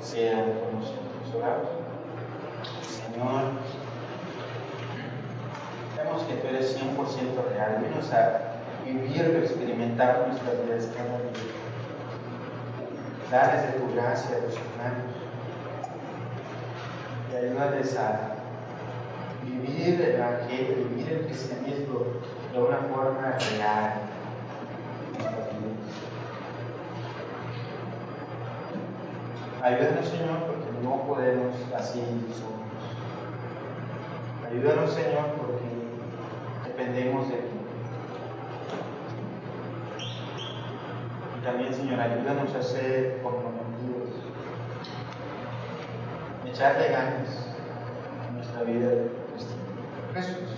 sea 0.00 0.44
con 0.44 0.78
nosotros. 0.78 1.34
Oramos. 1.36 1.70
Señor, 2.86 3.42
vemos 5.96 6.22
que 6.22 6.34
tú 6.34 6.46
eres 6.46 6.78
100% 6.78 7.52
real. 7.52 7.78
Ayúdanos 7.78 8.12
a 8.12 8.52
vivirlo, 8.84 9.40
experimentar 9.40 10.28
nuestras 10.28 10.64
vidas 10.64 10.88
cada 10.96 11.18
día. 11.18 11.52
Dales 13.28 13.72
de 13.72 13.80
tu 13.80 13.92
gracia 13.92 14.36
a 14.36 14.40
los 14.42 14.54
hermanos 14.54 15.12
y 17.32 17.36
ayúdales 17.36 17.96
a 17.98 18.36
vivir 19.42 20.00
el 20.00 20.14
Evangelio, 20.14 20.76
vivir 20.90 21.12
el 21.12 21.26
cristianismo 21.26 22.02
de 22.52 22.62
una 22.62 22.76
forma 22.76 23.36
real 23.50 24.15
Ayúdanos, 29.66 30.06
Señor, 30.06 30.38
porque 30.46 30.70
no 30.80 31.02
podemos 31.08 31.56
así 31.76 31.98
solos. 32.38 32.54
Ayúdanos, 34.48 34.92
Señor, 34.92 35.26
porque 35.38 36.68
dependemos 36.68 37.28
de 37.28 37.34
ti. 37.34 37.58
Y 41.36 41.44
también, 41.44 41.74
Señor, 41.74 41.98
ayúdanos 41.98 42.54
a 42.54 42.62
ser 42.62 43.20
comprometidos, 43.24 44.10
echarle 46.44 46.88
ganas 46.88 47.48
a 48.22 48.32
nuestra 48.34 48.62
vida 48.62 48.88
cristiana. 49.32 49.62
Jesús. 50.14 50.55